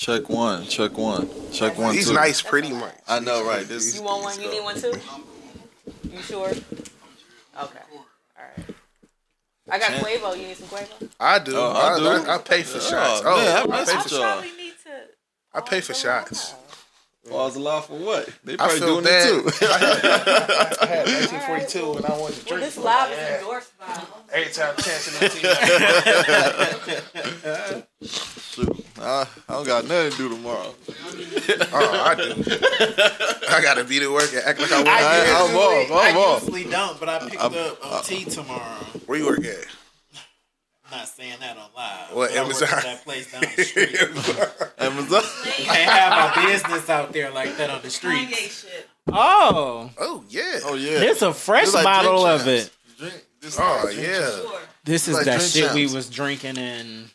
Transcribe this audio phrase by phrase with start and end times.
[0.00, 0.64] Check one.
[0.64, 1.28] Check one.
[1.52, 1.94] Check one.
[1.94, 2.14] These two.
[2.14, 2.94] nice, pretty mics.
[3.06, 3.68] I know, right?
[3.68, 3.94] This.
[3.94, 4.40] You want one?
[4.40, 4.94] You need one too?
[6.10, 6.48] You sure?
[6.48, 6.62] Okay.
[7.54, 8.64] All right.
[9.68, 10.02] I got Champ.
[10.02, 10.38] Cuervo.
[10.40, 11.06] You need some Cuervo?
[11.20, 11.52] I do.
[11.54, 12.06] Oh, I, I do.
[12.30, 13.20] I, I pay for shots.
[13.26, 13.36] Oh, Oh,
[13.68, 14.22] man, I I, pay for, y'all.
[14.22, 14.90] Probably need to.
[15.52, 16.54] I pay for shots.
[17.28, 18.26] Pause a lot for what?
[18.42, 19.28] They I probably feel doing bad.
[19.28, 19.66] it too.
[19.70, 19.76] I
[20.86, 22.60] had 1942 and I wanted to Well, drink.
[22.64, 24.02] this live is endorsed by.
[24.32, 25.28] Every time chance in the
[29.00, 29.08] team.
[29.08, 30.74] Shoot, I, I don't got nothing to do tomorrow.
[31.72, 32.34] Oh, I do.
[33.48, 34.88] I gotta be to work and act like I I, work.
[34.88, 36.42] I- I'm usually, off, I'm I off.
[36.42, 38.60] usually don't, but I picked I'm- up um, OT tomorrow.
[39.06, 39.66] Where you work at?
[40.92, 42.16] I'm not saying that on live.
[42.16, 42.68] What, I work Amazon?
[42.82, 43.96] that place down the street.
[44.78, 45.22] Amazon.
[45.44, 48.28] Can't have my business out there like that on the street.
[49.12, 50.60] Oh, Oh yeah.
[50.64, 50.98] Oh yeah.
[51.00, 52.70] there's a fresh It's like bottle of it.
[52.98, 53.14] Drink.
[53.40, 54.30] This Oh yeah.
[54.30, 54.60] Sure.
[54.84, 57.10] This is Like that drink shit we was drinking in.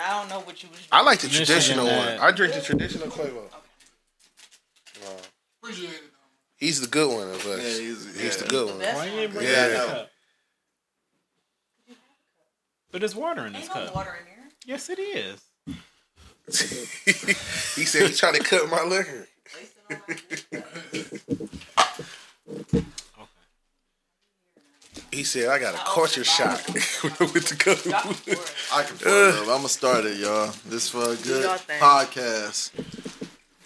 [0.00, 0.78] I don't know what you was.
[0.90, 2.18] I like the Michigan, traditional one.
[2.18, 3.42] I drink the traditional Cuervo.
[5.62, 6.00] Appreciate it.
[6.56, 7.62] He's the good one of us.
[7.62, 8.78] Yeah, he's, He's the good one.
[8.80, 9.68] Why you ain't bring Yeah.
[9.68, 10.10] that cup?
[12.90, 13.94] But there's water in this Ain't no cup.
[13.94, 14.44] water in here.
[14.66, 15.40] Yes, it is.
[17.76, 19.26] he said he's trying to cut my liquor.
[25.14, 27.78] He said I got a oh, culture shock with the cup.
[28.74, 29.40] I can pull it up.
[29.42, 30.52] I'm gonna start it, y'all.
[30.66, 31.80] This for a good your thing.
[31.80, 32.72] podcast.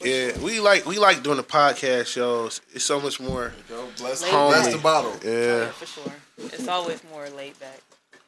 [0.05, 2.61] Yeah, we like we like doing the podcast shows.
[2.75, 3.53] It's so much more.
[3.69, 4.77] Go bless, Laid bless back.
[4.77, 5.15] the bottle.
[5.25, 5.69] Yeah, Yeah.
[5.71, 6.13] for sure.
[6.39, 7.81] It's always more laid back.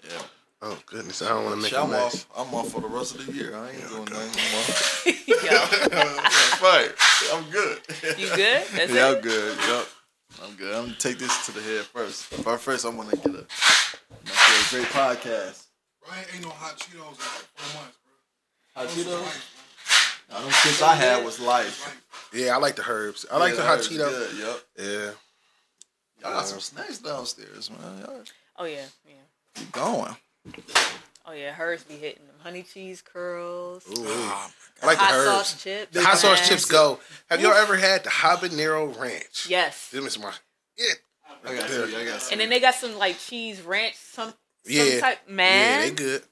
[0.03, 0.23] Yeah.
[0.63, 2.27] Oh goodness, I don't want to make Shit, a I'm mess.
[2.35, 2.49] off.
[2.49, 3.55] I'm off for the rest of the year.
[3.57, 5.61] I ain't doing nothing Yo,
[5.95, 6.25] anymore.
[6.63, 6.91] right.
[7.33, 7.79] I'm good.
[8.19, 8.63] you good?
[8.75, 9.17] That's yeah, it.
[9.17, 9.59] I'm good.
[9.69, 9.87] Yep.
[10.43, 10.75] I'm good.
[10.75, 12.45] I'm gonna take this to the head first.
[12.45, 15.67] But first, I'm gonna get a, a great podcast.
[16.09, 17.17] Ryan ain't no hot Cheetos in like
[17.55, 18.83] four months, bro.
[18.83, 19.57] Hot Cheetos.
[20.31, 22.01] Now, them shits I had was life.
[22.33, 23.27] Yeah, I like the herbs.
[23.31, 24.11] I like Yeah, the hot it's Cheetos.
[24.11, 24.39] Good.
[24.39, 24.61] Yep.
[24.79, 25.11] Yeah.
[26.23, 27.99] Y'all got some snacks downstairs, man.
[28.01, 28.23] Y'all
[28.59, 29.15] Oh yeah, yeah.
[29.55, 30.15] keep going.
[31.27, 34.51] Oh yeah, hers be hitting them honey cheese curls, Ooh, um,
[34.83, 35.25] I like the hot herbs.
[35.49, 35.93] sauce chips.
[35.95, 36.49] The hot sauce man.
[36.49, 36.99] chips go.
[37.29, 39.47] Have y'all ever had the habanero ranch?
[39.49, 39.89] Yes.
[39.91, 40.33] Them is my
[40.77, 40.87] yeah.
[41.45, 41.85] I got you.
[41.97, 44.37] I got And then they got some like cheese ranch, some, some
[44.67, 45.01] Yeah.
[45.01, 45.19] type.
[45.27, 46.23] Yeah, Man, they good.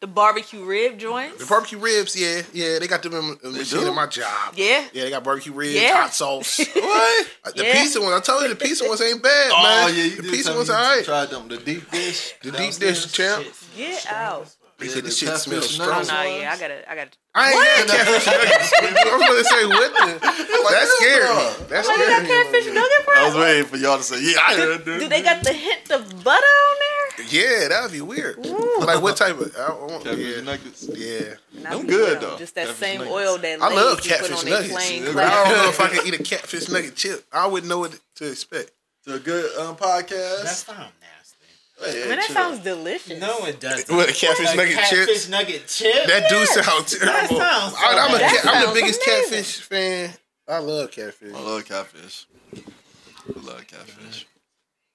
[0.00, 1.38] the barbecue rib joints.
[1.38, 3.88] The barbecue ribs, yeah, yeah, they got them in the machine do?
[3.88, 4.54] at my job.
[4.56, 4.86] yeah.
[4.92, 5.94] Yeah, they got barbecue ribs, Yeah.
[6.02, 6.58] hot sauce.
[6.74, 7.26] What?
[7.56, 7.82] The Yeah.
[7.82, 9.94] pizza ones, I told you the pizza ones ain't bad, Oh man.
[9.96, 11.04] yeah, you the did pizza tell me ones alright.
[11.04, 11.48] Tried them.
[11.48, 12.34] The deep dish.
[12.42, 13.04] The deep downstairs.
[13.04, 13.46] dish champ.
[13.76, 14.56] Get out.
[14.82, 16.06] He Yeah, said the this shit smells strong.
[16.06, 17.10] No, yeah, I gotta, I gotta.
[17.34, 18.72] I ain't had catfish nuggets.
[18.76, 20.06] I was gonna say what the.
[20.62, 21.66] That scared me.
[21.68, 22.72] That Where they got scared catfish me.
[22.74, 25.10] nugget I was waiting for y'all to say, yeah, I heard Do that.
[25.10, 27.26] they got the hint of butter on there?
[27.30, 28.38] Yeah, that would be weird.
[28.44, 29.54] Like what type of?
[29.56, 30.88] I, I want, Catfish yeah, nuggets.
[30.94, 31.34] yeah.
[31.56, 32.36] And I'm good, though.
[32.38, 33.14] Just that Catfish same nuggets.
[33.16, 34.72] oil that I love be put catfish on nuggets.
[34.72, 35.24] plain But.
[35.24, 37.24] I don't know if I can eat a catfish nugget chip.
[37.32, 38.72] I wouldn't know what to expect.
[39.06, 40.42] To a good um, podcast.
[40.44, 40.86] That sounds nasty.
[41.00, 41.11] Hey,
[41.82, 42.34] I mean, that chill.
[42.34, 43.20] sounds delicious.
[43.20, 43.94] No, it doesn't.
[43.94, 45.28] What a catfish A nugget catfish chips?
[45.28, 46.06] nugget chip.
[46.06, 47.36] That do sound terrible.
[47.38, 48.46] sounds so I, I'm, a, bad.
[48.46, 49.30] I'm the biggest amazing.
[49.30, 50.10] catfish fan.
[50.48, 51.32] I love catfish.
[51.34, 52.26] I love catfish.
[52.56, 54.26] I love catfish.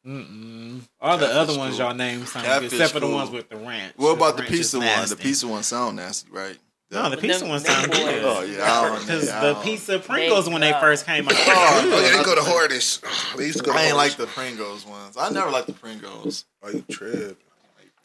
[0.05, 0.81] Mm-mm.
[1.01, 1.85] All the Catfish other ones cool.
[1.87, 3.93] y'all name sound good, Catfish except for the ones with the ranch.
[3.97, 4.85] What about the ranch is pizza one?
[4.85, 5.15] The nasty.
[5.23, 6.57] pizza one sound nasty, right?
[6.89, 8.23] No, the pizza them- ones sound good.
[8.23, 10.79] Oh yeah, I don't, Because the pizza Pringles when they go.
[10.79, 11.33] first came out.
[11.35, 13.03] Oh, Oh, yeah, they go to think- hardest.
[13.37, 15.17] They used to go to I ain't like the Pringles ones.
[15.17, 16.45] I never liked the Pringles.
[16.63, 17.37] Oh, you trip.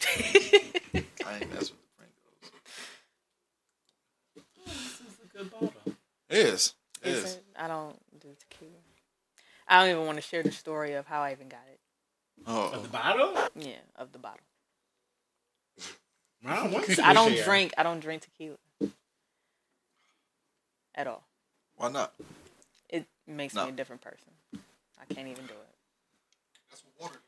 [0.04, 2.50] I ain't mess with the Pringles.
[4.66, 5.70] This is a good bottle.
[6.28, 6.74] It is.
[7.04, 7.38] It Is is.
[7.56, 8.72] I don't do tequila.
[9.68, 11.78] I don't even want to share the story of how I even got it.
[12.46, 13.32] Oh, the bottle?
[13.54, 14.40] Yeah, of the bottle.
[16.44, 17.72] I don't want you I don't drink.
[17.78, 18.56] I don't drink tequila
[20.94, 21.24] at all.
[21.76, 22.12] why not?
[22.88, 23.64] It makes No.
[23.64, 24.28] me a different person.
[25.00, 25.68] I can't even do it.
[26.70, 27.20] That's what water.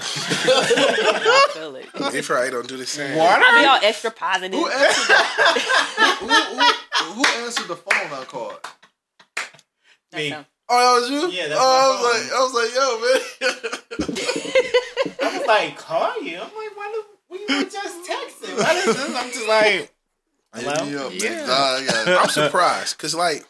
[0.00, 1.86] I feel it.
[2.12, 3.18] They probably don't do the same.
[3.20, 4.58] I be all extra positive.
[4.58, 5.14] Who answered the,
[6.20, 8.58] who, who, who answered the phone I called?
[10.10, 10.28] That's Me.
[10.30, 10.46] him.
[10.68, 11.30] Oh, that was you?
[11.36, 11.98] Yeah, that's oh,
[12.30, 13.70] my I was like, I was like,
[14.08, 14.16] yo, man.
[15.22, 16.36] I was like, call you.
[16.36, 18.56] I'm like, why do we were just texting?
[18.56, 19.14] Why is this?
[19.16, 19.92] I'm just like,
[20.54, 21.20] Hit me up, man.
[21.20, 21.46] Yeah.
[21.46, 23.44] God, I got I'm surprised because like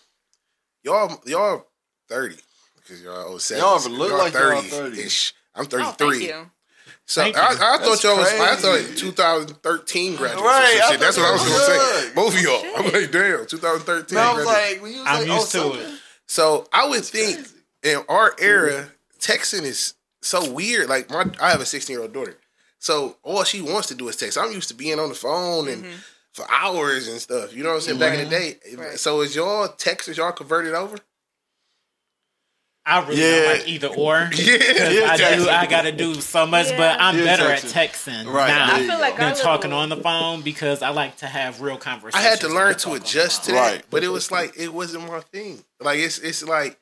[0.83, 1.67] y'all y'all
[2.09, 2.37] thirty
[2.77, 3.63] because y'all 07.
[3.63, 5.01] Y'all look like y'all 30.
[5.01, 5.35] ish.
[5.55, 6.27] I'm Oh, thank 33.
[6.27, 6.51] you.
[7.07, 8.87] so I, I thought That's y'all was I crazy.
[8.89, 10.43] thought 2013 graduates.
[10.43, 11.01] Right, Or some I shit.
[11.01, 12.13] That's what I was gonna that say.
[12.15, 12.63] Both of y'all.
[12.77, 14.15] I'm like, damn, 2013.
[14.15, 14.47] Man, I was graduates.
[14.47, 16.01] like, when you was oh, I'm like, used oh, to it.
[16.27, 17.47] So I would think
[17.83, 18.89] in our era,
[19.19, 20.89] texting is so weird.
[20.89, 22.37] Like my, I have a 16 year old daughter,
[22.79, 24.39] so all she wants to do is text.
[24.39, 25.97] I'm used to being on the phone and mm-hmm.
[26.35, 27.55] For hours and stuff.
[27.55, 27.99] You know what I'm saying?
[27.99, 28.57] Back in the day.
[28.77, 28.99] Right.
[28.99, 30.97] So is y'all text is y'all converted over?
[32.87, 33.41] I really Yeah.
[33.43, 34.27] don't like either or.
[34.31, 34.57] 'cause Yeah,
[34.89, 35.49] yeah, I do.
[35.49, 36.77] I gotta do so much, Yeah.
[36.79, 37.73] but I'm Yeah, better at texting.
[38.25, 38.49] texting Right.
[38.49, 41.19] now I I feel like than our talking little- on the phone because I like
[41.19, 42.25] to have real conversations.
[42.25, 43.85] I had to learn to adjust to that, Right.
[43.91, 45.63] but it was like it wasn't my thing.
[45.79, 46.79] Like it's it's like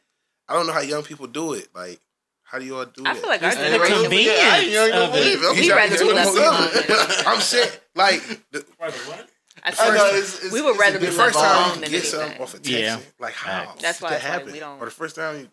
[0.48, 1.68] I don't know how young people do it.
[1.74, 2.00] Like
[2.44, 3.20] how do y'all do I that?
[3.20, 4.20] feel like our the right, generation.
[4.24, 5.18] yeah, I ain't young, convenience of it.
[5.18, 5.46] believe it.
[5.46, 6.88] I'm We trying rather to be get left myself.
[7.18, 7.34] alone.
[7.34, 8.22] I'm saying like
[8.52, 8.64] the,
[9.68, 11.74] I I feel know, it's- it's- we would it's a rather be the first time
[11.74, 12.42] you than get something anything.
[12.42, 12.98] off of texting, Yeah.
[13.18, 15.48] like how That's why did it's that like we don't- Or the first time you,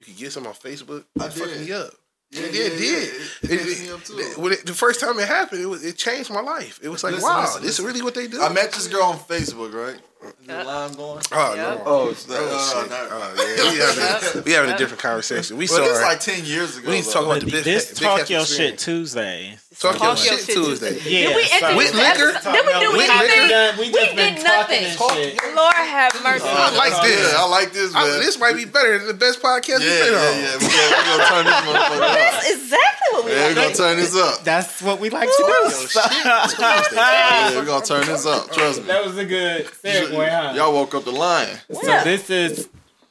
[0.00, 1.60] you could get some on Facebook, I it fucked did.
[1.66, 1.94] me up.
[2.30, 2.72] Yeah, it yeah, did.
[2.72, 2.78] yeah.
[2.78, 3.04] did.
[3.04, 4.18] It- It- it it- me up, too.
[4.18, 6.80] it- when it- the first time it happened, it was it changed my life.
[6.82, 8.42] It was like, Listen, wow, listen, this is really what they do.
[8.42, 10.00] I met this girl on Facebook, right?
[10.24, 11.22] Is the Uh, line going?
[11.32, 11.62] oh Yeah.
[11.62, 11.82] no.
[11.86, 12.90] Oh, it's that, Oh, uh, shit.
[12.90, 13.70] not- Oh, yeah.
[13.72, 15.56] We having, we having a different conversation.
[15.56, 16.88] We Well, this is like ten years ago.
[16.90, 18.80] We need to talk about the big, this big talk Heff your experience.
[18.82, 19.58] shit Tuesday.
[19.80, 20.94] Talk, Talk your, your shit shit Tuesday.
[21.02, 22.28] Yeah, Did we so- With liquor?
[22.30, 22.52] episode?
[22.52, 23.42] Did we do With anything?
[23.42, 23.72] liquor?
[23.80, 24.84] we We just been did nothing.
[24.84, 25.40] and Talk shit.
[25.56, 26.44] Lord have mercy.
[26.46, 27.32] I like this.
[27.32, 27.94] Yeah, I like this.
[27.94, 30.38] I- this might be better than the best podcast yeah, we've been yeah, on.
[30.38, 30.54] yeah.
[30.54, 32.14] We're gonna, we're gonna turn this motherfucker up.
[32.14, 33.54] That's exactly what we Yeah, we're like.
[33.56, 34.44] gonna turn this up.
[34.44, 35.44] That's what we like to do.
[35.44, 36.94] your shit Tuesday.
[36.94, 38.52] Yeah, we're gonna turn this up.
[38.52, 38.86] Trust me.
[38.86, 39.66] That was a good
[40.16, 40.52] segue, huh?
[40.56, 41.58] Y'all woke up the lion.
[41.72, 42.04] So Yeah.
[42.04, 42.68] this is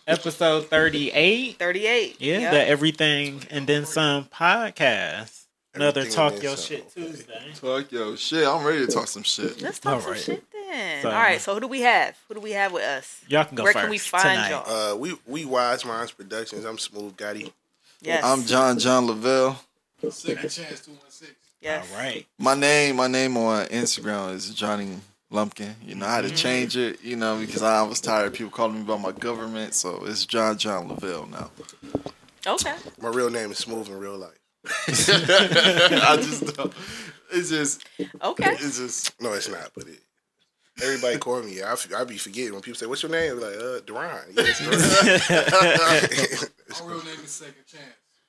[0.07, 1.57] episode 38.
[1.57, 2.15] 38.
[2.19, 2.51] Yeah, Yep.
[2.51, 5.39] the Everything and Then Some podcast.
[5.75, 6.65] Another Everything Talk and Your some.
[6.65, 7.53] Shit Tuesday.
[7.59, 8.47] Talk yo shit.
[8.47, 9.59] I'm ready to talk some shit.
[9.61, 10.21] Let's talk some Alright.
[10.23, 11.01] shit then.
[11.01, 12.15] So- All right, so who do we have?
[12.27, 13.17] Who do we have with us?
[13.27, 14.49] Y'all can go Where first can we find tonight.
[14.49, 14.91] y'all?
[14.93, 16.63] Uh, we we Wize Mindz Productions.
[16.65, 17.51] I'm Smoove Gotti.
[18.01, 18.23] Yes.
[18.23, 19.59] I'm John John Lavelle.
[20.11, 21.31] Second chance, two one six.
[21.61, 21.87] Yes.
[21.91, 22.27] All right.
[22.37, 24.99] My name, my name on Instagram is Johnny
[25.33, 25.75] Lumpkin.
[25.83, 28.51] You know, I had to change it, you know, because I was tired of people
[28.51, 29.73] calling me by my government.
[29.73, 31.49] So it's John John Lavelle now.
[32.45, 32.75] Okay.
[33.01, 34.37] My real name is Smoove in real life.
[34.87, 36.73] I just don't.
[37.31, 37.83] It's just,
[38.21, 38.51] Okay.
[38.53, 39.19] it's just.
[39.21, 39.71] No, it's not.
[39.75, 39.99] But it,
[40.81, 41.61] everybody call me.
[41.61, 44.21] I f- I be forgetting when people say, "What's your name?" I'm like, uh, Duran.
[44.33, 44.79] Yeah, it's Duran.
[46.79, 47.83] My real name is Second Chance.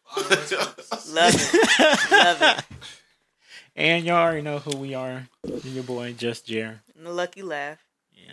[0.09, 1.15] For IRS purposes.
[1.15, 2.11] Love it.
[2.11, 2.65] Love it.
[3.77, 5.27] And y'all already know who we are.
[5.65, 6.81] Your boy, Just Jer.
[7.05, 7.85] And the lucky laugh.
[8.15, 8.33] Yeah.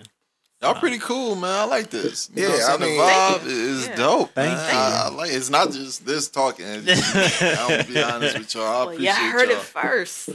[0.61, 1.51] Y'all pretty cool, man.
[1.51, 2.29] I like this.
[2.33, 2.79] You Yeah, know I'm I saying?
[2.81, 3.95] mean- the Thank vibe is Yeah.
[3.97, 4.33] dope.
[4.33, 4.73] Thank man.
[4.73, 4.79] you.
[4.79, 5.31] I, I like.
[5.31, 6.65] It's not just this talking.
[6.65, 8.63] It's just- I'm gonna be honest with y'all.
[8.63, 9.57] I Well, appreciate y'all heard y'all.
[9.57, 10.29] it first.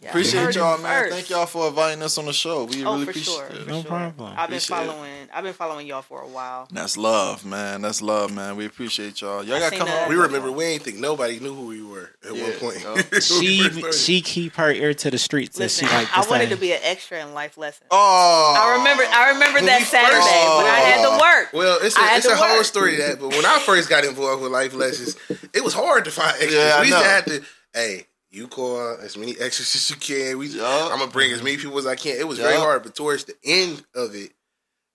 [0.00, 1.04] Y'all Appreciate y'all, man.
[1.04, 1.14] first.
[1.14, 2.64] Thank y'all for inviting us on the show.
[2.64, 3.46] We Oh, really for appreciate sure.
[3.46, 3.62] it.
[3.62, 3.88] For No sure.
[3.90, 4.28] problem.
[4.32, 4.86] I've been Appreciate it.
[4.88, 5.28] following.
[5.32, 6.66] I've been following y'all for a while.
[6.72, 7.80] That's love, man.
[7.80, 8.56] That's love, man.
[8.56, 9.44] We appreciate y'all.
[9.44, 10.02] Y'all gotta come that.
[10.02, 10.08] on.
[10.08, 12.80] we remember we ain't think nobody knew who we were at Yeah, one point.
[12.82, 12.94] yeah.
[13.02, 16.28] When we She she keep her ear to the streets, Listen, she like I say.
[16.30, 17.86] wanted to be an extra in life lessons.
[17.92, 19.04] Oh, I remember.
[19.08, 21.52] I remember When that we Saturday, first- but I had to work.
[21.54, 22.64] Well, it's a, I had it's a whole work.
[22.66, 23.20] story that.
[23.20, 25.16] But when I first got involved with life lessons,
[25.54, 26.52] it was hard to find extras.
[26.52, 27.42] Yeah, we used to have to,
[27.72, 30.38] hey, you call as many extras as you can.
[30.38, 30.92] We, Yup.
[30.92, 32.16] I'm gonna bring as many people as I can.
[32.18, 34.32] It was very hard, but towards the end of it,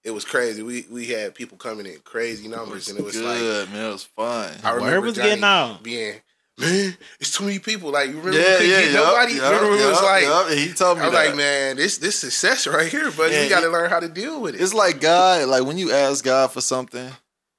[0.03, 0.61] it was crazy.
[0.63, 3.39] We we had people coming in crazy numbers, and it was like
[3.69, 3.85] man.
[3.85, 4.53] It was fun.
[4.63, 5.83] I Word remember was Johnny getting out.
[5.83, 6.15] being,
[6.57, 7.91] man, it's too many people.
[7.91, 9.33] Like you remember, yeah, we couldn't yeah, get nobody.
[9.33, 10.23] yup, remember, it was like.
[10.23, 10.49] yup.
[10.49, 11.25] And he told me I'm that.
[11.27, 13.33] like, man, this this success right here, buddy.
[13.35, 14.61] Yeah, we got to learn how to deal with it.
[14.61, 15.47] It's like God.
[15.49, 17.11] Like when you ask God for something,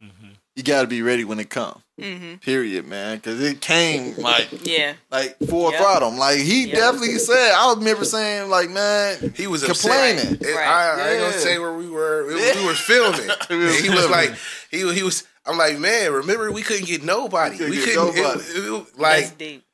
[0.03, 0.35] Mhm.
[0.57, 1.83] you gotta be ready when it comes.
[2.03, 3.17] Hmm Period, man.
[3.19, 4.95] Because it came like Yeah.
[5.11, 5.81] like full Yep.
[5.81, 6.13] throttle.
[6.13, 6.77] Like he Yep.
[6.77, 7.53] definitely said.
[7.53, 10.19] I remember saying like, man, He was complaining.
[10.35, 10.43] Upset.
[10.49, 10.67] And Right.
[10.67, 12.31] I, I ain't gonna say where we were.
[12.31, 12.61] It was- Yeah.
[12.61, 13.29] We were filming.
[13.51, 14.35] Was he was like,
[14.71, 15.25] he was- he was.
[15.47, 17.57] I'm like, man, remember we couldn't get nobody.
[17.57, 18.17] couldn't We couldn't.
[18.17, 18.41] it- nobody.
[18.45, 19.65] it- it- That's like, deep.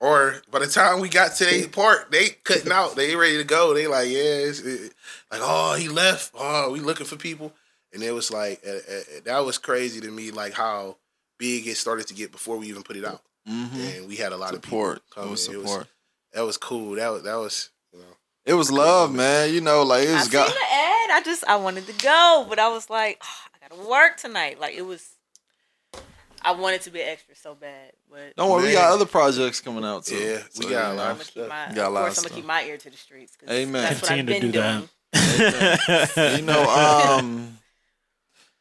[0.00, 2.94] or by the time we got to their part, they cutting out.
[2.96, 3.74] They ready to go.
[3.74, 4.92] They like, yeah, it's, it,
[5.30, 6.30] like, oh, he left.
[6.38, 7.52] Oh, we looking for people.
[7.92, 10.30] And it was like, uh, uh, that was crazy to me.
[10.30, 10.96] Like how
[11.38, 13.22] big it started to get before we even put it out.
[13.46, 14.98] hmm And we had a lot support.
[14.98, 15.30] of people It coming.
[15.30, 15.86] was It was, support.
[16.32, 16.94] that was cool.
[16.96, 17.70] That was that was.
[17.92, 18.04] You know,
[18.44, 19.52] It was love, man.
[19.52, 21.10] You know, like it I was seen the ad.
[21.12, 24.60] I just I wanted to go, but I was like, oh, I gotta work tonight.
[24.60, 25.12] Like it was.
[26.42, 29.84] I wanted to be extra so bad, but Don't worry, we got other projects coming
[29.84, 30.14] out too.
[30.16, 31.02] Yeah, we got a lot know.
[31.10, 31.72] I'm gonna keep my.
[31.74, 33.36] Got a of lot course, of I'm gonna keep my ear to the streets.
[33.50, 33.72] Amen.
[33.82, 34.88] That's what I've Continue to been do doing.
[35.12, 36.36] that.
[36.40, 36.62] you know,
[37.18, 37.58] um,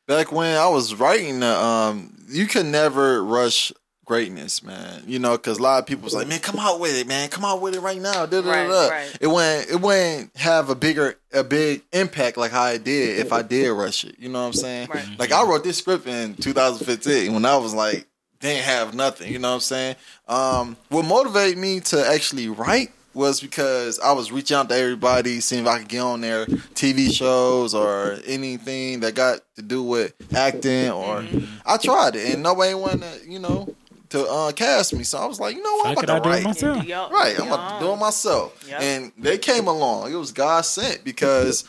[0.08, 3.72] back when I was writing, um, you could never rush
[4.06, 5.04] greatness, man.
[5.08, 7.30] You know, because a lot of people was like, "Man, come out with it, man.
[7.30, 8.88] Come out with it right now." Da, da, Right, da.
[8.90, 9.18] right.
[9.20, 9.70] It wouldn't.
[9.70, 13.70] It wouldn't have a bigger, a big impact like how it did if I did
[13.72, 14.16] rush it.
[14.20, 14.90] You know what I'm saying?
[14.94, 15.08] Right.
[15.18, 18.08] Like I wrote this script in 2015 when I was like,
[18.40, 19.32] didn't have nothing.
[19.32, 19.96] You know what I'm saying?
[20.28, 25.40] Um, what motivated me to actually write was because I was reaching out to everybody,
[25.40, 29.82] seeing if I could get on their TV shows or anything that got to do
[29.84, 30.90] with acting.
[30.92, 31.24] Or
[31.66, 33.74] I tried it, and nobody wanted to, you know,
[34.10, 35.04] to uh, cast me.
[35.04, 36.36] So I was like, you know what, I'm Fuck it, about to I do it
[36.36, 36.44] write.
[36.44, 36.76] myself.
[36.78, 38.66] Yeah, do y'all- Right, do I'm y'all gonna do it myself.
[38.70, 38.82] Yep.
[38.82, 40.12] And they came along.
[40.12, 41.64] It was God sent because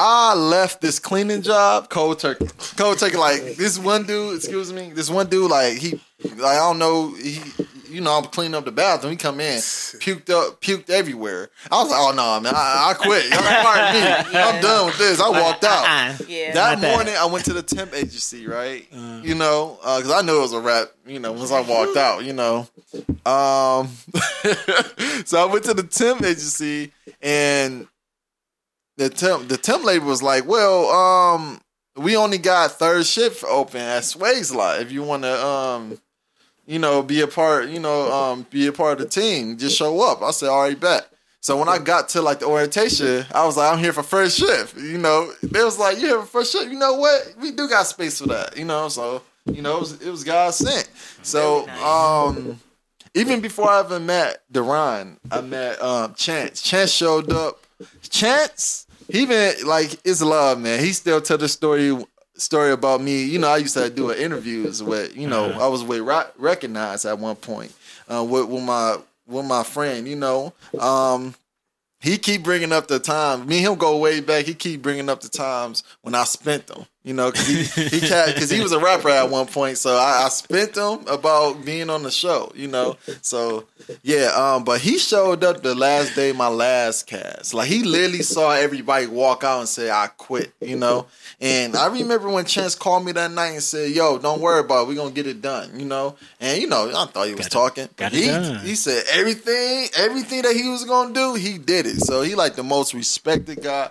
[0.00, 2.46] I left this cleaning job cold turkey.
[2.76, 6.58] Cold turkey, like this one dude, excuse me, this one dude, like he, like I
[6.58, 7.40] don't know, he,
[7.90, 9.10] you know, I'm cleaning up the bathroom.
[9.10, 11.50] He come in, puked up, puked everywhere.
[11.70, 13.28] I was like, oh no, man, I, I quit.
[13.28, 13.94] Y'all fired
[14.32, 14.38] me.
[14.38, 15.20] I'm done with this.
[15.20, 15.84] I walked out.
[15.84, 16.16] Uh-uh.
[16.28, 16.52] Yeah.
[16.52, 16.94] That Not that.
[16.94, 18.86] morning, I went to the temp agency, right?
[18.92, 20.88] You know, because I knew it was a wrap.
[21.06, 22.68] You know, once I walked out, you know.
[23.26, 23.88] Um,
[25.24, 27.88] so I went to the temp agency, and
[28.98, 31.60] the temp the temp lady was like, "Well, um,
[31.96, 34.82] we only got third shift open at Swagelok.
[34.82, 35.98] If you want to, um,
[36.66, 39.78] you know, be a part, you know, um, be a part of the team, just
[39.78, 41.08] show up." I said, "All right, bet."
[41.40, 44.36] So when I got to like the orientation, I was like, I'm here for first
[44.36, 44.76] shift.
[44.76, 46.70] You know, they was like, you here for first shift.
[46.70, 47.34] You know what?
[47.40, 48.58] We do got space for that.
[48.58, 50.90] You know, so you know, it was, it was God sent.
[51.22, 52.60] So um,
[53.14, 56.60] even before I ever met Deron, I met um Chance.
[56.62, 57.60] Chance showed up.
[58.10, 60.80] Chance, he been like it's love, man.
[60.80, 61.96] He still tell the story
[62.34, 63.24] story about me.
[63.24, 67.04] You know, I used to do interviews with, you know, I was with Rock Recognized
[67.04, 67.72] at one point
[68.08, 68.96] uh, with, with my
[69.26, 70.06] with my friend.
[70.08, 71.34] You know, um,
[72.00, 73.46] he keep bringing up the time.
[73.46, 74.44] Me and him go way back.
[74.44, 76.86] He keep bringing up the times when I spent them.
[77.02, 79.78] You know, because he he he was a rapper at one point.
[79.78, 82.52] So I, I spent them about being on the show.
[82.54, 83.66] You know, so
[84.02, 84.26] yeah.
[84.36, 87.54] Um, but he showed up the last day my last cast.
[87.54, 90.52] Like he literally saw everybody walk out and say I quit.
[90.60, 91.06] You know,
[91.40, 94.82] and I remember when Chance called me that night and said, "Yo, don't worry about
[94.82, 94.88] it.
[94.88, 97.46] We're gonna get it done." You know, and you know I thought he was Got
[97.46, 97.88] it- talking.
[97.96, 98.64] got it he done.
[98.64, 102.00] he said everything everything that he was gonna do, he did it.
[102.00, 103.90] So he like the most respected guy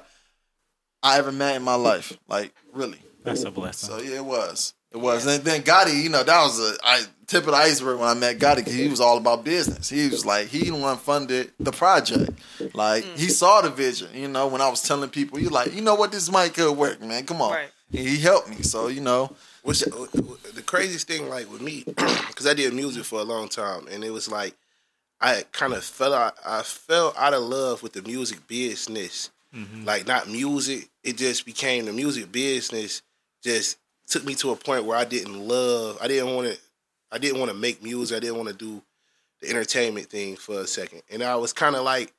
[1.03, 2.13] I ever met in my life.
[2.27, 2.99] Like really.
[3.23, 3.89] That's a blessing.
[3.89, 4.73] So yeah, it was.
[4.97, 5.25] It was.
[5.25, 8.13] And then Gotti, you know, that was a I, tip of the iceberg when I
[8.13, 9.89] met Gotti because he was all about business.
[9.89, 12.31] He was like, he the one funded the project.
[12.73, 13.27] Like, he mm-hmm.
[13.27, 16.11] saw the vision, you know, when I was telling people, you like, you know what,
[16.11, 17.25] this might could work, man.
[17.25, 17.51] Come on.
[17.51, 17.69] Right.
[17.91, 18.63] And he helped me.
[18.63, 23.19] So, you know, Which the craziest thing, like with me, because I did music for
[23.19, 24.55] a long time, and it was like
[25.19, 26.35] I kind of fell out.
[26.45, 29.29] I fell out of love with the music business.
[29.55, 29.85] Mm-hmm.
[29.85, 33.01] Like not music, it just became the music business.
[33.43, 33.77] Just
[34.07, 35.97] took me to a point where I didn't love.
[36.01, 36.57] I didn't want to.
[37.11, 38.17] I didn't want to make music.
[38.17, 38.81] I didn't want to do
[39.41, 42.13] the entertainment thing for a second, and I was kind of like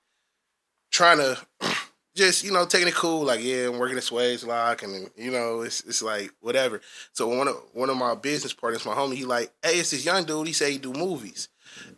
[0.91, 1.39] trying to
[2.15, 5.63] just you know taking it cool, like yeah, I'm working at Swagelok, and you know
[5.63, 6.81] it's it's like whatever.
[7.13, 10.05] So one of one of my business partners, my homie, he like, hey, it's this
[10.05, 10.47] young dude.
[10.47, 11.49] He say he do movies,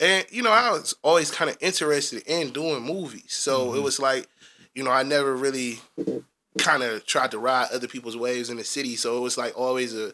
[0.01, 3.33] and you know I was always kind of interested in doing movies.
[3.33, 3.85] So it mm-hmm.
[3.85, 4.29] was like,
[4.75, 5.81] you know, I never really
[6.59, 8.97] kind of tried to ride other people's waves in the city.
[8.97, 10.13] So it was like always a.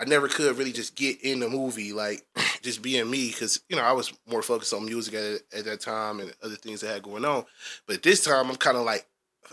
[0.00, 2.24] I never could really just get in the movie, like
[2.62, 5.80] just being me, because you know I was more focused on music at, at that
[5.80, 7.44] time and other things that had going on.
[7.86, 9.06] But this time I'm kind of like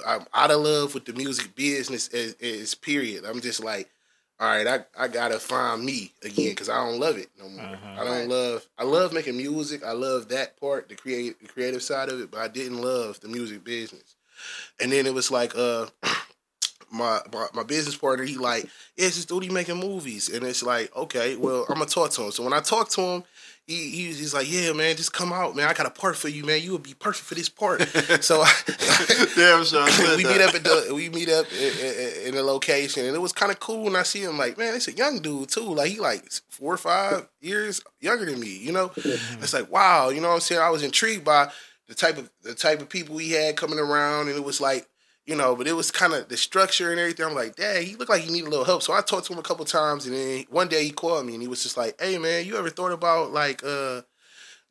[0.06, 3.26] I'm out of love with the music business as, as period.
[3.26, 3.90] I'm just like,
[4.40, 7.66] all right, I, I gotta find me again because I don't love it no more.
[7.66, 8.02] Uh-huh.
[8.02, 8.66] I don't love.
[8.78, 9.84] I love making music.
[9.84, 13.20] I love that part, the create the creative side of it, but I didn't love
[13.22, 14.16] the music business.
[14.80, 15.86] And then it was like, uh,
[16.96, 18.64] my my, my business partner, he like,
[18.96, 22.12] yeah, it's this dude he making movies, and it's like, okay, well, I'm gonna talk
[22.12, 22.32] to him.
[22.32, 23.24] So when I talk to him.
[23.68, 25.68] He, he, he's like, yeah, man, just come out, man.
[25.68, 26.62] I got a part for you, man.
[26.62, 27.82] You would be perfect for this part.
[28.22, 28.44] so
[29.36, 29.86] damn sure.
[29.86, 30.24] We that.
[30.24, 33.34] meet up at the we meet up in, in, in the location, and it was
[33.34, 34.38] kind of cool when I see him.
[34.38, 35.74] Like, man, it's a young dude too.
[35.74, 38.56] Like he like four or five years younger than me.
[38.56, 40.10] You know, it's like wow.
[40.10, 40.62] You know what I'm saying?
[40.62, 41.50] I was intrigued by
[41.88, 44.88] the type of the type of people he had coming around, and it was like.
[45.26, 47.26] You know, but it was kind of the structure and everything.
[47.26, 48.84] I'm like, Dad, he looked like he needed a little help.
[48.84, 51.34] So I talked to him a couple times, and then one day he called me,
[51.34, 54.02] and he was just like, "Hey, man, you ever thought about like, uh,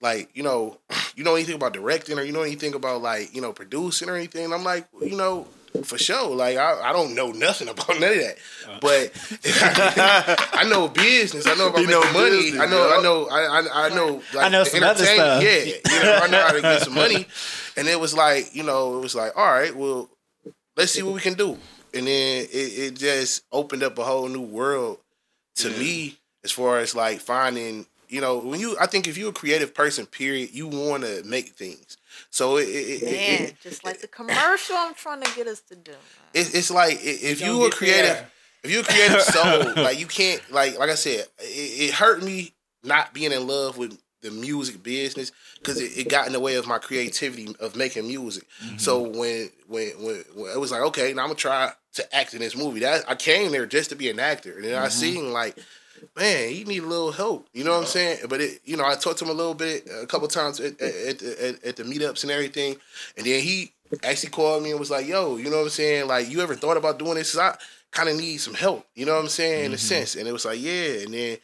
[0.01, 0.79] like you know,
[1.17, 4.15] you know anything about directing or you know anything about like you know producing or
[4.15, 5.49] anything?" And I'm like, you know,
[5.83, 6.37] for sure.
[6.37, 8.37] Like I, I don't know nothing about none of that,
[8.81, 9.11] but
[10.55, 11.49] I know business.
[11.49, 12.31] I know about You making money.
[12.43, 12.87] business, I know.
[12.89, 12.97] yeah.
[12.97, 13.27] I know.
[13.29, 14.23] I, I, I know.
[14.33, 15.43] Like, I know the some other entertainment- stuff.
[15.43, 17.27] Yeah, you know, I know how to get some money.
[17.77, 20.09] And it was like, you know, it was like, all right, well,
[20.77, 21.59] let's see what we can do.
[21.93, 24.99] And then it, it just opened up a whole new world
[25.57, 29.31] to me as far as like finding, you know, when you, I think if you're
[29.31, 31.97] a creative person, period, you want to make things.
[32.31, 35.61] So it, it, it, Man, it, just like the commercial I'm trying to get us
[35.63, 35.93] to do.
[36.33, 38.31] it, it's like if gonna you a creative, there.
[38.63, 42.23] if you're a creative soul, like you can't, like like I said, it, it hurt
[42.23, 42.53] me
[42.83, 46.57] not being in love with the music business because it, it got in the way
[46.57, 48.49] of my creativity of making music.
[48.65, 48.79] Mm-hmm.
[48.79, 52.35] So when, when when when it was like, okay, now I'm gonna try to act
[52.35, 52.81] in this movie.
[52.81, 54.91] That I came there just to be an actor, and then I mm-hmm.
[54.91, 55.57] seen like
[56.17, 57.49] man, he need a little help.
[57.53, 58.19] You know what I'm saying?
[58.29, 60.81] But it, you know, I talked to him a little bit, a couple times at,
[60.81, 62.77] at, at, at, at the meetups and everything,
[63.17, 66.09] and then he actually called me and was like, "Yo, you know what I'm saying?
[66.09, 67.37] Like, you ever thought about doing this?
[67.37, 67.57] I
[67.91, 68.87] kind of need some help.
[68.95, 69.67] You know what I'm saying?
[69.67, 69.79] In a mm-hmm.
[69.79, 71.39] sense." And it was like, "Yeah." And then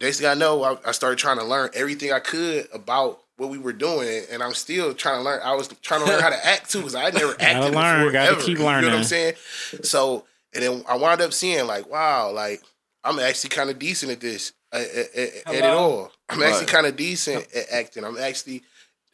[0.00, 3.48] next thing I know, I, I started trying to learn everything I could about what
[3.50, 5.40] we were doing, and I'm still trying to learn.
[5.42, 7.98] I was trying to learn how to act too, because I had never acted learn,
[8.00, 8.12] before.
[8.12, 8.40] gotta ever.
[8.40, 8.84] keep You know what.
[8.84, 9.34] I'm saying?
[9.82, 12.60] So, and then I wound up seeing like, wow, like
[13.04, 16.12] I'm actually kind of decent at this, at, at, at- at it all.
[16.28, 16.68] I'm actually Right.
[16.68, 18.04] kind of decent at acting.
[18.04, 18.62] I'm actually,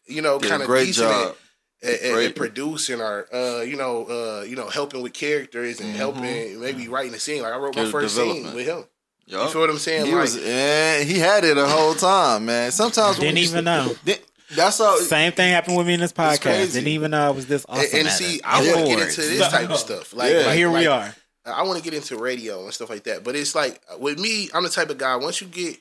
[0.07, 1.37] you know, kind of decent job.
[1.85, 5.95] at, at, at, producing or, uh, you know, uh, you know, helping with characters and
[5.95, 7.43] helping maybe writing a scene.
[7.43, 8.85] Like I wrote my first scene with him.
[9.27, 9.51] You Yup.
[9.51, 10.07] feel what I'm saying?
[10.07, 12.71] He like, was, man, he had it the whole time, man.
[12.71, 13.93] Sometimes when Didn't you- even know.
[14.05, 14.19] Di-
[14.55, 14.97] That's how.
[14.99, 16.73] Same thing happened with me in this podcast.
[16.75, 17.85] Didn't even know I was this awesome.
[17.93, 18.43] and, and see, it.
[18.45, 20.15] I want to get into this type of stuff.
[20.15, 20.39] Like, Yeah.
[20.47, 21.15] like here we like, are.
[21.53, 23.25] I want to get into radio and stuff like that.
[23.25, 25.17] But it's like with me, I'm the type of guy.
[25.17, 25.79] Once you get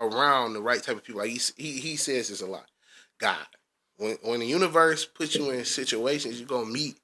[0.00, 2.66] around the right type of people, like he he, he says this a lot.
[3.20, 3.46] God,
[3.96, 6.98] when when the universe puts you in situations, you're gonna meet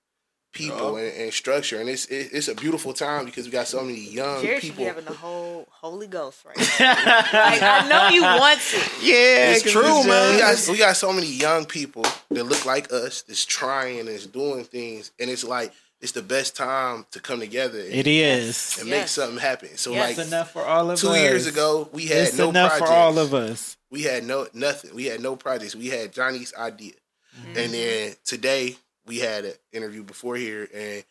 [0.55, 3.83] people and, and structure, and it's it, it's a beautiful time because we got so
[3.83, 4.85] many young Jerry should be people.
[4.87, 6.95] having the whole Holy Ghost right now.
[6.95, 8.91] like, I know you want it.
[9.03, 10.33] Yeah, It's 'cause true, just- man.
[10.35, 14.09] We got, we got so many young people that look like us, that's trying, and
[14.09, 18.07] that's doing things, and it's like it's the best time to come together and, It
[18.07, 18.77] is.
[18.79, 19.77] and make something happen.
[19.77, 20.11] So Yes.
[20.11, 21.19] It's like enough for all of two us.
[21.19, 22.91] years ago, we had it's no enough projects.
[22.91, 23.77] for all of us.
[23.91, 24.95] We had no nothing.
[24.95, 25.75] We had no projects.
[25.75, 26.93] We had Johnny's idea,
[27.37, 27.59] Mm-hmm.
[27.59, 31.05] and then today we had an interview before here, and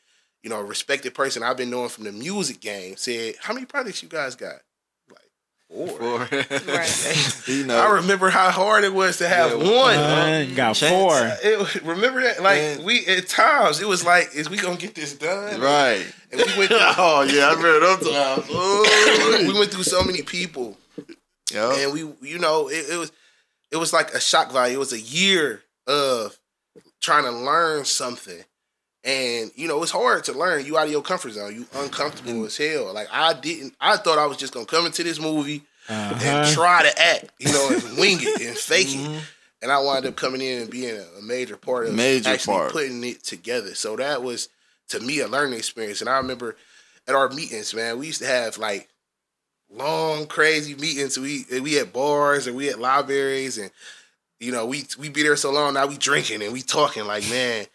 [0.43, 3.65] you know, a respected person I've been knowing from the music game said, "How many
[3.65, 4.55] projects you guys got?"
[5.09, 5.29] Like
[5.69, 6.19] four.
[6.19, 7.43] Right.
[7.47, 9.95] you know, I remember how hard it was to have Yeah, one.
[9.97, 10.91] Uh, you got Chance.
[10.91, 11.15] four.
[11.43, 12.41] It, remember that?
[12.43, 12.83] Like Man.
[12.83, 15.61] we at times it was like, is we gonna get this done?
[15.61, 16.05] right?
[16.31, 18.49] And we went through, oh yeah, I remember those times.
[19.45, 19.47] Ooh.
[19.53, 20.77] we went through so many people,
[21.53, 21.77] Yup.
[21.77, 23.11] and we, you know, it, it was,
[23.71, 24.75] it was like a shock value.
[24.75, 26.37] It was a year of
[27.03, 28.43] trying to learn something,
[29.03, 30.65] and you know, it's hard to learn.
[30.65, 31.53] You out of your comfort zone.
[31.53, 32.91] You uncomfortable as hell.
[32.93, 33.75] Like I didn't.
[33.79, 36.53] I thought I was just gonna come into this movie and Uh-huh.
[36.53, 39.13] try to act, you know, and wing it and fake Mm-hmm.
[39.15, 39.23] it.
[39.61, 42.55] And I wound up coming in and being a, a major part of Major actually
[42.57, 42.71] part.
[42.73, 43.75] putting it together.
[43.75, 44.49] So that was
[44.89, 46.01] to me a learning experience.
[46.01, 46.55] And I remember
[47.07, 48.89] at our meetings, man, we used to have like
[49.69, 51.17] long, crazy meetings.
[51.17, 53.71] We we had bars and we had libraries, and
[54.43, 55.73] you know we we be there so long.
[55.73, 57.65] Now we drinking and we talking like, man,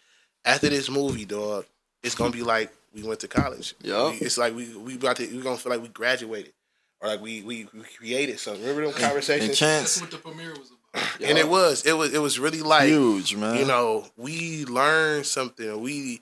[0.45, 1.65] after this movie, dog,
[2.03, 3.75] it's gonna be like we went to college.
[3.81, 6.53] Yeah, it's like we we about to we gonna feel like we graduated
[7.01, 8.61] or like we we, we created something.
[8.61, 9.41] Remember them conversations?
[9.43, 9.59] And That's
[9.97, 11.21] Chance, what the premiere was about.
[11.23, 13.57] and it was it was it was really like huge man.
[13.57, 16.19] you know we learned something we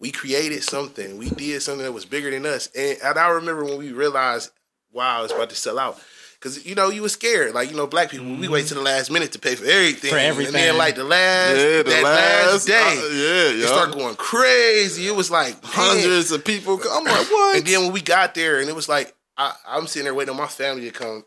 [0.00, 3.64] we created something we did something that was bigger than us and, and i remember
[3.64, 4.50] when we realized
[4.92, 6.00] wow it's about to sell out
[6.40, 8.80] because you know you were scared like you know black people we wait to the
[8.80, 10.54] last minute to pay for everything For everything.
[10.54, 13.66] and then like the last yeah, the that last, last, day uh, yeah, it yeah.
[13.66, 15.72] started going crazy it was like man.
[15.72, 16.80] hundreds of people.
[16.90, 17.58] I'm like, what?
[17.58, 20.32] and then when we got there and it was like I, i'm sitting there waiting
[20.32, 21.24] on my family to come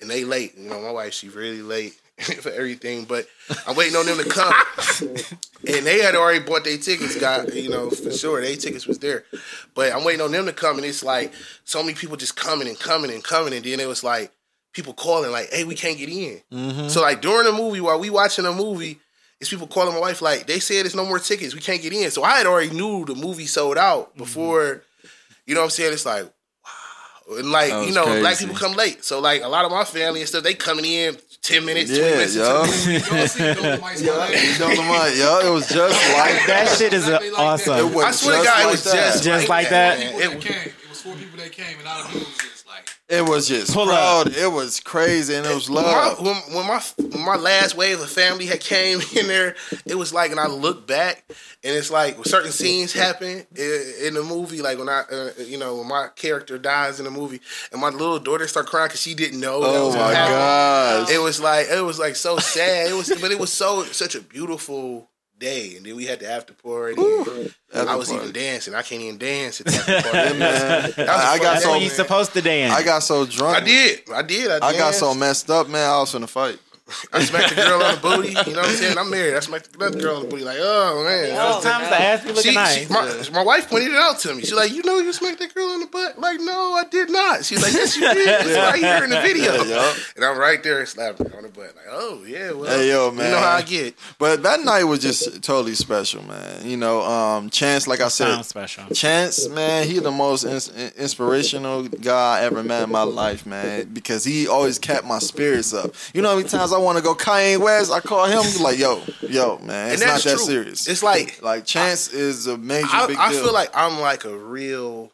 [0.00, 1.94] and they late you know my wife she really late
[2.40, 3.26] for everything but
[3.66, 4.54] i'm waiting on them to come
[5.66, 9.00] and they had already bought their tickets got you know for sure their tickets was
[9.00, 9.24] there
[9.74, 11.32] but i'm waiting on them to come and it's like
[11.64, 14.30] so many people just coming and coming and coming and then it was like
[14.74, 16.88] people calling like hey we can't get in Mm-hmm.
[16.88, 18.98] so like during the movie while we watching a movie
[19.40, 21.92] it's people calling my wife like they said there's no more tickets we can't get
[21.92, 24.82] in so i had already knew the movie sold out before
[25.46, 28.54] you know what i'm saying it's like wow and like you was know black people
[28.54, 31.64] come late so like a lot of my family and stuff they coming in 10
[31.66, 32.62] minutes 20 Yeah, minutes into yo.
[32.62, 36.74] the movie Y'all see Dolemite's You know what I'm yo, it was just like That
[36.78, 37.44] shit is Exactly like that.
[37.44, 37.78] awesome.
[37.86, 38.92] It was I swear to just God, it like was that.
[39.12, 39.98] just, Just like that.
[39.98, 40.12] man.
[40.40, 42.53] People It- It was four people that came, and out of it was just like
[43.06, 44.28] It was just Pull up.
[44.28, 46.20] It was crazy, and it was When my, love.
[46.22, 50.30] when, my when my last wave of family had came in there, it was like,
[50.30, 54.78] and I look back, and it's like certain scenes happen in, in the movie, like
[54.78, 57.40] when I, uh, you know, when my character dies in the movie,
[57.72, 59.60] and my little daughter start crying because she didn't know.
[59.60, 61.10] that Oh was my gosh!
[61.10, 62.88] It was like it was like so sad.
[62.90, 66.30] It was, but it was so such a beautiful day, and then we had the
[66.30, 67.00] after party.
[67.00, 68.22] After I was party.
[68.22, 68.74] even dancing.
[68.74, 70.38] I can't even dance at the after party.
[70.38, 70.92] man.
[70.98, 72.72] I, I got so you supposed to dance.
[72.74, 73.56] I got so drunk.
[73.56, 74.00] I did.
[74.12, 74.50] I did.
[74.50, 75.88] I, I got so messed up, man.
[75.90, 76.58] I was in a fight.
[77.14, 78.28] I smacked the girl on the booty.
[78.28, 78.98] You know what I'm saying?
[78.98, 79.34] I'm married.
[79.34, 80.44] I smacked another girl on the booty.
[80.44, 81.34] Like, oh man.
[81.62, 81.88] Sometimes no.
[81.90, 82.86] the ass be looking She, nice.
[82.86, 84.40] she, my, my wife pointed it out to me.
[84.42, 86.18] She's like, you know, you smacked that girl on the butt.
[86.18, 87.44] Like, no, I did not.
[87.44, 88.28] She's like, yes, you did.
[88.46, 89.64] It's right here in the video.
[89.74, 89.94] Yeah.
[90.16, 91.74] And I'm right there slapping her on the butt.
[91.74, 93.30] Like, oh yeah, well, Hey, yo, you man.
[93.32, 93.94] know how I get.
[94.18, 96.66] But that night was just totally special, man.
[96.68, 98.84] You know, um, Chance, like I said, Sounds special.
[98.94, 103.88] Chance, man, he the most ins- inspirational guy I ever met in my life, man.
[103.92, 105.92] Because he always kept my spirits up.
[106.12, 108.78] You know how many times I want to go Kanye West, I call him like,
[108.78, 110.38] yo, yo, man, it's not that true.
[110.38, 110.86] serious.
[110.88, 115.10] It's like like Chance is a major I, I feel like I'm like a real,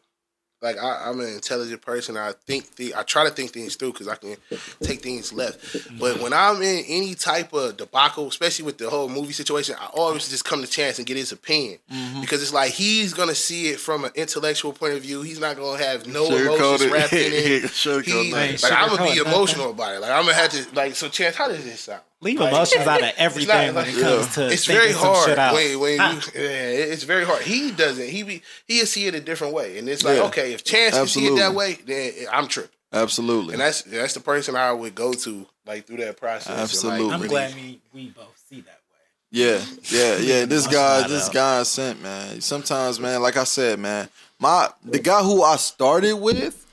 [0.63, 2.17] like I, I'm an intelligent person.
[2.17, 4.37] I think the, I try to think things through because I can
[4.83, 5.77] take things left.
[5.99, 9.87] But when I'm in any type of debacle, especially with the whole movie situation, I
[9.95, 12.21] always just come to chance and get his opinion Mm-hmm.
[12.21, 15.23] because it's like he's gonna see it from an intellectual point of view.
[15.23, 16.93] He's not gonna have no Sugarcoat emotions it.
[16.93, 17.63] wrapped in it.
[17.71, 18.59] Sugarcoat He- nothing.
[18.63, 20.01] like I'm gonna be emotional about it.
[20.01, 20.95] Like I'm gonna have to like.
[20.97, 22.03] So chance, how does this sound?
[22.23, 25.25] Leave Like- emotions out of everything like- when it comes to it's thinking very some
[25.27, 25.55] shit out.
[25.55, 26.13] when, when Ah.
[26.13, 26.49] you, yeah,
[26.93, 27.43] it's very hard.
[27.43, 28.09] He doesn't.
[28.09, 30.25] He be he'll see it a different way, and it's like Yeah.
[30.25, 33.55] okay, if Chance can see it that way, then I'm tripping, Absolutely.
[33.55, 36.47] and that's that's the person I would go to like through that process.
[36.49, 37.11] and, like, Absolutely.
[37.15, 39.31] I'm glad we, we both see that way.
[39.31, 40.45] Yeah, yeah, yeah.
[40.45, 42.41] This guy, this guy sent man.
[42.43, 46.67] Sometimes, man, like I said, man, my the guy who I started with,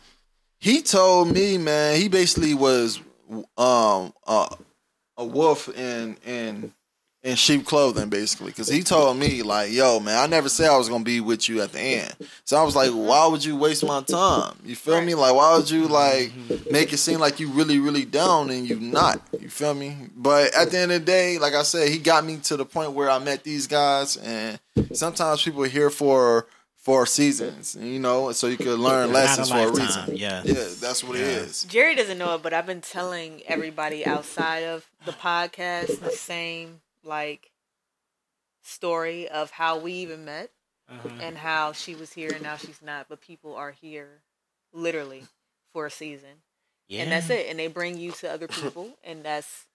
[0.59, 2.99] he told me, man, he basically was
[3.57, 4.49] um uh,
[5.17, 6.73] a wolf in in
[7.23, 10.77] in sheep clothing, basically, because he told me like, "Yo, man, I never said I
[10.77, 13.57] was gonna be with you at the end." So I was like, "Why would you
[13.57, 15.15] waste my time?" You feel me?
[15.15, 16.31] Like, why would you like
[16.71, 19.21] make it seem like you really, really down and you not?
[19.39, 19.97] You feel me?
[20.15, 22.65] But at the end of the day, like I said, he got me to the
[22.65, 24.59] point where I met these guys, and
[24.93, 26.45] sometimes people are here for
[26.87, 30.15] for seasons, you know, so you could learn Not a lessons for a reason.
[30.15, 30.41] yeah.
[30.45, 31.43] yeah, that's what it Yeah.
[31.43, 31.63] is.
[31.65, 36.79] Jerry doesn't know it, but I've been telling everybody outside of the podcast the same
[37.03, 37.51] like
[38.63, 40.49] story of how we even met
[40.89, 41.09] Uh-huh.
[41.19, 44.21] and how she was here and now she's not, but people are here
[44.71, 45.25] literally
[45.73, 46.41] for a season.
[46.87, 47.03] Yeah.
[47.03, 47.47] And that's it.
[47.49, 49.65] And they bring you to other people and that's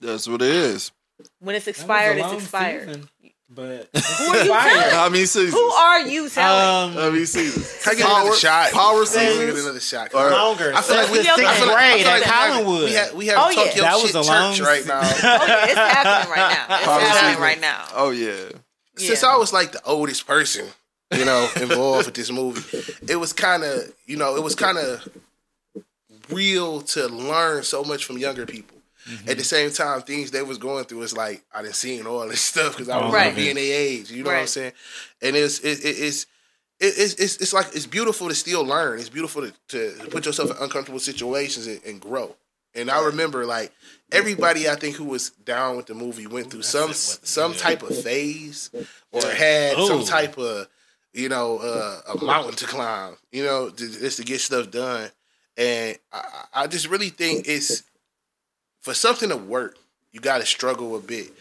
[0.00, 0.90] That's what it is.
[1.38, 2.88] when it's That was a expired, it's expired.
[2.88, 3.08] season,
[3.52, 4.90] but Who are you telling?
[4.90, 5.52] How many seasons?
[5.54, 6.90] Who are you telling?
[6.96, 7.82] um, How many seasons?
[7.82, 8.70] Can I get another shot?
[8.72, 9.38] Power Can I seasons.
[9.54, 10.14] get another shot.
[10.14, 10.72] Or- longer.
[10.74, 12.84] I feel like we- the I sixth feel like- grade I feel at like Collinwood.
[12.84, 13.64] We have we have Oh, yeah.
[13.64, 15.00] Tokyo That shit was a church long right now.
[15.02, 16.76] oh yeah, it's happening right now.
[16.76, 17.42] It's Power happening season.
[17.42, 17.84] right now.
[17.94, 18.48] Oh yeah.
[18.96, 20.66] Since I was like the oldest person,
[21.12, 24.78] you know, involved with this movie, it was kind of, you know, it was kind
[24.78, 25.08] of
[26.28, 28.76] real to learn so much from younger people.
[29.28, 32.26] At the same time, things they was going through is like I didn't seen all
[32.28, 33.34] this stuff because I was Right.
[33.34, 34.10] gonna in their age.
[34.10, 34.72] You know what I'm saying?
[35.22, 36.22] And it's it, it, it's.
[36.24, 36.28] it-
[36.82, 38.98] It's, it's, it's like it's beautiful to still learn.
[39.00, 42.34] It's beautiful to, to put yourself in uncomfortable situations and, and grow.
[42.74, 43.70] And I remember like
[44.12, 48.02] everybody I think who was down with the movie went through some some type of
[48.02, 48.70] phase
[49.12, 50.04] or had some Oh.
[50.06, 50.68] type of
[51.12, 53.16] you know uh, a mountain to climb.
[53.30, 55.10] You know, to, just to get stuff done.
[55.58, 57.82] And I, I just really think it's
[58.80, 59.76] for something to work,
[60.12, 61.32] you got to struggle a bit,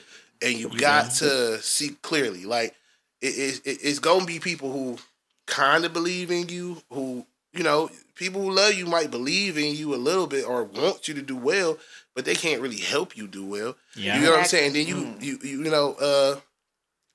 [0.41, 2.45] and you got to see clearly.
[2.45, 2.75] Like
[3.21, 4.97] it, it, it's gonna be people who
[5.45, 9.75] kind of believe in you, who you know, people who love you might believe in
[9.75, 11.77] you a little bit or want you to do well,
[12.15, 13.75] but they can't really help you do well.
[13.95, 14.17] Yeah.
[14.17, 14.73] You know what I'm saying?
[14.73, 16.39] Then you, you, you, you know, uh,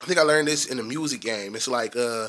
[0.02, 1.54] I think I learned this in the music game.
[1.54, 2.28] It's like uh,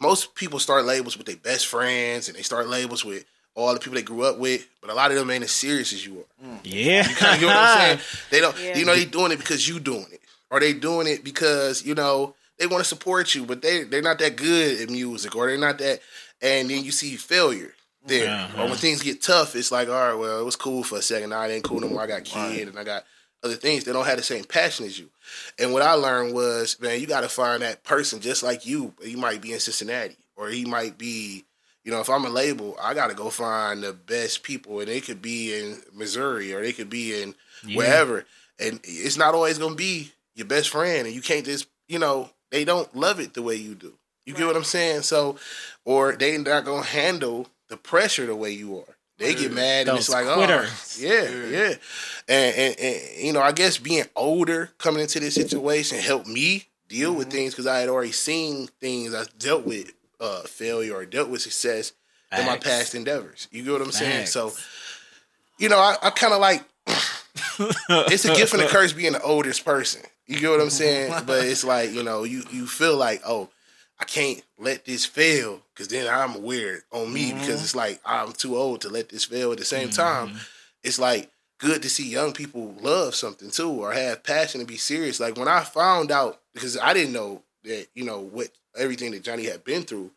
[0.00, 3.80] most people start labels with their best friends, and they start labels with all the
[3.80, 6.20] people they grew up with, but a lot of them ain't as serious as you
[6.20, 6.58] are.
[6.64, 7.06] Yeah.
[7.36, 8.00] You know what I'm saying?
[8.30, 8.56] They don't.
[8.62, 8.78] Yeah.
[8.78, 11.94] You know, they doing it because you doing it, or they doing it because you
[11.94, 15.46] know they want to support you, but they they're not that good at music, or
[15.48, 16.00] they're not that.
[16.42, 17.74] And then you see failure
[18.06, 18.62] there, Uh-huh.
[18.62, 21.02] or when things get tough, it's like, all right, well, it was cool for a
[21.02, 21.30] second.
[21.30, 22.00] Now it ain't cool no more.
[22.02, 23.04] I got kid, and I got
[23.42, 23.84] other things.
[23.84, 25.10] They don't have the same passion as you.
[25.58, 28.94] And what I learned was, man, you got to find that person just like you.
[29.04, 31.44] You might be in Cincinnati, or he might be.
[31.84, 34.88] You know, if I'm a label, I got to go find the best people, and
[34.88, 37.34] they could be in Missouri, or they could be in
[37.74, 38.24] wherever.
[38.58, 42.30] And it's not always gonna be your best friend, and you can't just, you know,
[42.50, 43.94] they don't love it the way you do.
[44.26, 45.02] You get what I'm saying?
[45.02, 45.36] So,
[45.84, 48.96] or they not gonna handle the pressure the way you are.
[49.18, 49.56] They get mm.
[49.56, 50.98] mad, and it's like, oh, quitters.
[51.02, 51.74] oh, yeah, yeah.
[52.28, 56.66] And, and and you know, I guess being older coming into this situation helped me
[56.88, 57.36] deal with mm-hmm.
[57.36, 61.42] things because I had already seen things I dealt with uh, failure or dealt with
[61.42, 61.92] success
[62.36, 63.48] in my past endeavors.
[63.50, 64.26] You get what I'm saying?
[64.26, 64.52] So,
[65.58, 66.64] you know, I, I kind of like
[67.58, 70.02] it's a gift and a curse being the oldest person.
[70.26, 71.12] You get what I'm saying?
[71.26, 73.48] But it's like you know, you you feel like oh,
[73.98, 78.32] I can't let this fail because then I'm weird on me because it's like I'm
[78.32, 79.52] too old to let this fail.
[79.52, 80.36] At the same time,
[80.82, 84.76] it's like good to see young people love something too or have passion and be
[84.76, 85.20] serious.
[85.20, 89.22] Like when I found out because I didn't know that you know what everything that
[89.22, 90.10] Johnny had been through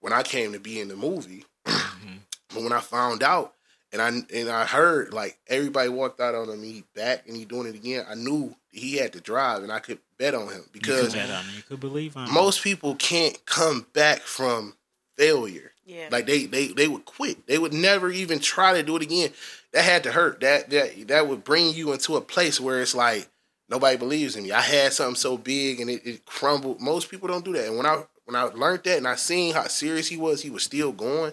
[0.00, 1.44] when I came to be in the movie.
[1.66, 2.16] Mm-hmm.
[2.54, 3.54] but when I found out
[3.92, 7.44] and I and I heard like everybody walked out on him, he back and he
[7.46, 8.04] doing it again.
[8.08, 11.14] I knew he had to drive and I could bet on him You could because
[11.14, 11.54] bet on him.
[11.56, 12.34] You could believe on him.
[12.34, 14.74] most people can't come back from
[15.16, 15.72] failure.
[15.86, 16.08] Yeah.
[16.10, 17.46] Like they they they would quit.
[17.46, 19.30] They would never even try to do it again.
[19.72, 20.40] That had to hurt.
[20.40, 23.28] That that that would bring you into a place where it's like
[23.68, 24.52] nobody believes in me.
[24.52, 26.80] I had something so big and it, it crumbled.
[26.80, 27.66] Most people don't do that.
[27.68, 30.50] And when I when I learned that and I seen how serious he was, he
[30.50, 31.32] was still going.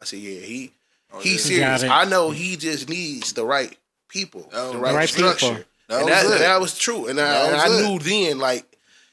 [0.00, 0.72] I said, yeah, he
[1.20, 1.82] he's He got serious.
[1.84, 1.90] it.
[1.90, 3.76] I know he just needs the right
[4.08, 5.46] people, Oh, the the right, right structure.
[5.46, 5.64] people.
[5.88, 7.06] That and was that, that was true.
[7.08, 8.64] And, I, and I knew then, like,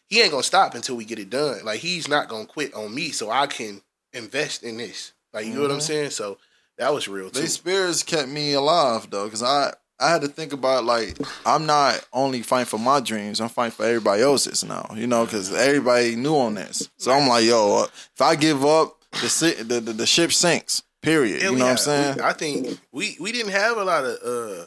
[0.08, 1.64] he ain't gonna stop until we get it done.
[1.66, 3.82] Like, he's not gonna quit on me, so I can
[4.14, 5.14] invest in this.
[5.34, 5.82] Like, you know what I'm Mhm.
[5.84, 6.10] saying?
[6.12, 6.38] So
[6.78, 7.40] that was real too.
[7.42, 11.66] They spirits kept me alive though, because I I had to think about like I'm
[11.66, 14.90] not only fighting for my dreams, I'm fighting for everybody else's now.
[14.96, 16.90] You know, because everybody knew on this.
[16.98, 20.32] So I'm like, yo, uh, if I give up, the si- the the, the ship
[20.34, 20.84] sinks.
[21.02, 21.42] Period.
[21.42, 22.16] Yeah, you we know what I'm saying?
[22.18, 24.66] we- I think we we didn't have a lot of uh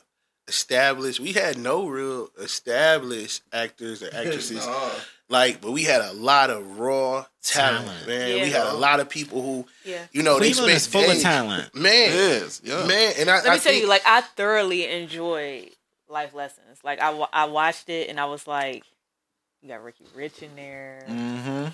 [0.49, 1.21] established.
[1.21, 4.67] We had no real established actors or actresses.
[5.35, 8.07] Like, but we had a lot of raw talent, Talent.
[8.07, 8.43] man.
[8.43, 10.07] We had a lot of people who, yeah.
[10.13, 11.75] you know, they Cleveland spent is full of talent.
[11.75, 12.63] Man, it is.
[12.65, 12.87] Yeah.
[12.87, 15.71] man, and I, Let me I tell think, you, like I thoroughly enjoyed
[16.09, 16.79] Life Lessons.
[16.83, 18.85] Like I, I watched it and I was like,
[19.61, 21.05] you got Ricki Rich in there.
[21.09, 21.69] Mm-hmm.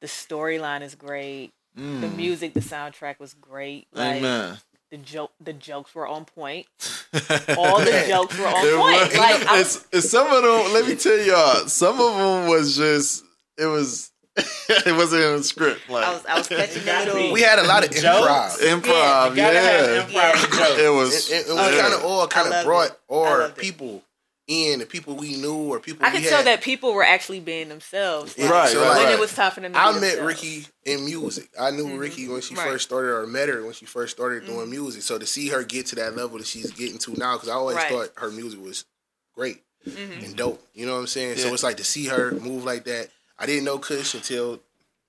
[0.00, 1.50] The storyline is great.
[1.74, 2.16] The Mm.
[2.16, 3.86] music, the soundtrack was great.
[3.92, 4.58] Like Amen.
[4.92, 6.66] The joke, the jokes were on point.
[7.58, 9.10] All the jokes were on point.
[9.10, 10.72] was- Like it's, it's some of them.
[10.74, 13.24] Let me tell y'all, some of them was just.
[13.58, 14.10] It was.
[14.36, 15.88] it wasn't in the script.
[15.90, 17.32] Like I was, I was catching the little.
[17.32, 18.62] we had a lot of Jokes?
[18.62, 18.80] improv.
[18.80, 19.30] improv.
[19.30, 19.60] You gotta yeah.
[19.62, 20.86] have improv Yeah.
[20.86, 21.30] It was.
[21.30, 21.82] And, and Oh, we yeah.
[21.82, 23.00] kind of all kind loved of brought it.
[23.08, 23.60] Or loved it.
[23.62, 24.02] people
[24.48, 26.30] in, the people we knew or people I we could had.
[26.30, 28.34] tell that people were actually being themselves.
[28.36, 29.12] Yeah, Right, so, right, When right.
[29.14, 30.26] it was time for them to I met themselves.
[30.26, 31.48] Ricki in music.
[31.58, 32.64] I knew Ricki when she Right.
[32.64, 35.02] first started, or met her when she first started doing music.
[35.02, 37.52] So to see her get to that level that she's getting to now, because I
[37.54, 37.88] always Right.
[37.88, 38.84] thought her music was
[39.34, 40.24] great Mhm.
[40.24, 40.62] and dope.
[40.74, 41.38] You know what I'm saying?
[41.38, 43.10] So it's like to see her move like that.
[43.38, 44.60] I didn't know Kush until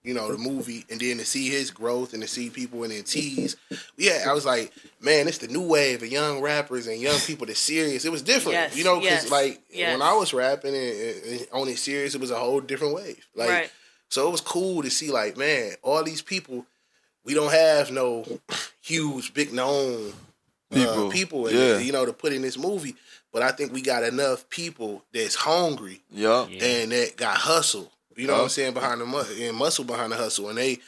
[0.04, 2.90] you know the movie, and then to see his growth and to see people in
[2.90, 3.56] their tees.
[3.98, 7.46] Yeah, I was like, man, it's the new wave of young rappers and young people
[7.48, 8.06] that's serious.
[8.06, 9.94] It was different, Yes, you know, because yes, like yes.
[9.98, 12.96] when I was rapping and, and, and on it serious, it was a whole different
[12.96, 13.26] wave.
[13.36, 13.72] Like right.
[14.10, 16.66] so it was cool to see like, man, all these people,
[17.24, 18.26] we don't have no
[18.82, 20.14] huge, big known
[20.72, 21.08] people, People.
[21.08, 21.78] uh, people in Yeah.
[21.78, 22.96] it, you know, to put in this movie.
[23.32, 26.50] But I think we got enough people that's hungry Yup.
[26.52, 26.64] Yeah.
[26.64, 27.92] and that got hustle.
[28.18, 30.80] You know what I'm saying behind the mu- and muscle behind the hustle, and they,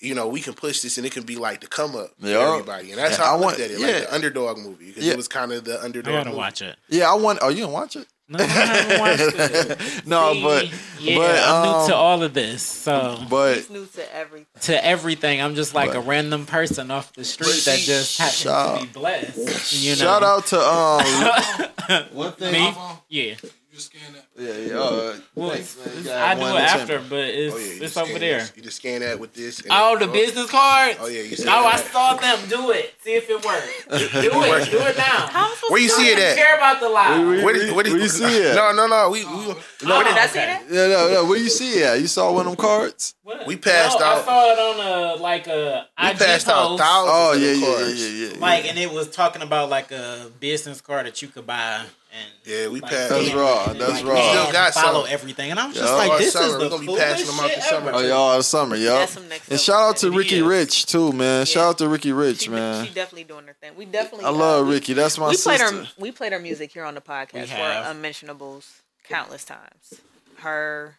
[0.00, 2.26] you know, we can push this and it can be like the come up for
[2.28, 2.52] Yeah.
[2.52, 3.86] everybody, and that's Yeah, how I, I looked want- at it, yeah.
[3.86, 5.12] like the underdog movie because Yeah.
[5.12, 5.84] it was kind of the underdog.
[5.84, 6.12] I underdog.
[6.14, 6.38] gotta movie.
[6.38, 6.76] watch it.
[6.88, 7.38] Yeah, I want.
[7.42, 8.06] Oh, you gonna watch it?
[8.26, 9.78] No, I haven't watched it.
[10.06, 10.70] No, See, but
[11.00, 14.46] yeah, but, I'm new to um, all of this, so but He's new to everything.
[14.62, 18.38] to everything, I'm just like But- a random person off the street that just happens
[18.38, 19.72] Shout- to be blessed.
[19.74, 19.96] You know?
[19.96, 22.52] shout out to um one thing.
[22.52, 22.58] Me?
[22.70, 23.34] iPhone, Yeah.
[23.74, 24.26] You just scan that.
[24.38, 24.78] Yeah, yeah.
[24.80, 25.86] Uh, Well, thanks, man.
[25.86, 27.06] You it's- got I do it after, chamber.
[27.10, 28.38] but it's Oh yeah, you it's just over there.
[28.38, 29.58] this- You just scan that with this.
[29.60, 30.98] and- Oh, the business cards.
[31.00, 32.94] Oh yeah, you see Oh, I saw them do it.
[33.02, 33.66] See if it works.
[33.90, 34.70] Do it.
[34.70, 35.26] Do it now.
[35.26, 36.36] How am I supposed Where you see do it at?
[36.36, 37.26] Care about the live.
[37.26, 38.54] Where- Where did, where did, Where you see it?
[38.60, 39.10] No, no, no.
[39.10, 40.46] We we, Oh, did I see okay.
[40.46, 40.62] that?
[40.70, 41.24] Yeah, no, no.
[41.26, 41.82] Where you see it?
[41.86, 42.00] At?
[42.00, 43.14] You saw one of them cards?
[43.24, 43.46] What?
[43.46, 44.86] We passed no, out- I saw it on
[45.18, 46.82] a like a we IG passed out post.
[46.82, 48.38] thousands Oh of yeah, the yeah, yeah, yeah, yeah, yeah.
[48.40, 51.84] Like, and it was talking about like a business card that you could buy.
[52.16, 54.16] And Yeah, we like, passed- That's scan raw, and, that's like, raw.
[54.20, 55.12] add Still got follow some.
[55.12, 55.82] everything, and I was Yeah.
[55.82, 57.68] just like, All this summer, is we're the gonna be passing them out shit this
[57.68, 57.90] summer.
[57.92, 59.06] Oh, y'all all summer, y'all.
[59.08, 60.40] some And shout out to Ricki.
[60.42, 61.44] Rich too, man.
[61.44, 62.86] Shout out to Ricki Rich, She, man.
[62.86, 63.72] she definitely doing her thing.
[63.76, 64.26] We definitely.
[64.26, 64.92] I love uh, we- Ricki.
[64.92, 65.76] That's my we played sister.
[65.84, 65.88] her.
[65.98, 69.94] We played her music here on the podcast for unmentionables countless times.
[70.36, 70.96] Her,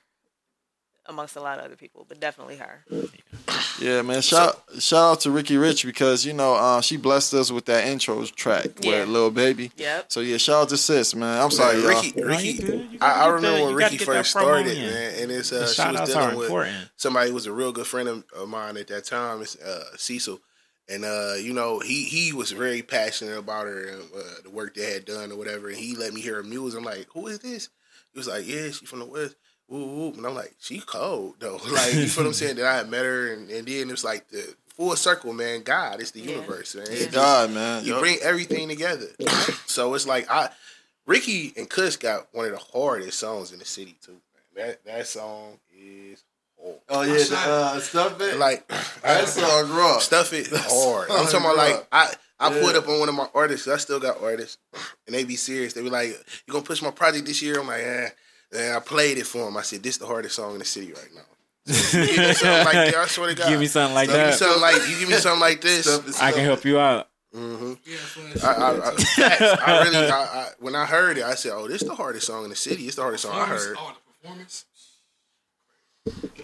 [1.08, 2.84] amongst a lot of other people, but definitely her.
[3.80, 4.22] Yeah, man.
[4.22, 7.86] Shout shout out to Ricki Rich because you know uh, she blessed us with that
[7.88, 9.02] intro track Yeah.
[9.02, 9.72] with Lil Baby.
[9.78, 10.12] Yep.
[10.12, 11.42] So yeah, shout out to sis, man.
[11.42, 12.02] I'm sorry, Man, y'all.
[12.02, 12.88] Ricki, No, Ricki, you.
[12.92, 14.84] You I, I remember the- when Ricki first started, in.
[14.90, 16.90] man, and it's uh, she was outs dealing with important.
[16.96, 19.84] somebody who was a real good friend of, of mine at that time, it's uh,
[19.98, 20.40] Cecil,
[20.90, 24.74] and uh, you know he he was very passionate about her and uh, the work
[24.76, 26.80] they had done or whatever, and he let me hear her music.
[26.80, 27.70] I'm like, who is this?
[28.14, 29.36] He was like, yeah, she from the west.
[29.68, 30.14] Woo, woo.
[30.18, 31.60] And I'm like, she cold though.
[31.72, 32.56] Like you feel what I'm saying?
[32.58, 35.64] That I had met her, and, and then it's like the full circle, man.
[35.64, 36.32] God, it's the Yeah.
[36.36, 36.86] universe, man.
[36.88, 36.94] Yeah.
[36.94, 37.84] It just- God, man.
[37.84, 38.02] you Yup.
[38.02, 39.08] bring everything together.
[39.66, 40.50] so it's like I,
[41.08, 44.18] Ricki and Kush got one of the hardest songs in the city too.
[44.56, 44.68] Man.
[44.68, 46.24] That that song is
[46.62, 46.78] hard.
[46.90, 48.38] oh yeah, the, uh, stuff it.
[48.38, 48.68] Like
[49.04, 50.00] that song raw.
[50.00, 51.10] stuff it That hard.
[51.12, 51.58] I'm talking about rough.
[51.58, 52.62] like I I Yeah.
[52.62, 53.68] put up on one of my artists.
[53.68, 54.58] I still got artists,
[55.08, 55.74] and they be serious.
[55.74, 56.10] They be like,
[56.48, 58.10] "You gonna push my project this year?" I'm like, "Eh."
[58.56, 59.58] And I played it for him.
[59.58, 61.22] I said, "This the hardest song in the city right now."
[61.68, 62.96] So, give me something like that.
[62.96, 63.50] I swear to God.
[63.50, 64.34] Give me something like Give me that.
[64.36, 65.86] something like you give me something like this.
[65.92, 67.10] Stuff is I can help you out.
[67.34, 68.44] hmm Yeah, flash.
[68.44, 69.42] I, I, I, facts.
[69.68, 72.28] I really, I, I, when I heard it, I said, "Oh, this is the hardest
[72.28, 72.86] song in the city.
[72.88, 74.66] It's the hardest song I heard." Oh, the performance.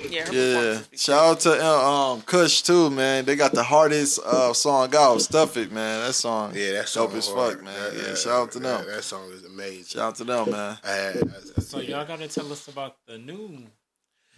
[0.10, 3.26] Yeah, Yeah, shout out to uh, um Kush too, man.
[3.26, 6.06] They got the hardest uh, song out, "Stuff It," man.
[6.08, 7.54] That song, Yeah, that song dope as hard.
[7.56, 7.74] fuck, man.
[7.80, 8.86] That- yeah, that- shout out to them.
[8.86, 9.84] That, that song is amazing.
[9.86, 10.78] Shout out to them, man.
[10.84, 11.16] I had,
[11.58, 13.64] I, So y'all gotta tell us about the new,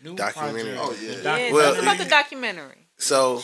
[0.03, 0.75] new Documentary.
[0.75, 0.79] Project.
[0.81, 1.37] Oh, The yeah.
[1.37, 1.53] Yeah.
[1.53, 2.87] Well, talk about the documentary.
[2.97, 3.43] So,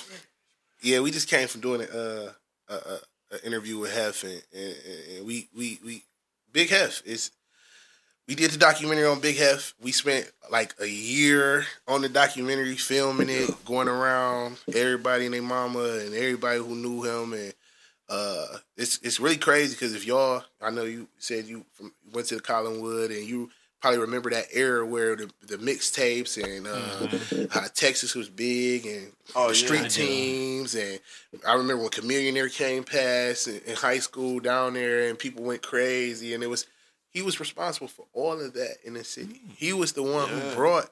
[0.82, 2.32] yeah, we just came from doing a uh,
[2.68, 3.00] a, a,
[3.36, 4.76] a interview with Heff, and, and,
[5.18, 6.04] and we we we
[6.52, 7.32] Big Heff is.
[8.30, 9.74] We did the documentary on Big Heff.
[9.82, 15.42] We spent like a year on the documentary, filming it, going around everybody and their
[15.42, 17.54] mama and everybody who knew him, and
[18.08, 18.46] uh,
[18.78, 22.36] it's it's really crazy because if y'all, I know you said you from went to
[22.36, 23.50] the Collinwood and you
[23.82, 29.12] probably remember that era where the the mixtapes and uh, how Texas was big and
[29.36, 29.90] Oh, the street I do.
[29.90, 31.00] teams and
[31.48, 35.64] I remember when Chamillionaire came past in, in high school down there and people went
[35.64, 36.68] crazy and it was
[37.12, 39.42] he was responsible for all of that in the city.
[39.48, 39.56] Mm.
[39.58, 40.40] He was the one Yeah.
[40.40, 40.90] who brought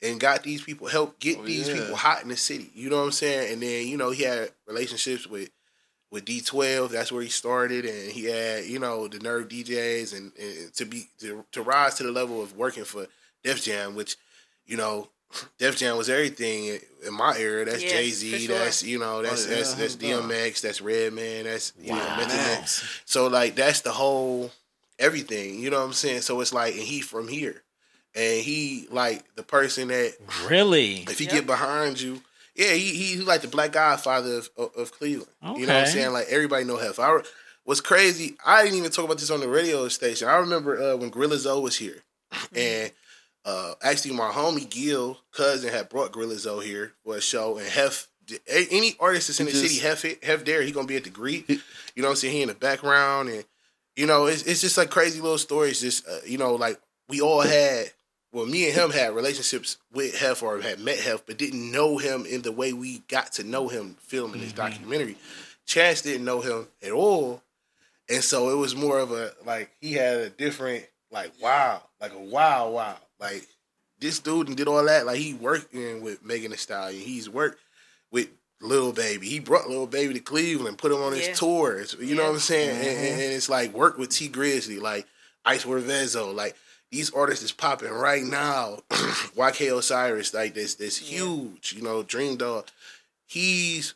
[0.00, 1.74] and got these people help get Oh, these yeah.
[1.74, 2.70] people hot in the city.
[2.74, 3.52] You know what I'm saying?
[3.52, 5.50] And then you know he had relationships with
[6.10, 6.90] with D12.
[6.90, 10.84] That's where he started, and he had you know the Nerve DJs, and, and to
[10.86, 13.06] be to, to rise to the level of working for
[13.44, 14.16] Def Jam, which
[14.66, 15.08] you know
[15.58, 17.64] Def Jam was everything in, in my era.
[17.66, 18.38] That's Yeah, Jay Z.
[18.38, 18.56] sure.
[18.58, 19.96] That's you know that's Oh, yeah, that's that's.
[19.96, 20.60] DMX.
[20.62, 21.44] That's Redman.
[21.44, 22.58] That's you know Method Man.
[22.60, 23.02] Max.
[23.04, 24.50] So like that's the whole
[24.98, 25.58] everything.
[25.60, 26.22] You know what I'm saying?
[26.22, 27.62] So it's like, and he from here,
[28.14, 30.14] and he like the person that
[30.48, 31.02] Really?
[31.08, 31.32] if he Yep.
[31.34, 32.22] get behind you,
[32.54, 35.30] yeah, he he he like the black godfather of, of, of Cleveland.
[35.42, 36.12] You know what I'm saying?
[36.12, 36.98] Like everybody know Heff.
[37.02, 37.22] I re-
[37.64, 40.26] what's crazy, I didn't even talk about this on the radio station.
[40.28, 42.02] I remember uh, when Gorilla Zoe was here,
[42.54, 42.90] and
[43.44, 47.66] uh, actually my homie Gil cousin had brought Gorilla Zoe here for a show, and
[47.66, 48.06] Heff.
[48.46, 51.04] Any artist that's in the He city, just- Heff, Heff there, he gonna be at
[51.04, 51.48] the greet.
[51.48, 51.56] You
[51.96, 52.34] know what I'm saying?
[52.34, 53.42] He in the background, and
[53.98, 55.80] you know, it's it's just like crazy little stories.
[55.80, 57.90] Just uh, you know, like we all had.
[58.30, 61.96] Well, me and him had relationships with Heff or had met Heff, but didn't know
[61.96, 65.16] him in the way we got to know him filming this documentary.
[65.64, 67.42] Chance didn't know him at all,
[68.08, 72.12] and so it was more of a like he had a different like wow, like
[72.12, 73.48] a wow wow, like
[73.98, 75.06] this dude and did all that.
[75.06, 77.00] Like he working with Megan Thee Stallion.
[77.02, 77.58] He's worked
[78.12, 78.28] with
[78.60, 79.28] Lil Baby.
[79.28, 81.34] He brought Little Baby to Cleveland, put him on his Yeah.
[81.34, 81.94] tours.
[82.00, 82.70] You know what I'm saying?
[82.76, 83.20] And, and, mm-hmm.
[83.20, 85.06] and it's like work with Tee Grizzley, like
[85.44, 86.56] Ice Vezo, like
[86.90, 88.78] these artists is popping right now.
[88.90, 91.18] YK Osiris, like this, this Yeah.
[91.18, 92.66] huge, you know, Dream Dog.
[93.26, 93.94] He's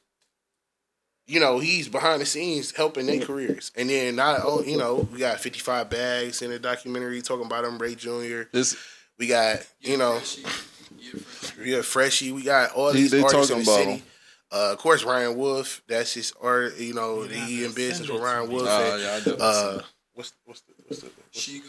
[1.27, 3.71] you know, he's behind the scenes helping their careers.
[3.77, 7.65] And then not oh, you know, we got 55 bags in the documentary talking about
[7.65, 8.43] him, Ray Jr.
[8.53, 8.77] This
[9.19, 10.15] We got, you know,
[10.99, 11.63] Yeah, Freshie.
[11.63, 12.33] we got Freshie.
[12.33, 13.91] We got all these they artists in the talking about city.
[13.99, 14.03] him.
[14.53, 15.83] Uh, of course, Ryan Wolf.
[15.89, 16.79] That's his art.
[16.79, 18.51] You know, Yeah, he in send business with Ryan.
[18.51, 18.69] Wolf.
[18.69, 19.83] Oh, and, yeah, I uh,
[20.15, 21.67] what's what's the what's the what's She go.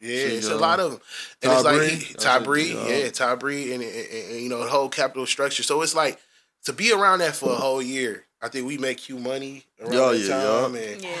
[0.00, 1.00] yeah, it's a lot of them.
[1.42, 1.88] And Ty it's like Bree?
[1.96, 3.10] he, Ty Bree, yeah, yeah.
[3.10, 5.62] Ty Bree, and, and, and, and, you know the whole capital structure.
[5.62, 6.20] So it's like
[6.64, 8.24] to be around that for a whole year.
[8.42, 10.80] I think we make Q money around Yeah, that yeah, time, yeah.
[10.82, 11.16] and Yeah.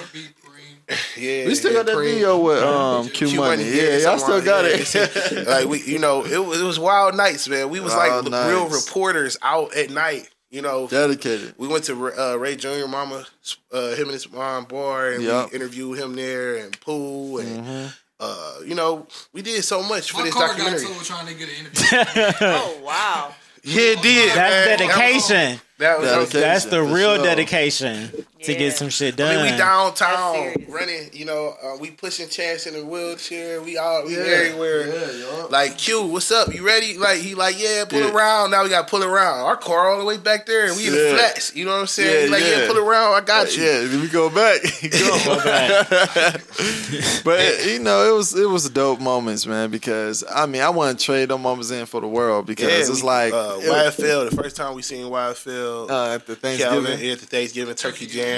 [1.16, 2.14] Yeah, we still got that Preem.
[2.14, 3.64] video with um Q, Q Money.
[3.64, 5.46] Money, Yeah, y'all still got yeah, it.
[5.48, 7.70] like we, you know, it was it was wild nights, man.
[7.70, 10.28] We was Wild like real reporters out at night.
[10.50, 11.54] You know, Dedicated.
[11.58, 12.86] we went to uh, Ray Jr.
[12.88, 13.26] Mama,
[13.72, 15.50] uh, him and his mom bar, and Yup.
[15.50, 17.94] we interviewed him there and Pooh, and Mhm.
[18.20, 21.04] uh, you know, we did so much for My this car got documentary.
[21.04, 22.32] trying to get an interview.
[22.46, 23.34] Oh wow.
[23.64, 24.36] Yeah, it did.
[24.36, 24.78] That's man.
[24.78, 25.60] dedication.
[25.78, 26.40] That was, that was, Dedication.
[26.40, 27.24] That's the real sure.
[27.24, 28.58] dedication to Yeah.
[28.58, 29.36] get some shit I done.
[29.44, 31.10] mean, we downtown running.
[31.12, 33.60] You know, uh, we pushing Chance in a wheelchair.
[33.62, 34.22] We all we Yeah.
[34.22, 34.86] everywhere.
[34.88, 35.46] Yeah.
[35.50, 36.52] Like Q, what's up?
[36.54, 36.96] You ready?
[36.98, 38.12] Like he like, yeah, pull Yeah.
[38.12, 38.50] around.
[38.50, 39.40] Now we got to pull around.
[39.40, 40.66] Our car all the way back there.
[40.66, 41.14] and We in the Yeah.
[41.14, 41.52] flats.
[41.54, 42.14] You know what I'm saying?
[42.14, 42.66] Yeah, He like, yeah, yeah.
[42.66, 43.14] pull around.
[43.14, 43.62] I got you.
[43.64, 44.60] Yeah, then we go back.
[44.90, 45.88] Go back.
[47.24, 49.70] but you know, it was it was dope moments, man.
[49.70, 52.78] Because I mean, I want to trade them moments in for the world because Yeah,
[52.92, 54.30] it's we- like uh, it- YFL.
[54.30, 57.10] The first time we seen YFL, uh, at the Calvin Thanksgiving.
[57.10, 58.35] at the Thanksgiving Turkey Jam.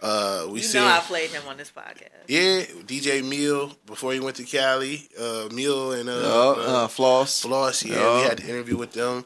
[0.00, 2.08] Uh, we You seen know I played him on this podcast.
[2.28, 5.08] yeah DJ Meal before he went to Cali.
[5.18, 7.40] Uh, Meal and uh, Yeah, uh, uh, floss.
[7.42, 8.16] Floss, yeah, Yeah.
[8.16, 9.24] we had to interview with them.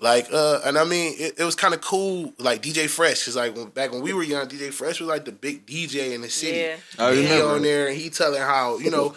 [0.00, 2.32] Like, uh, and I mean, it, it was kind of cool.
[2.38, 5.24] Like DJ Fresh, because like when, back when we were young, DJ Fresh was like
[5.24, 6.58] the big DJ in the city.
[6.58, 6.76] Yeah.
[6.98, 9.16] I And he on there, and he telling how you know,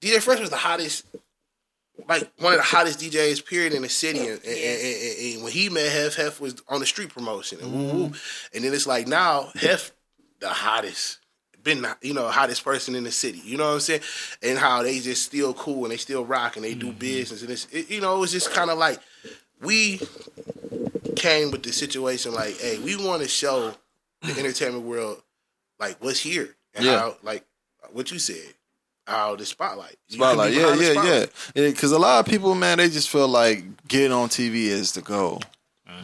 [0.00, 1.04] DJ Fresh was the hottest,
[2.08, 4.20] like one of the hottest DJs period in the city.
[4.20, 7.72] And, and, and- and- when he met Heff, Heff was on the street promotion, and
[7.72, 8.14] Mm-hmm.
[8.56, 9.90] And then it's like now Heff
[10.40, 11.18] the hottest,
[11.62, 13.40] been the, you know hottest person in the city.
[13.44, 14.00] You know what I'm saying?
[14.42, 17.50] And how they just still cool and they still rock and they do business and
[17.50, 18.98] it's it, you know it was just kind of like
[19.60, 20.00] we
[21.16, 23.74] came with the situation like, hey, we want to show
[24.22, 25.22] the entertainment world
[25.78, 26.98] like what's here and Yeah.
[26.98, 27.44] how like
[27.92, 28.54] what you said.
[29.10, 31.30] How the spotlight, You Spotlight, yeah, yeah, spotlight.
[31.54, 31.68] yeah.
[31.68, 35.02] Because a lot of people, man, they just feel like getting on TV is the
[35.02, 35.42] goal.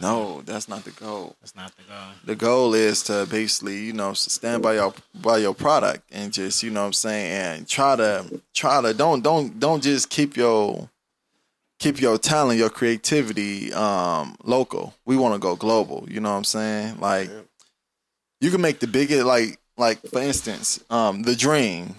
[0.01, 1.35] No, that's not the goal.
[1.39, 2.07] That's not the goal.
[2.25, 6.61] The goal is to basically, you know, stand by your by your product and just,
[6.61, 10.35] you know what I'm saying, and try to try to don't don't don't just keep
[10.37, 10.89] your
[11.79, 14.93] keep your talent, your creativity um local.
[15.05, 16.99] We want to go global, you know what I'm saying?
[16.99, 17.29] Like
[18.41, 21.95] you can make the biggest like like for instance, um The Dream.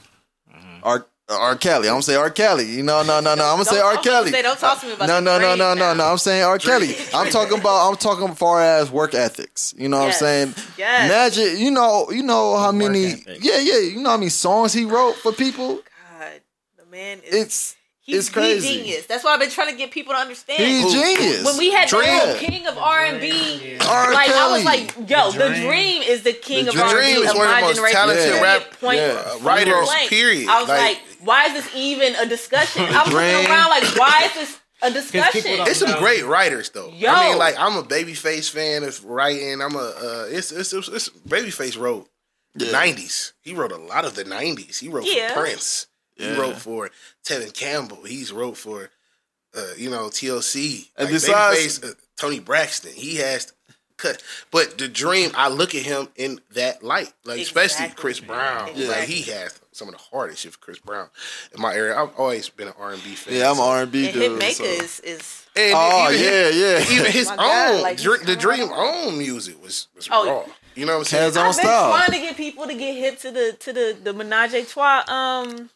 [0.83, 1.57] R R.
[1.57, 1.89] Kelly.
[1.89, 2.31] I'm gonna say R.
[2.31, 2.65] Kelly.
[2.71, 3.45] You know, no, no, no.
[3.45, 3.91] I'm gonna say Don't- R.
[3.91, 4.31] I'm gonna Kelly.
[4.31, 6.05] say, don't talk to me about no, no, no, no, no, no.
[6.07, 6.59] I'm saying R.
[6.59, 6.97] Kelly.
[7.15, 7.91] I'm talking about.
[7.91, 9.75] I'm talking far as work ethics.
[9.77, 10.21] You know Yes.
[10.23, 10.55] what I'm saying?
[10.79, 11.05] Yes.
[11.05, 11.59] Imagine.
[11.61, 12.11] You know.
[12.11, 13.23] You know how many?
[13.41, 13.79] Yeah, yeah.
[13.81, 15.77] You know how many songs he wrote for people.
[16.19, 16.41] God,
[16.79, 17.77] the man is It's
[18.09, 18.67] he's it's crazy.
[18.69, 19.07] the genius.
[19.07, 20.61] That's why I've been trying to get people to understand.
[20.63, 21.45] he's genius.
[21.45, 22.19] when we had the Dream.
[22.19, 23.31] whole king of R and B,
[23.79, 25.67] like I was like, yo, The the Dream.
[25.69, 27.55] dream is the king The of R and Dream B is of one of the
[27.55, 27.97] my most generation.
[27.97, 28.43] talented Period.
[28.43, 30.11] rap- Point yeah, writers, Blank.
[30.11, 30.49] period.
[30.49, 32.83] I was Like- like, why is this even a discussion?
[32.89, 35.43] I was looking around like, why is this a discussion?
[35.45, 35.99] It's some No.
[35.99, 36.93] great writers though.
[36.95, 37.11] Yo.
[37.11, 39.61] I mean, like I'm a Babyface fan of writing.
[39.61, 42.09] I'm a uh, it's, it's it's it's Babyface wrote
[42.55, 42.73] the Yeah.
[42.85, 43.33] '90s.
[43.43, 44.79] He wrote a lot of the '90s.
[44.79, 45.35] He wrote Yeah.
[45.35, 45.88] for Prince.
[46.19, 46.35] Yeah.
[46.35, 46.91] He wrote for
[47.25, 48.03] Tevin Campbell.
[48.05, 48.91] He's wrote for
[49.57, 50.89] uh, you know TLC.
[50.97, 52.93] And Like, besides- Babyface, uh, Toni Braxton.
[52.93, 53.53] He has
[53.97, 54.23] cut.
[54.51, 58.71] But the Dream, I look at him in that light, like especially Chris Brown.
[58.75, 58.89] Yeah.
[58.89, 61.09] Like he has some of the hardest shit for Chris Brown
[61.55, 61.97] in my area.
[61.97, 63.35] I've always been an R&B fan.
[63.35, 64.41] Yeah, I'm so- R and B and dude.
[64.41, 66.93] Hitmaker so- is, is And Oh even his- yeah, yeah.
[67.01, 70.09] even his My God, own like, he's Dr- the Dream like- own music was was
[70.11, 70.45] Oh, raw.
[70.75, 71.23] You know what I'm saying?
[71.25, 71.91] Hands on I've been style.
[71.91, 75.03] trying to get people to get hip to the to the the Menage a Trois,
[75.09, 75.71] um,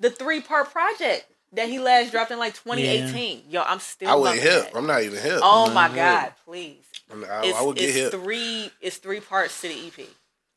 [0.00, 3.44] the three part project that he last dropped in like 2018.
[3.50, 4.08] Yo, I'm still.
[4.10, 4.64] I wasn't hip.
[4.72, 4.76] that.
[4.76, 5.40] I'm not even hip.
[5.42, 6.76] Oh my god, please!
[7.10, 8.12] I'm- I, I would get it's hip.
[8.12, 8.70] three.
[8.80, 10.06] It's three parts to the EP.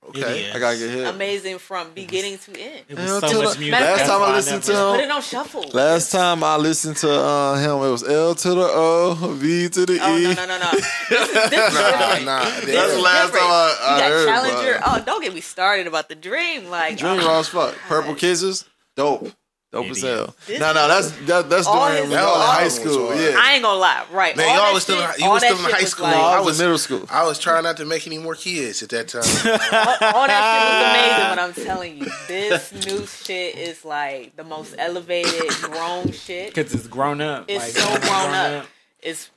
[0.10, 0.52] Okay.
[0.54, 1.08] I gotta get hit.
[1.08, 2.84] Amazing from beginning to end.
[2.90, 3.72] It was so much music.
[3.72, 5.70] Last that's time I listened never- to him- Put it on shuffle.
[5.74, 9.86] Last time I listened to uh, him, it was L to the O, V to
[9.86, 10.00] the E.
[10.02, 10.72] Oh no no no no!
[10.72, 12.44] This is, this Nah, nah.
[12.44, 13.46] This That's is the last different.
[13.46, 14.76] time I- I you got heard Challenger.
[14.76, 16.66] about Oh, don't get me started about the dream.
[16.70, 17.74] Like Dream oh, raw as fuck.
[17.88, 18.66] Purple kisses,
[18.96, 19.32] dope,
[19.72, 20.36] dope as hell.
[20.48, 23.08] This- No, no, that's that, that's All during his when y'all in high albums school.
[23.08, 24.06] was- Yeah, I ain't gonna lie.
[24.12, 25.66] Right, Man, all y'all that was still shit- in- you all was that still in
[25.66, 26.06] shit high was school.
[26.06, 27.08] like- no, I I was, was- in middle school.
[27.10, 29.22] I was trying not to make any more kids at that time.
[29.46, 34.36] all, all that shit was amazing, but I'm telling you, this new shit is like
[34.36, 36.54] the most elevated, grown shit.
[36.54, 37.46] Cause it's grown up.
[37.48, 38.66] It's like, so grown up.
[39.02, 39.30] It's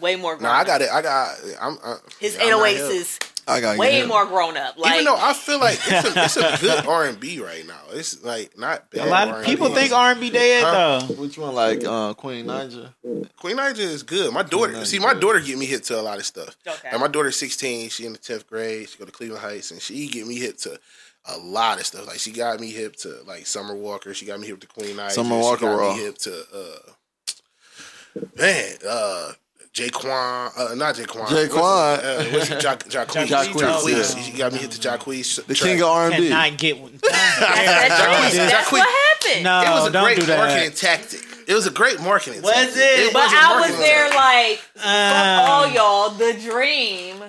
[0.00, 0.90] way more grown no, I got it.
[0.90, 1.36] I got.
[1.60, 1.78] I'm.
[1.84, 2.90] Uh, His yeah, I'm not 808s hip.
[2.92, 4.78] is I gotta way get more grown up.
[4.78, 7.66] Like, Even though I feel like it's a, it's a good R and B right
[7.66, 7.80] now.
[7.90, 9.08] It's like not bad.
[9.08, 9.46] A lot of R&B.
[9.50, 11.00] people think R and B dead Huh?
[11.08, 11.14] though.
[11.14, 12.92] Which one, like uh, Queen Naija?
[13.36, 14.32] Queen Naija is good.
[14.32, 16.56] My daughter, see, my daughter get me hit to a lot of stuff.
[16.66, 16.90] Okay.
[16.92, 17.88] Like my daughter's 16.
[17.90, 18.88] She in the 10th grade.
[18.88, 20.78] She go to Cleveland Heights, and she get me hit to
[21.26, 22.06] a lot of stuff.
[22.06, 24.14] Like she got me hip to like Summer Walker.
[24.14, 25.10] She got me hip to Queen Naija.
[25.10, 25.94] Summer She Walker got raw.
[25.96, 29.32] me hip to uh, man, uh.
[29.74, 31.26] Jaquan, uh, not Jaquan.
[31.26, 31.54] Jaquan.
[31.54, 32.62] What's, uh, what's it?
[32.62, 33.26] Ja- Jacquees.
[33.26, 34.16] Jacquees, Jacquees.
[34.16, 34.22] yeah.
[34.22, 35.46] She got me hit to Jacquees.
[35.46, 35.70] The track.
[35.70, 36.28] king of R and B.
[36.28, 36.92] Cannot get one.
[37.02, 37.08] that's,
[37.40, 38.36] that Jacquees- dream.
[38.48, 39.44] That's Jacquees- what happened.
[39.44, 40.38] No, It was a don't great do that.
[40.38, 41.20] marketing tactic.
[41.48, 42.42] It was a great marketing.
[42.42, 42.76] Was tactic.
[42.76, 43.12] it?
[43.14, 44.64] But was a I was there tactic.
[44.76, 47.22] like, Um, all y'all, the dream.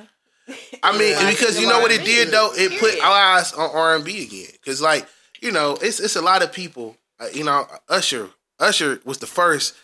[0.84, 3.54] I mean, Like, because you know what it R&B, did though, it put our eyes
[3.54, 4.52] on R and B again.
[4.52, 5.08] Because like
[5.40, 6.98] you know, it's it's a lot of people.
[7.20, 8.30] Uh, you know, Usher.
[8.60, 9.76] Usher was the first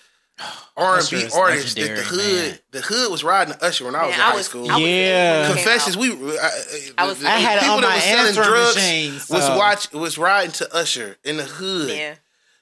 [0.77, 2.59] R and Usher B is artist that the hood man.
[2.71, 4.65] the hood was riding Usher when I was Man, in I high was- school.
[4.65, 4.73] Yeah.
[4.77, 6.07] eight when it came Confessions, we.
[6.39, 6.49] I,
[6.97, 9.57] I was- the, I had people on that my was selling drugs machine, was so-
[9.57, 11.89] watch was riding to Usher in the hood.
[11.89, 12.15] Yeah.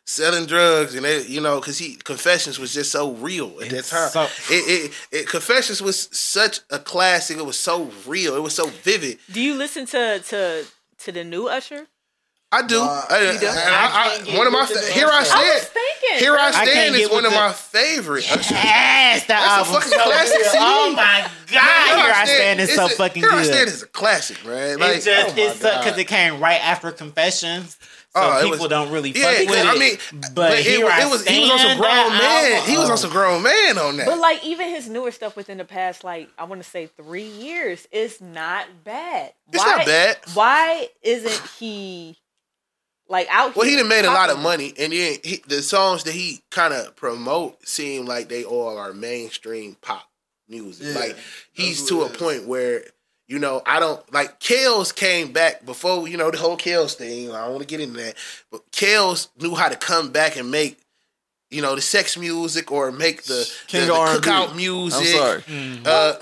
[0.06, 3.84] selling drugs and they, you know, because he confessions was just so real at that
[3.86, 4.10] time.
[4.10, 7.38] so- it, it, it confessions was such a classic.
[7.38, 8.36] It was so real.
[8.36, 9.20] It was so vivid.
[9.32, 10.66] Do you listen to to
[11.00, 11.88] to the new Usher?
[12.50, 12.82] I do.
[12.82, 13.46] Uh, I, you do?
[13.48, 15.24] and I- I- one of my fa- here I I
[15.60, 16.20] stand.
[16.22, 18.24] Here I I stand is one of the- my favorite.
[18.32, 18.54] Usher.
[18.54, 19.74] Yes, that That's a album.
[19.74, 20.44] fucking so classic.
[20.46, 20.58] CD.
[20.58, 23.44] Oh my god, Here I Stand is so a- fucking Here good.
[23.44, 24.80] Here I stand is a classic, man.
[24.80, 28.70] Like, it just oh it's because it came right after Confessions, so Oh, people was-
[28.70, 29.66] don't really Yeah, fuck with 'cause, it.
[29.68, 29.98] I mean,
[30.34, 32.52] but, it, here it I was he was on some grown man.
[32.54, 34.06] album, He was on some grown man on that.
[34.08, 37.28] But like even his newer stuff within the past, like I want to say three
[37.28, 39.34] years, is not bad.
[39.52, 40.18] It's not bad.
[40.34, 42.18] Why isn't he
[43.10, 43.56] like out?
[43.56, 46.14] Well, he here done made a lot of money, and then he, the songs that
[46.14, 50.10] he kind of promote seem like they all are mainstream pop
[50.48, 50.88] music.
[50.88, 51.18] Yeah, like
[51.54, 52.18] he's to a it is.
[52.18, 52.84] point where
[53.28, 57.32] you know, I don't like Kells came back before you know the whole Kells thing.
[57.32, 58.16] I don't want to get into that,
[58.50, 60.80] but Kells knew how to come back and make.
[61.50, 65.00] You know the sex music or make the, the, the cookout music.
[65.00, 65.44] I'm sorry.
[65.86, 66.14] Uh,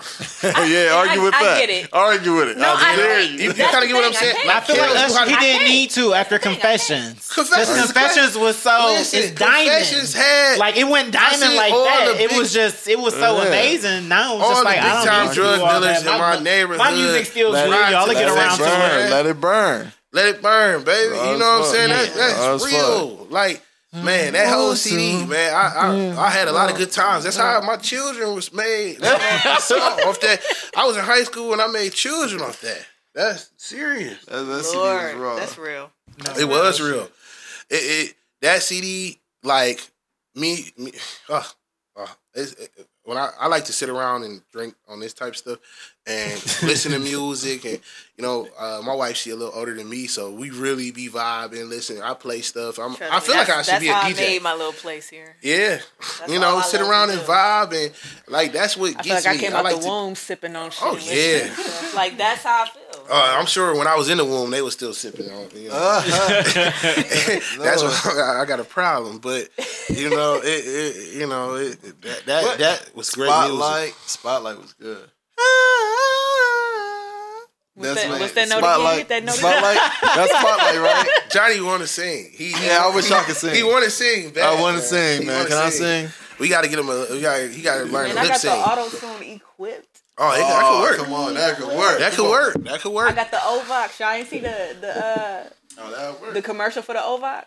[0.69, 1.57] yeah, argue I- with I that.
[1.65, 1.89] get it.
[1.91, 2.57] Argue with it.
[2.59, 3.31] No, I dare can't.
[3.31, 3.47] you.
[3.47, 4.35] You kinda get what I'm saying?
[4.47, 6.49] I I feel like Kells that's, he to- didn't I need to after That's the
[6.51, 7.31] thing, confessions.
[7.33, 9.65] Confessions Because confessions was so Listen, it's diamond.
[9.69, 12.13] Confessions had like it went diamond like that.
[12.17, 13.47] the It was just it was so Yeah.
[13.47, 14.07] amazing.
[14.07, 16.77] Now it's all just like I don't time need drug all dealers in my neighborhood.
[16.77, 17.91] My music still Let good.
[17.91, 19.09] Y'all get around to it.
[19.09, 19.91] Let it burn.
[20.13, 21.15] Let it burn, baby.
[21.15, 21.89] You know what I'm saying?
[21.89, 22.15] That's, Raw
[22.55, 23.27] that's as real.
[23.31, 23.63] Like,
[24.03, 27.23] man, that whole CD, man, I, I I had a lot of good times.
[27.23, 28.97] That's how my children was made.
[29.03, 30.41] off that.
[30.75, 32.85] I was in high school and I made children off that.
[33.13, 34.23] That's serious.
[34.25, 35.35] That, that CD was raw.
[35.35, 35.91] that's real.
[36.37, 37.09] It was real.
[37.69, 37.75] It,
[38.09, 39.89] it that CD, like
[40.35, 40.91] me, me
[41.29, 41.43] uh,
[41.95, 42.71] uh, it,
[43.03, 45.59] when I, I like to sit around and drink on this type of stuff
[46.07, 46.33] and
[46.63, 47.79] listen to music and
[48.15, 51.09] you know uh, my wife she a little older than me so we really be
[51.09, 53.87] vibing listening I play stuff I'm, Trust I me, feel like I that's- should be
[53.87, 55.35] a how DJ I made my little place here.
[55.41, 55.79] yeah
[56.19, 57.25] That's you know sit around and do.
[57.25, 57.91] vibe and
[58.27, 59.87] like that's what I gets feel like I me came I out like the to
[59.87, 60.81] womb sipping on shit.
[60.83, 61.95] Oh, yeah.
[61.95, 63.05] like that's how I feel.
[63.09, 65.69] uh, I'm sure when I was in the womb they were still sipping on you
[65.69, 67.59] know Uh-huh.
[67.63, 69.17] that's why I I got a problem.
[69.19, 69.49] But
[69.89, 72.57] you know, it, it you know, it, it- that that, What?
[72.59, 73.47] that was great music.
[73.57, 73.93] Spotlight.
[74.05, 75.09] Spotlight was good.
[77.77, 78.69] What's that- what- what's that note again?
[78.71, 78.97] Spotlight.
[78.99, 79.51] Hit that note again.
[79.51, 79.91] Spotlight.
[80.15, 81.09] That's spotlight, right?
[81.29, 82.31] Johnny want to sing.
[82.33, 83.53] He, he Yeah, I wish I could sing.
[83.53, 84.29] He want to sing.
[84.31, 85.35] Bad, I want to sing, man.
[85.37, 86.09] wanna Can I sing?
[86.39, 87.07] We got to get him a.
[87.11, 87.49] We got.
[87.49, 89.87] He got to learn And to I lip got the auto tune equipped.
[90.17, 90.97] Oh, it, that Oh, could work.
[91.05, 91.99] Come on, that could work.
[91.99, 92.53] That Come could work.
[92.63, 93.11] That could work.
[93.11, 93.99] I got the Ovox.
[93.99, 95.43] Y'all ain't see the the uh
[95.77, 96.33] Oh, that work.
[96.33, 97.43] the commercial for the Ovox?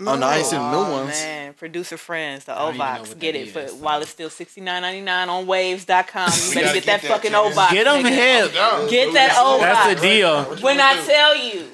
[0.00, 1.10] Oh no, I ain't seen the new Oh, ones.
[1.10, 3.18] man, producer friends, the don't even know Ovox.
[3.18, 5.94] Get it for while it's still sixty nine ninety nine on waves.com.
[5.94, 6.04] You
[6.54, 7.52] better get, get that that fucking to them.
[7.52, 7.70] Ovox.
[7.70, 8.08] Get them nigga.
[8.10, 8.90] hip.
[8.90, 9.60] Get that Ovox.
[9.60, 10.44] That's the deal.
[10.56, 11.66] When I tell you,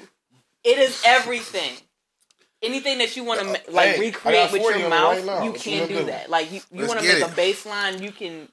[0.63, 1.73] it is everything.
[2.61, 5.99] Anything that you want to like Hey, recreate with your mouth, right you can you
[5.99, 6.29] do that.
[6.29, 7.21] Like you, you want to make it.
[7.23, 8.49] a baseline, you can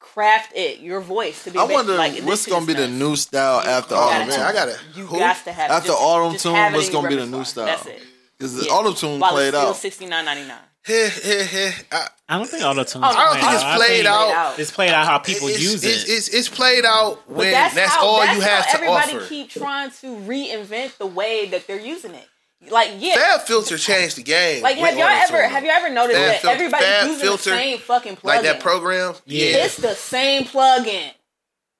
[0.00, 1.58] craft it, your voice to be.
[1.58, 4.64] I wonder like, what's gonna is be the new style after gotta man, I got
[4.70, 4.78] to.
[4.98, 5.70] You got to have.
[5.70, 7.66] After Just- auto tune, it what's gonna be the new style?
[7.66, 8.02] That's it.
[8.38, 8.72] Because the Yeah.
[8.72, 9.76] auto tune While played it's still out.
[9.76, 10.58] sixty nine ninety nine.
[10.88, 13.04] I, I don't think auto tunes.
[13.04, 14.58] Oh, I don't think it's played out.
[14.58, 16.12] It's played out how people it's, use it's, it.
[16.12, 18.76] It's, it's played out But when that's, that's, how, all that's you have how to
[18.78, 19.26] everybody offer.
[19.26, 22.26] keep trying to reinvent the way that they're using it.
[22.70, 24.62] Like yeah, FabFilter changed the game.
[24.62, 27.20] like have y'all auto-tune, ever have you ever noticed Fab that fil- everybody's Fab using
[27.20, 28.24] filter, the same fucking plugin?
[28.24, 29.14] like that program?
[29.26, 29.64] Yeah.
[29.64, 31.10] It's the same plugin,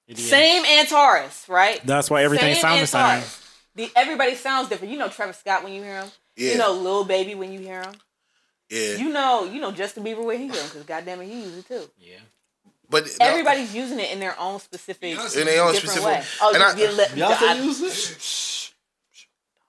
[0.08, 0.28] It is.
[0.28, 1.80] same Antares, right?
[1.86, 3.22] That's why everything Same sounds the same.
[3.76, 4.92] The, everybody sounds different.
[4.92, 6.10] You know Travis Scott when you hear him.
[6.36, 6.52] Yeah.
[6.52, 7.94] You know little Baby when you hear him.
[8.70, 11.40] Yeah, You know, you know Justin Bieber when he hear him because goddamn it, he
[11.40, 11.90] uses it too.
[11.98, 12.16] Yeah.
[12.88, 16.04] but Everybody's using it in their own specific, Beyonce in their own specific.
[16.04, 16.22] way.
[16.40, 18.61] Oh, and I, you let, Beyonce I- use it?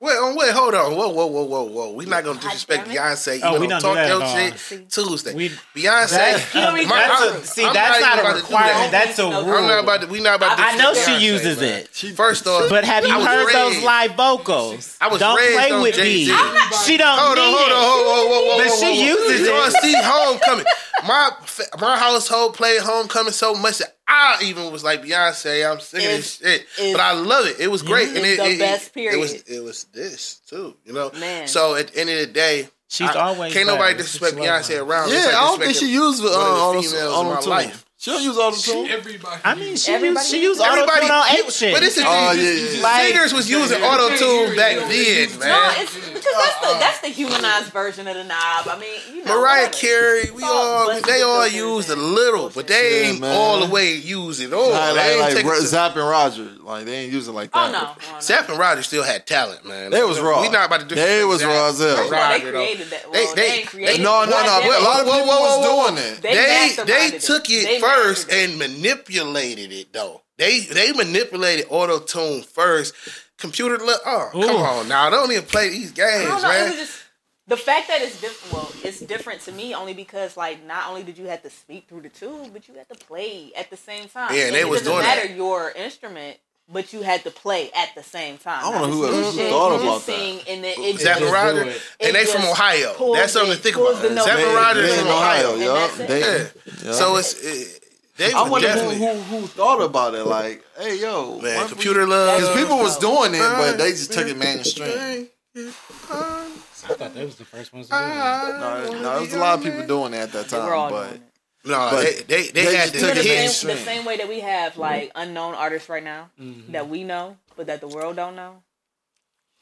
[0.04, 1.92] Wait, oh, wait, hold on, whoa, whoa, whoa, whoa, whoa.
[1.94, 2.88] We're not gonna disrespect.
[2.90, 3.40] Beyonce.
[3.44, 5.34] Oh, know, we don't do talk that your at shit Tuesday.
[5.34, 6.10] We- Beyonce.
[6.10, 6.54] That's,
[6.86, 7.48] my- have I'm- to.
[7.48, 8.92] see, I'm that's not not, a about to do requirement.
[8.92, 9.06] that.
[9.06, 9.56] That's a I'm rule.
[9.58, 10.08] I'm not about to.
[10.08, 10.64] We not about to.
[10.64, 11.80] I, I know disrespect she Beyonce, uses man.
[12.12, 12.16] it.
[12.16, 14.98] First off, But have you I was heard those live vocals?
[15.02, 16.32] I was don't raised play on with Jay-Z.
[16.32, 16.38] me.
[16.38, 18.86] I'm She don't Hold on, hold on, hold on, whoa, whoa, whoa, But whoa, she
[18.86, 19.16] whoa.
[19.16, 19.72] uses you know, it.
[19.82, 20.66] see Homecoming.
[21.06, 21.32] My
[21.80, 25.70] my household played Homecoming so much that I even was like Beyonce.
[25.70, 27.60] I'm sick of this shit, but I love it.
[27.60, 29.44] It was great, and It's it, the it, best It was period.
[29.48, 31.12] it was this too, you know.
[31.20, 31.48] Man.
[31.48, 34.70] So at the end of the day, She's I- always can't nobody disrespect She loves
[34.70, 35.10] Beyonce around.
[35.10, 37.36] Yeah, like I don't think she used uh, one of the auto females in my
[37.38, 37.86] auto life.
[38.04, 38.20] Tune.
[38.20, 38.88] She don't use auto tune.
[38.92, 39.42] Everybody.
[39.44, 41.74] I mean, she, Everybody used, she used uses auto Everybody, tune on you- ape shit.
[41.74, 42.82] but this is Oh, the yeah, thing.
[42.82, 42.98] yeah.
[43.08, 43.88] singers was using Yeah.
[43.88, 44.88] auto tune back Yeah.
[44.88, 45.82] then, No, man.
[45.82, 48.68] it's because that's the that's the humanized version of the knob.
[48.68, 49.74] I mean, you know, Mariah whatever.
[49.78, 53.36] Carey, we all all they all filters used a little, but they Yeah, ain't man.
[53.36, 54.70] all the way use it all.
[54.72, 56.50] Like, they like, ain't like take it to- Zapp and Roger.
[56.62, 57.70] Like, they ain't using like oh, that.
[57.70, 58.20] Oh no, oh, no.
[58.20, 59.92] Zapp and Roger still had talent, man.
[59.92, 60.42] They was raw.
[60.42, 61.96] We not about to do They was raw as hell.
[61.98, 62.52] First of all, they though.
[62.52, 63.12] created that.
[63.14, 64.02] They- they- they, ain't created.
[64.02, 64.36] No, no, no.
[64.36, 66.22] A lot of people whoa, whoa, was doing it.
[66.22, 67.22] They They masterminded they it.
[67.22, 70.22] took it They first and manipulated it though.
[70.38, 72.94] They they manipulated auto tune first.
[73.38, 74.02] Computer look.
[74.06, 75.10] Oh, come on now.
[75.10, 76.42] Don't even play these games, know.
[76.42, 76.74] Man.
[76.74, 77.04] just
[77.48, 78.54] the fact that it's different.
[78.54, 81.88] Well, it's different to me only because like not only did you have to speak
[81.90, 84.34] through the tube, but you had to play at the same time.
[84.34, 85.36] Yeah, and they it was doesn't doing matter that.
[85.36, 86.38] your instrument.
[86.72, 88.64] But you had to play at the same time.
[88.64, 90.48] I don't know who new else shit, thought you about just that.
[90.48, 91.82] and then it Zapp and just- Roger, it.
[92.00, 93.14] and they it from Ohio.
[93.16, 94.02] That's something it- to think about.
[94.02, 94.24] the note.
[94.24, 95.54] Zapp and They- Roger they is in from Ohio.
[95.56, 95.76] and yup.
[95.76, 96.08] that's it.
[96.08, 96.48] They- Yeah.
[96.86, 96.92] yeah.
[96.94, 97.83] So it's it,
[98.18, 100.26] they I wonder who, who who thought about it.
[100.26, 101.68] Like, hey, yo, man.
[101.68, 102.40] Computer we- love.
[102.40, 105.30] Because people was doing it, but they just took it mainstream.
[105.56, 106.50] I
[106.96, 108.02] thought that was the first ones to do it.
[108.08, 110.90] No, no, there was a lot of people doing it at that They were all
[110.90, 111.22] time, doing
[111.64, 113.38] but No, But they they, they, they had just the You know, took the, it
[113.42, 113.56] hits.
[113.58, 116.72] same, the same way that we have like unknown artists right now Mhm.
[116.74, 118.64] that we know, but that the world don't know.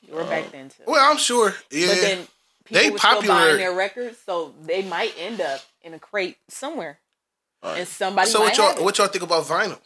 [0.10, 0.84] We're back then too.
[0.88, 1.54] Well, I'm sure.
[1.70, 1.88] Yeah.
[1.88, 2.18] but then
[2.66, 6.00] people They were still popular- buying their records, so they might end up in a
[6.00, 6.98] crate somewhere,
[7.64, 7.80] Right.
[7.80, 8.30] and somebody.
[8.30, 9.78] so what y'all what y'all think about vinyl?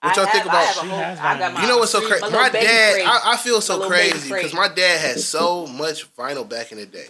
[0.00, 1.54] what I y'all think have- I about- have whole- I got vinyl.
[1.54, 2.22] my- You know what's so crazy?
[2.24, 3.06] little My dad, crate.
[3.06, 6.86] I, I feel so crazy because my dad had so much vinyl back in the
[6.86, 7.06] day,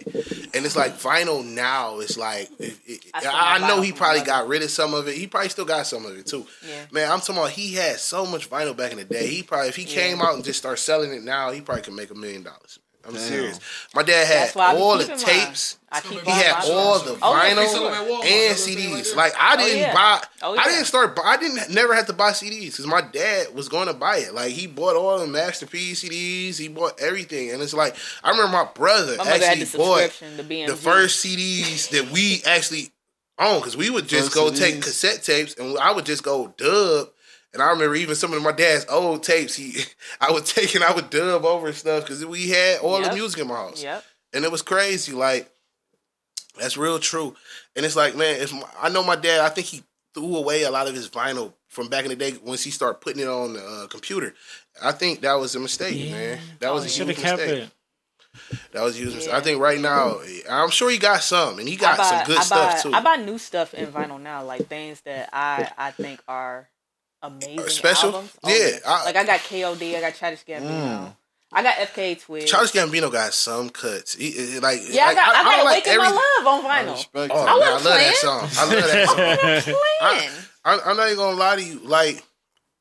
[0.53, 4.21] and it's like vinyl now It's like it, it, I I, I know he probably
[4.21, 5.15] got rid of some of it.
[5.15, 6.45] He probably still got some of it too.
[6.67, 6.85] Yeah.
[6.91, 9.25] Man, I'm talking about he had so much vinyl back in the day.
[9.27, 11.93] He probably if he came out and just start selling it now, he probably could
[11.95, 12.77] make a million dollars.
[13.05, 13.21] I'm Damn.
[13.21, 13.59] serious.
[13.93, 15.77] My dad had That's why I be all the tapes.
[15.91, 18.23] I keep He all had all the Oh, yeah, vinyl them at Walmart.
[18.23, 19.15] and That little thing CDs.
[19.17, 19.93] like I Oh, didn't yeah.
[19.93, 20.21] buy.
[20.41, 20.61] Oh, yeah.
[20.61, 21.19] I didn't start.
[21.23, 24.33] I didn't never have to buy CDs because my dad was going to buy it.
[24.33, 26.57] Like he bought all the Master P CDs.
[26.57, 29.77] He bought everything, and it's like I remember my brother My mother had actually the
[29.77, 30.67] bought subscription to BMG.
[30.67, 32.91] the first CDs that we actually
[33.37, 34.59] owned because we would just First go CDs.
[34.59, 37.09] take cassette tapes and I would just go dub.
[37.53, 39.55] And I remember even some of my dad's old tapes.
[39.55, 39.75] He,
[40.21, 43.41] I would take and I would dub over stuff because we had all the music
[43.41, 44.03] in my house Yep.
[44.33, 45.11] and it was crazy.
[45.13, 45.49] Like
[46.59, 47.35] that's real true.
[47.75, 49.83] And it's like, man, if my, I know my dad, I think he
[50.13, 53.01] threw away a lot of his vinyl from back in the day once he started
[53.01, 54.35] putting it on the uh, computer.
[54.81, 56.11] I think that was a mistake, Yeah.
[56.11, 56.39] man.
[56.59, 57.25] That was a huge mistake.
[57.25, 57.69] kept it.
[58.71, 59.31] That was a huge mistake.
[59.31, 59.37] Yeah.
[59.37, 62.25] I think right now, I'm sure he got some, and he got I buy, some
[62.27, 62.91] good I stuff too.
[62.93, 66.67] I buy new stuff in vinyl now, like things that I I think are
[67.23, 68.09] amazing Special?
[68.13, 68.31] albums.
[68.45, 71.15] Yeah, I- like I got KOD, I got Childish Gambino, Mm.
[71.55, 72.49] I got FKA Twigs.
[72.51, 74.15] Childish Gambino got some cuts.
[74.15, 76.93] He, he- like, yeah, I got I, got don't Awaken My Love on vinyl.
[76.93, 77.45] respect Oh, it.
[77.45, 78.49] man, I, wasn't love that song.
[78.57, 78.83] I love
[79.47, 79.75] that song.
[80.01, 80.31] I'm.
[80.65, 81.79] I, I'm not even gonna lie to you.
[81.79, 82.23] Like,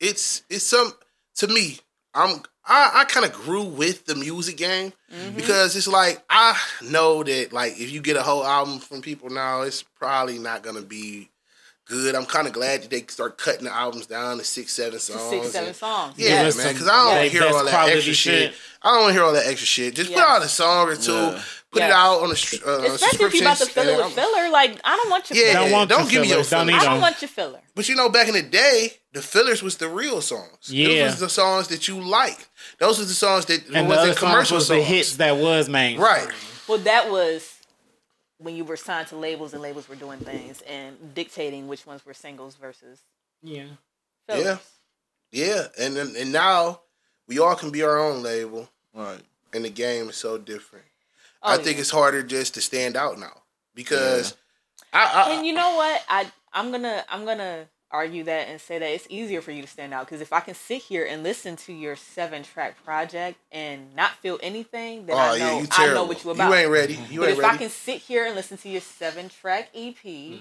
[0.00, 0.92] it's it's some
[1.36, 1.78] to me.
[2.14, 5.36] I'm I, I kind of grew with the music game Mm-hmm.
[5.36, 9.28] because it's like I know that like if you get a whole album from people
[9.28, 11.28] now, it's probably not gonna be
[11.92, 12.14] good.
[12.14, 15.30] I'm kind of glad that they start cutting the albums down to six, seven songs.
[15.30, 16.14] Six, seven and- songs.
[16.16, 18.52] Yeah, Give man, because I don't like, hear all that extra shit.
[18.52, 18.54] shit.
[18.82, 19.94] I don't hear all that extra shit.
[19.94, 21.42] Just put out a song or two, Yeah.
[21.70, 24.12] put it out on the str- uh, Especially if you about to fill it with
[24.14, 24.50] filler.
[24.50, 25.64] Like I don't want your Yeah, filler.
[25.64, 26.50] Don't want don't your give me your fillers.
[26.50, 27.60] Don't I don't want your filler.
[27.74, 30.68] But you know, back in the day, the fillers was the real songs.
[30.68, 30.88] Yeah.
[31.04, 32.48] Those was the songs that you liked.
[32.78, 34.68] Those was the songs that And the was other in songs was songs.
[34.68, 35.98] the hits that was main.
[36.00, 36.28] Right.
[36.68, 37.51] Well, that was
[38.42, 42.04] when you were signed to labels and labels were doing things and dictating which ones
[42.04, 43.00] were singles versus
[43.42, 43.66] Yeah.
[44.28, 44.44] fillers.
[45.32, 45.46] Yeah.
[45.46, 45.66] Yeah.
[45.78, 46.80] And and now
[47.26, 49.20] we all can be our own label Right.
[49.52, 50.84] and the game is so different.
[51.42, 53.42] Oh, I think it's harder just to stand out now.
[53.74, 54.36] Because
[54.92, 56.02] I, I And you know what?
[56.08, 59.68] I I'm gonna I'm gonna argue that and say that it's easier for you to
[59.68, 63.38] stand out because if I can sit here and listen to your seven track project
[63.52, 66.48] and not feel anything, then oh I know you I know what you about.
[66.48, 66.98] You ain't ready.
[67.10, 69.96] You but ain't if I can sit here and listen to your seven track EP
[70.04, 70.38] Mm-hmm.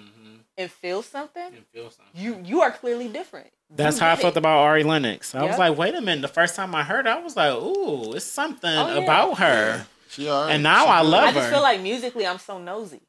[0.58, 2.06] and feel something, And feel something.
[2.14, 3.47] you you are clearly different.
[3.70, 4.39] That's You how I felt it.
[4.39, 5.34] about Ari Lennox.
[5.34, 5.49] I Yep.
[5.49, 6.22] was like, wait a minute.
[6.22, 8.97] The first time I heard her, I was like, ooh, it's something Oh, yeah.
[9.04, 9.86] about her.
[10.10, 10.54] She all right.
[10.54, 11.10] And now She I good.
[11.10, 13.02] love I just feel like musically I'm so nosy.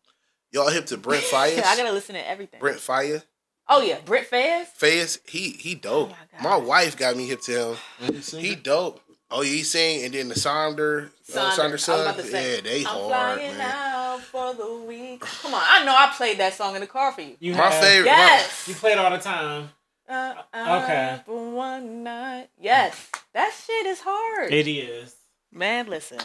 [0.53, 1.65] Y'all hip to Brent Faiyaz?
[1.65, 2.61] I gotta listen to everything.
[2.61, 3.23] Brent Fire.
[3.69, 4.67] Oh yeah, Britt Faiyaz.
[4.79, 6.11] Faiyaz, he he dope.
[6.11, 7.77] Oh my my, wife got me hip to him.
[8.01, 9.01] And you sing He dope.
[9.35, 11.53] Oh, yeah, he sing, and then the Sonder, uh, Sonder.
[11.57, 12.01] Sonder I was son.
[12.03, 13.09] about to say, Yeah, they I'm hard,
[13.39, 13.71] flying man.
[13.73, 15.21] out for the week.
[15.21, 17.37] Come on, I know I played that song in the car for you.
[17.41, 18.11] You My have- favorite.
[18.11, 18.69] Yes.
[18.69, 19.71] You play it all the time.
[20.07, 21.21] Uh, uh, Okay.
[21.25, 22.49] For one night.
[22.61, 24.53] Yes, that shit is hard.
[24.53, 25.15] It is.
[25.51, 26.19] Man, listen.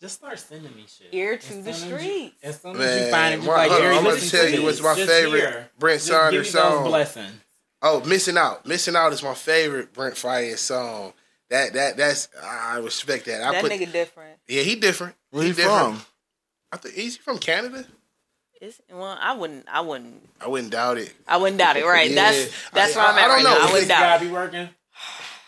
[0.00, 1.08] Just start sending me shit.
[1.12, 2.34] Ear to the soon as you- street.
[2.42, 4.62] As soon as you find it, you're my- like, hold on, I'm gonna tell you
[4.62, 5.70] what's my Just favorite here.
[5.78, 6.84] Brent Just Saunders song.
[6.84, 7.32] blessings.
[7.82, 8.64] Oh, missing out.
[8.66, 11.12] Missing out is my favorite Brent Faiyaz song.
[11.50, 13.42] That that that's I respect that.
[13.42, 14.38] I that put nigga different.
[14.48, 15.16] yeah, he different.
[15.30, 15.96] Where he different.
[15.96, 16.06] from?
[16.72, 17.84] I think he's from Canada?
[18.60, 19.66] It's, well, I wouldn't.
[19.68, 20.28] I wouldn't.
[20.40, 21.12] I wouldn't doubt it.
[21.26, 21.84] I wouldn't doubt it.
[21.84, 22.10] Right.
[22.10, 22.30] Yeah.
[22.30, 23.24] That's that's I- where I'm at.
[23.24, 23.50] I don't right know.
[23.50, 23.60] now.
[23.60, 24.68] I wouldn't This doubt guy be working.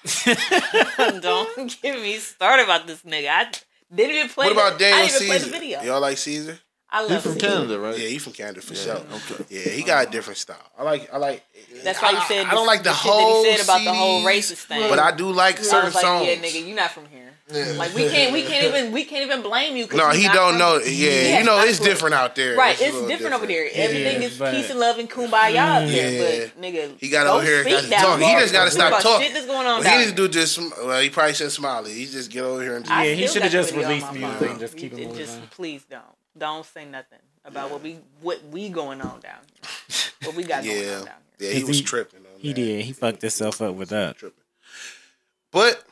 [1.23, 3.29] Don't get me started about this nigga.
[3.29, 3.51] I
[3.95, 4.47] didn't even play.
[4.47, 5.47] What about the, Daniel didn't play Caesar?
[5.51, 5.83] the video.
[5.83, 6.59] Y'all like Caesar?
[6.95, 7.47] I He love from Caesar.
[7.47, 7.99] Canada, right?
[7.99, 8.97] Yeah, he from Canada for Yeah, sure.
[8.97, 9.45] okay.
[9.49, 10.57] Yeah, he got a different style.
[10.79, 11.09] I like.
[11.13, 11.43] I like.
[11.83, 13.45] That's why you said I, don't like the, the shit that whole.
[13.45, 14.89] he said about the whole racist thing.
[14.91, 16.27] but I do like I certain was like, songs.
[16.27, 17.32] yeah, nigga, you're not from here.
[17.53, 17.73] Yeah.
[17.77, 19.87] Like we can't, we can't even, we can't even blame you.
[19.93, 20.79] No, he don't know.
[20.79, 21.11] here.
[21.31, 21.89] Yeah, you know it's clue.
[21.89, 22.57] different out there.
[22.57, 23.69] Right, a it's little different, over there.
[23.73, 26.13] Everything is, is but- peace and love and kumbaya out mm, there.
[26.13, 26.47] Yeah.
[26.55, 28.21] But nigga, He got over here and got speak talk.
[28.21, 29.27] He just got to stop talking.
[29.27, 30.59] Shit that's going on Well, he need to do just.
[30.59, 31.93] Well, he probably should Smiley.
[31.93, 32.85] He just get over here and.
[32.85, 35.25] Just, Yeah, he shoulda just video on released music and just keep You- it moving
[35.25, 36.03] Just please don't,
[36.37, 39.71] don't say nothing about what we, what we going on down here.
[40.27, 41.51] What we got going on down here.
[41.51, 42.21] yeah, he was tripping.
[42.39, 42.85] He did.
[42.85, 44.17] He fucked himself up with that.
[44.19, 44.39] tripping.
[45.51, 45.83] But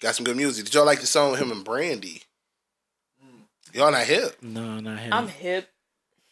[0.00, 0.64] got some good music.
[0.66, 2.22] Did y'all like the song with him and Brandy?
[3.72, 4.36] Y'all not hip.
[4.42, 5.12] No, not him.
[5.12, 5.68] I'm hip.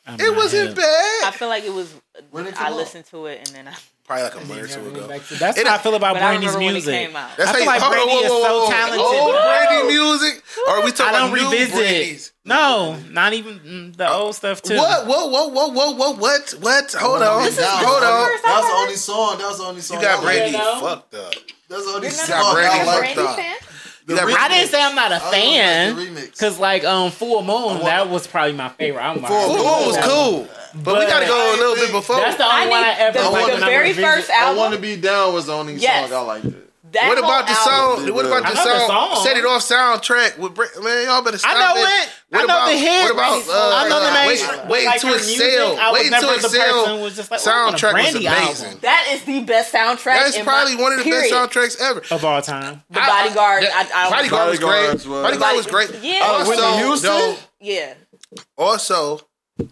[0.06, 0.78] I'm It wasn't hip.
[0.78, 1.92] I feel like it was.
[2.30, 2.76] When it I come out?
[2.76, 3.74] listened to it and then I.
[4.04, 4.92] Probably like a month or two ago.
[4.98, 6.94] went back to- That's It- how I feel about Brandy's remember when it music.
[7.06, 7.36] came out.
[7.36, 9.00] That's I how feel you, like hold on, Brandy whoa, is so talented.
[9.00, 11.74] Old Brandy music, or are we I talking don't about new revisit.
[11.74, 12.32] Brandy's?
[12.44, 14.76] No, not even mm, the old stuff too.
[14.76, 15.06] What?
[15.06, 16.50] Whoa, whoa, whoa, whoa, whoa, what?
[16.58, 16.92] What?
[16.92, 17.52] Hold on, hold on.
[17.54, 19.38] That was the only song.
[19.38, 19.96] That was the only song.
[19.98, 21.34] You got Brandy fucked up.
[21.72, 22.38] That's the only You're not song.
[22.38, 23.00] a got Brandy I liked.
[23.00, 23.36] Brandy up.
[23.36, 23.56] fan?
[24.04, 24.36] The You.
[24.36, 26.14] I didn't say I'm not a fan.
[26.14, 26.36] like.
[26.38, 29.24] Cause like um Full Moon, want- that was probably my favorite album.
[29.24, 30.48] Full Full Moon Moon was cool,
[30.82, 32.16] but, we gotta go a little bit before.
[32.16, 33.46] That's the I only one I ever the, like.
[33.58, 36.10] the I very revisit- first I want to be down was the only Yes.
[36.10, 36.44] song I liked.
[36.46, 36.71] It.
[36.92, 38.14] That What about the album- song?
[38.14, 39.14] What about the I the song?
[39.16, 39.24] song.
[39.24, 41.06] Set it off soundtrack with Bra- man.
[41.06, 41.88] Y'all better stop I know it.
[41.88, 42.08] it.
[42.28, 43.02] What I know about the hits.
[43.04, 43.48] what about?
[43.48, 44.26] Uh, I know the main.
[44.28, 45.76] Wait, wait like until her it music, sell.
[45.78, 46.96] I was Wait never until it the person sell.
[46.96, 48.26] who was just like, oh, I want a Soundtrack was amazing.
[48.66, 50.04] album That is the best soundtrack.
[50.04, 51.30] That's probably my, one of the period.
[51.30, 52.02] best soundtracks ever.
[52.14, 52.82] of all time.
[52.90, 53.64] The Bodyguard.
[53.64, 54.70] I, I, Bodyguard was great.
[54.70, 55.90] Bodyguards was- Bodyguard was great.
[56.02, 56.20] Yeah.
[56.24, 57.10] Oh, Whitney Also, Houston?
[57.10, 57.94] though, Yeah.
[58.56, 59.20] also,
[59.60, 59.64] uh,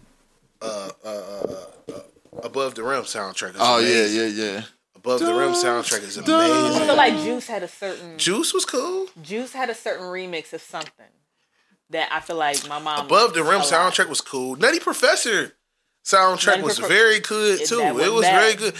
[0.61, 1.55] uh, uh,
[1.93, 1.99] uh,
[2.43, 3.51] Above the Rim soundtrack.
[3.51, 4.61] Is Oh yeah, yeah, yeah.
[5.03, 6.31] Above the Rim soundtrack is amazing.
[6.81, 9.07] I feel like Juice had a certain Juice was cool.
[9.21, 11.05] Juice had a certain remix of something
[11.89, 13.65] that I feel like my mom Above the Rim a lot.
[13.65, 14.55] soundtrack was cool.
[14.55, 15.53] Nutty Professor
[16.05, 17.77] soundtrack Nutty was Profe- very good too.
[17.77, 18.41] that It wasn't bad.
[18.41, 18.75] very good.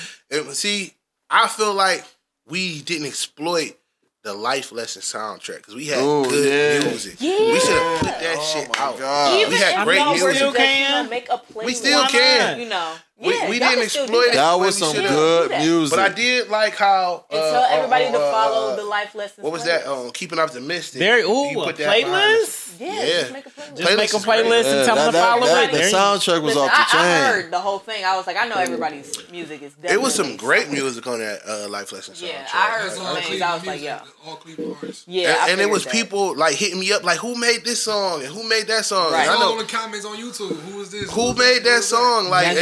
[0.47, 0.93] And see,
[1.29, 2.03] I feel like
[2.47, 3.77] we didn't exploit
[4.23, 6.87] the life lesson soundtrack because we had Ooh, good yeah.
[6.89, 7.15] music.
[7.19, 7.39] Yeah.
[7.53, 8.99] We should have put that Oh shit out.
[8.99, 9.39] God.
[9.39, 10.27] Even We had great music.
[10.29, 11.09] to Still can.
[11.09, 11.65] make a playlist.
[11.65, 12.59] We still can.
[12.59, 14.25] You know, We- yeah, we y'all didn't can still exploit it.
[14.33, 14.35] that.
[14.35, 15.61] That But was we some should- good do that.
[15.61, 15.95] music.
[15.97, 18.83] But I did like how uh, And tell everybody uh, to uh, follow uh, the
[18.83, 19.43] life lessons.
[19.43, 19.85] What was that?
[19.87, 20.99] Um, Keeping Optimistic.
[20.99, 22.79] Very ooh, You a put that playlist.
[22.79, 23.03] Yeah, Yeah.
[23.21, 23.77] just make a playlist.
[23.77, 25.71] Just make a Playlist is Yeah, and tell that, them to that, follow that, it.
[25.91, 28.03] the soundtrack was Listen, off the I, I heard the whole thing.
[28.05, 29.95] I was like, I know everybody's music is definitely.
[29.95, 32.27] It was some great music on that uh, Life Lesson soundtrack.
[32.27, 33.41] Yeah, I heard That's some all things.
[33.41, 35.03] I was like, music, yeah, all Cleveland artists.
[35.07, 35.45] yeah.
[35.49, 38.47] and, it was people like hitting me up like, who made this song and who
[38.49, 39.11] made that song?
[39.11, 39.27] Right.
[39.27, 40.55] I It's all in know the comments on YouTube.
[40.61, 41.11] Who was this?
[41.11, 42.29] who made that song.
[42.29, 42.57] Like,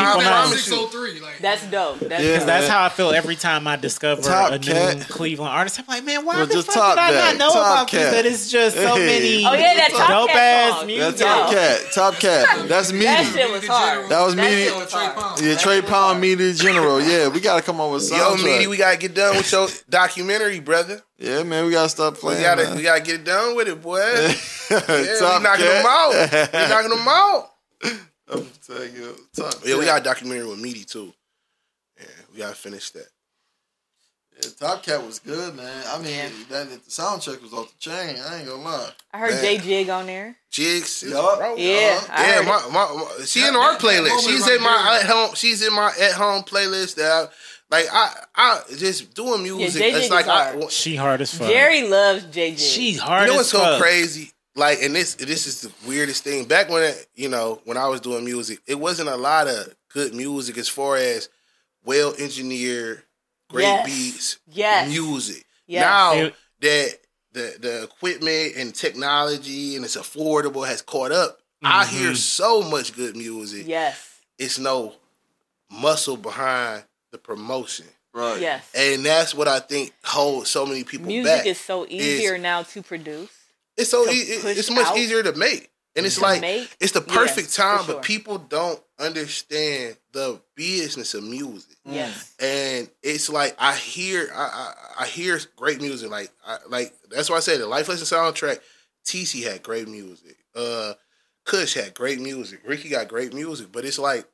[0.00, 0.30] You it gotta was, let the I, people know.
[0.30, 0.72] promise you.
[1.14, 1.20] 603.
[1.20, 1.98] Like, That's dope.
[2.00, 2.32] That's Yeah.
[2.32, 5.08] Because that's how I feel every time I discover Top a new Cat.
[5.08, 5.78] Cleveland artist.
[5.78, 7.36] I'm like, man, why Well, the just fuck Top did I Cat.
[7.36, 8.00] not know Top about Cat.
[8.00, 8.10] this?
[8.12, 9.06] That it's just so Hey.
[9.06, 11.16] many Oh yeah, that Top dope Cat ass music.
[11.18, 12.68] That Top Cat, Top Cat.
[12.68, 13.04] That's me.
[13.04, 14.08] That shit was hard.
[14.10, 14.64] That was That me.
[14.64, 15.08] shit Trey.
[15.14, 15.40] Pound.
[15.40, 17.00] Yeah, Tre'lb, Media General.
[17.00, 18.44] Yeah, we gotta come up with Yo, soundtrack.
[18.44, 21.02] Meaty, we gotta get done with your documentary, brother.
[21.18, 22.42] yeah, man, we gotta stop We playing.
[22.42, 22.76] gotta, man.
[22.76, 23.98] we gotta get it done with it, boy.
[24.70, 24.78] Yeah,
[25.18, 25.82] Top we knocking Cat.
[25.82, 26.52] them out.
[26.52, 27.50] We knocking them out.
[28.32, 31.12] I'm telling you, Top Yeah, we got a documentary with Meaty too.
[31.98, 33.06] Yeah, we gotta finish that.
[34.42, 35.84] Yeah, Top Cat was good, man.
[35.88, 38.16] I mean, that the soundtrack was off the chain.
[38.26, 38.90] I ain't gonna lie.
[39.12, 39.42] I heard Man.
[39.42, 40.36] J Jig on there.
[40.50, 41.38] Jigs, Yup.
[41.38, 41.56] bro.
[41.56, 44.24] Yeah, I Yeah, my, my, my she in our that- that playlist.
[44.24, 45.34] She's in my at home.
[45.34, 46.94] She's in my at home playlist.
[46.94, 47.28] That I,
[47.70, 49.80] like I, I just doing music.
[49.82, 50.72] Jay-Z it's like is I, hard.
[50.72, 51.48] She hard as fuck.
[51.48, 52.58] Jerry loves JJ.
[52.58, 53.80] She She's hard you know as what's so fuck.
[53.82, 54.32] crazy?
[54.56, 56.44] Like, and this this is the weirdest thing.
[56.46, 59.74] Back when it, you know when I was doing music, it wasn't a lot of
[59.92, 61.28] good music as far as
[61.84, 63.02] well engineered,
[63.48, 63.86] great Yes.
[63.86, 64.88] beats, Yes.
[64.88, 65.44] music.
[65.66, 65.82] Yes.
[65.84, 66.30] Now
[66.60, 66.98] that
[67.32, 71.96] the the equipment and technology and it's affordable has caught up, I Mm-hmm.
[71.96, 73.66] hear so much good music.
[73.68, 73.96] Yes.
[74.38, 74.94] It's no
[75.70, 77.86] muscle behind the promotion.
[78.12, 78.40] Right.
[78.40, 78.68] Yes.
[78.74, 81.46] And that's what I think holds so many people Music back.
[81.46, 83.30] is so easier now to produce.
[83.80, 84.96] It's so it's much out.
[84.98, 86.76] easier to make, and it's To like make?
[86.80, 87.84] it's the perfect for time.
[87.84, 87.94] sure.
[87.94, 92.34] But people don't understand the business of music, Yes.
[92.38, 96.10] and it's like I hear I I, I hear great music.
[96.10, 98.60] Like I, like that's why I say the Life Lesson soundtrack.
[99.06, 100.36] TC had great music.
[100.54, 100.92] Uh,
[101.46, 102.60] Kush had great music.
[102.66, 103.68] Ricki got great music.
[103.72, 104.26] But it's like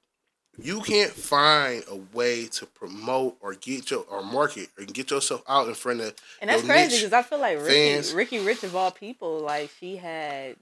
[0.59, 5.43] you can't find a way to promote or get your or market or get yourself
[5.49, 8.13] out in front of And that's crazy because I feel like Ricki, fans.
[8.15, 10.57] Ricki Rich of all people, like she had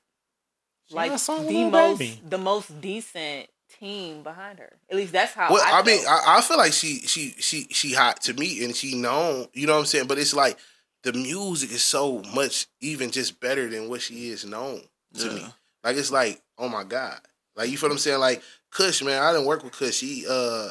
[0.89, 2.21] She like had a song with the most Baby.
[2.29, 3.49] the most decent
[3.81, 4.73] team behind her.
[4.91, 6.05] At least that's how Well, I, I, mean.
[6.09, 9.47] I, I feel like she she she she hot to me, and she known.
[9.53, 10.07] You know what I'm saying?
[10.07, 10.59] But it's like
[11.03, 14.83] the music is so much even just better than what she is known
[15.19, 15.47] to me.
[15.83, 17.21] Like it's like, oh my god,
[17.57, 18.21] like you feel what I'm saying?
[18.21, 18.43] Like
[18.75, 20.01] Kush, man, I didn't work with Kush.
[20.01, 20.71] He uh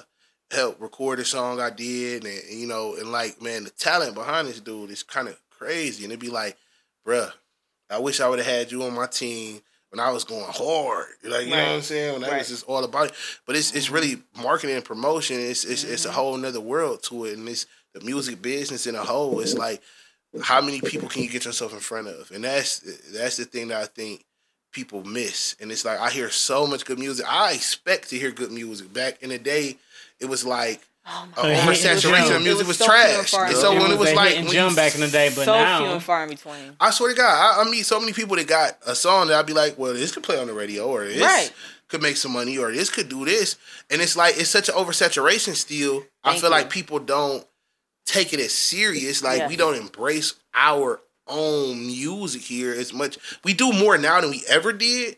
[0.51, 4.15] helped record a song I did, and, and, you know, and like man, the talent
[4.15, 6.57] behind this dude is kind of crazy, and it'd be like,
[7.07, 7.31] bruh,
[7.89, 9.61] I wish I would have had you on my team.
[9.91, 12.39] When I was going hard, like you know what I'm saying, when I Right.
[12.39, 13.13] was just all about it,
[13.47, 15.39] but it's it's really marketing and promotion.
[15.39, 16.17] It's it's, it's a Mm-hmm.
[16.17, 19.39] whole nother world to it, and it's the music business in a whole.
[19.39, 19.83] It's like
[20.41, 22.79] how many people can you get yourself in front of, and that's
[23.13, 24.25] that's the thing that I think
[24.73, 25.55] people miss.
[25.61, 27.25] And it's like I hear so much good music.
[27.29, 28.91] I expect to hear good music.
[28.91, 29.77] Back in the day,
[30.19, 33.33] it was like Oh uh, my It was- oversaturation of music was was so trash.
[33.33, 33.81] And so between.
[33.81, 35.53] when it was a like hidden when gem you- back in the day, but so
[35.53, 36.75] now few and far in between.
[36.79, 39.37] I swear to God, I, I meet so many people that got a song that
[39.39, 41.51] I'd be like, well, this could play on the radio, or this Right.
[41.89, 43.57] could make some money, or this could do this.
[43.91, 46.03] And it's like it's such an oversaturation still.
[46.23, 46.49] I feel you.
[46.55, 47.45] like people don't
[48.05, 49.21] take it as serious.
[49.21, 49.47] Like Yeah.
[49.49, 53.17] we don't embrace our own music here as much.
[53.43, 55.17] We do more now than we ever did,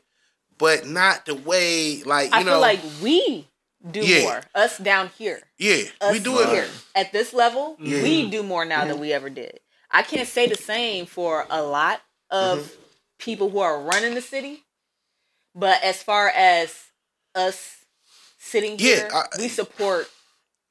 [0.58, 2.52] but not the way like you I know.
[2.52, 3.48] feel like we
[3.90, 4.22] do Yeah.
[4.22, 4.42] more.
[4.56, 5.42] Us down here.
[5.58, 6.64] yeah, Us we do here.
[6.64, 6.72] it.
[6.96, 8.02] At this level, Yeah.
[8.04, 9.60] we do more now than we ever did.
[9.92, 12.82] I can't say the same for a lot of Mm-hmm.
[13.20, 14.64] people who are running the city.
[15.54, 16.74] But as far as
[17.34, 17.78] us
[18.38, 20.10] sitting Yeah, here, I- we support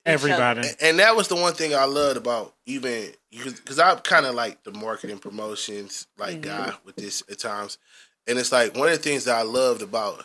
[0.07, 0.68] everybody.
[0.80, 4.62] and that was the one thing I loved about even because I'm kind of like
[4.64, 6.70] the marketing promotions like mm-hmm.
[6.70, 7.78] guy with this at times,
[8.26, 10.24] and it's like one of the things that I loved about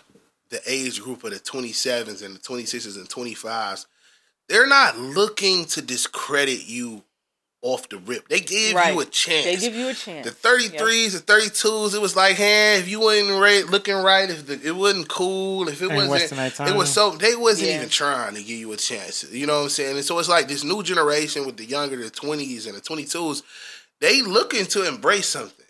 [0.49, 3.85] the age group of the 27s and the 26s and 25s,
[4.47, 7.03] they're not looking to discredit you
[7.61, 8.27] off the rip.
[8.29, 8.93] They give Right.
[8.93, 9.43] you a chance.
[9.45, 10.25] They give you a chance.
[10.25, 14.47] The 33s, the 32s, it was like, hey, if you wasn't right, looking right, if
[14.47, 17.75] the, it wasn't cool, if it And wasn't, it was so, they wasn't Yeah.
[17.77, 19.25] even trying to give you a chance.
[19.31, 19.97] You know what I'm saying?
[19.97, 23.43] And so it's like this new generation with the younger, the 20s and the 22s,
[23.99, 25.65] they looking to embrace something.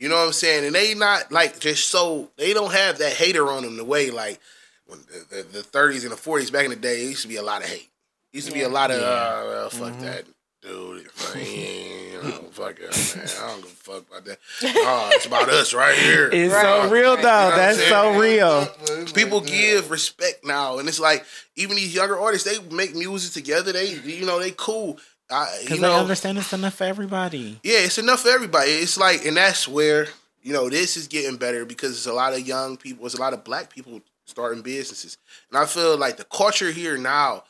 [0.00, 0.64] You know what I'm saying?
[0.64, 4.10] And they not like just so, they don't have that hater on them the way
[4.10, 4.40] like
[4.86, 4.98] when
[5.30, 7.36] the, the, the 30s and the 40s back in the day, it used to be
[7.36, 7.88] a lot of hate.
[8.32, 9.06] It used to be a lot of, Yeah.
[9.06, 10.00] uh, well, fuck Mhm.
[10.00, 10.24] that
[10.62, 11.08] dude.
[11.34, 13.28] Man, you know, fuck that, man.
[13.42, 14.38] I don't give a fuck about that.
[14.62, 16.28] Oh, it's about us right here.
[16.32, 16.62] It's Right.
[16.62, 17.44] so real though.
[17.44, 18.66] You know That's so real.
[19.14, 21.24] People give respect now, and it's like
[21.56, 23.72] even these younger artists, they make music together.
[23.72, 24.98] They, you know, they cool.
[25.32, 27.60] I, Because you know, understand it's enough for everybody.
[27.62, 28.70] yeah, it's enough for everybody.
[28.72, 30.08] It's like, and that's where
[30.42, 33.20] you know this is getting better because there's a lot of young people, there's a
[33.20, 35.16] lot of black people starting businesses,
[35.50, 37.44] and I feel like the culture here now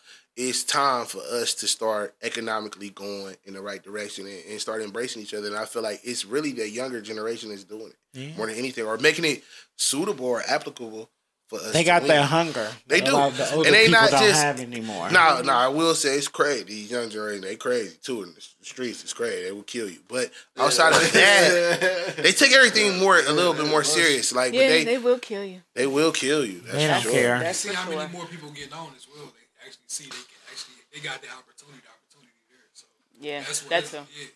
[0.48, 4.80] it's time for us to start economically going in the right direction and, and start
[4.82, 5.48] embracing each other.
[5.48, 8.36] And I feel like it's really the younger generation that's doing it Yeah.
[8.36, 9.42] more than anything, or making it
[9.76, 11.10] suitable or applicable
[11.48, 11.72] for us.
[11.72, 12.08] They got win.
[12.08, 12.68] that hunger.
[12.86, 13.10] They do.
[13.10, 15.10] A lot of the And they not don't just- have anymore.
[15.10, 16.62] Nah, nah, I will say it's crazy.
[16.64, 19.02] These young generation, they crazy too in the streets.
[19.02, 19.44] It's crazy.
[19.44, 19.98] They will kill you.
[20.08, 24.32] But outside of that, they take everything more a little bit more serious.
[24.32, 25.60] Like, yeah, but they, they, will kill you.
[25.74, 26.60] they will kill you.
[26.60, 27.12] That's They don't sure.
[27.12, 27.38] care.
[27.40, 27.96] That's see how sure.
[27.96, 29.32] many more people getting on as well.
[29.60, 31.82] They actually see they can actually they got the opportunity.
[31.84, 32.66] The opportunity there.
[32.72, 32.86] So
[33.20, 34.26] Yeah, that's what that's that's a, yeah.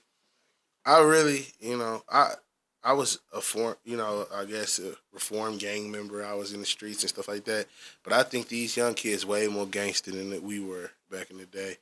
[0.86, 2.34] I really, you know, I
[2.82, 6.24] I was a form, you know, I guess a reform gang member.
[6.24, 7.66] I was in the streets and stuff like that.
[8.02, 11.38] But I think these young kids way more gangster than that we were back in
[11.38, 11.78] the day.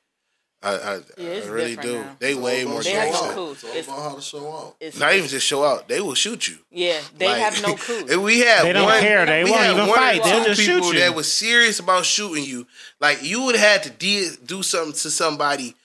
[0.63, 1.99] I I, Yeah, I really do.
[1.99, 2.15] now.
[2.19, 3.33] They way more They have no gangster.
[3.33, 3.51] clue.
[3.51, 4.75] It's all It's- about how to show out.
[4.79, 5.87] it's, Not even just show out.
[5.89, 6.57] They will shoot you.
[6.71, 8.05] yeah, they Like, have no clue.
[8.09, 9.25] And we had They don't one, care.
[9.25, 10.23] They we won't even one fight.
[10.23, 10.99] They'll just shoot you.
[10.99, 12.65] that was serious about shooting you.
[13.01, 15.75] Like you would have had to de- do something to somebody.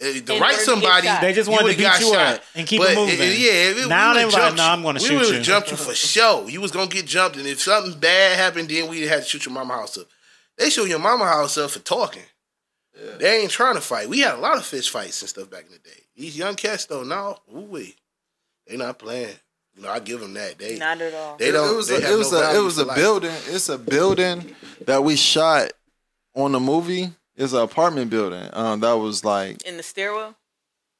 [0.00, 1.08] Uh, to In right order to get somebody.
[1.20, 2.34] They just wanted to would've beat got you shot.
[2.36, 3.18] up and keep But it moving.
[3.18, 3.50] it- yeah,
[3.82, 4.68] it, Now we they would've like, "No, you.
[4.70, 6.48] I'm gonna we shoot would've you." jumped you for sure.
[6.48, 9.44] You was gonna get jumped, and if something bad happened, then we had to shoot
[9.44, 10.06] your mama house up.
[10.56, 12.22] They shoot your mama house up for talking.
[13.18, 14.08] They ain't trying to fight.
[14.08, 16.02] We had a lot of fish fights and stuff back in the day.
[16.16, 17.94] These young cats though, now, ooh wee,
[18.66, 19.34] they not playing.
[19.76, 20.58] You know, I give them that.
[20.58, 21.36] They Not at all.
[21.36, 21.72] they don't.
[21.72, 23.30] It was they a, have it was no a, it was a building.
[23.46, 25.70] It's a building that we shot
[26.34, 27.10] on the movie.
[27.36, 28.48] It's an apartment building.
[28.52, 30.34] Um, that was like In the stairwell.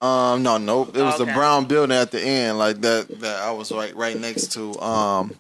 [0.01, 0.97] um no nope.
[0.97, 1.25] It was Okay.
[1.25, 4.79] the brown building at the end like that that I was right right next to.
[4.81, 5.35] Um,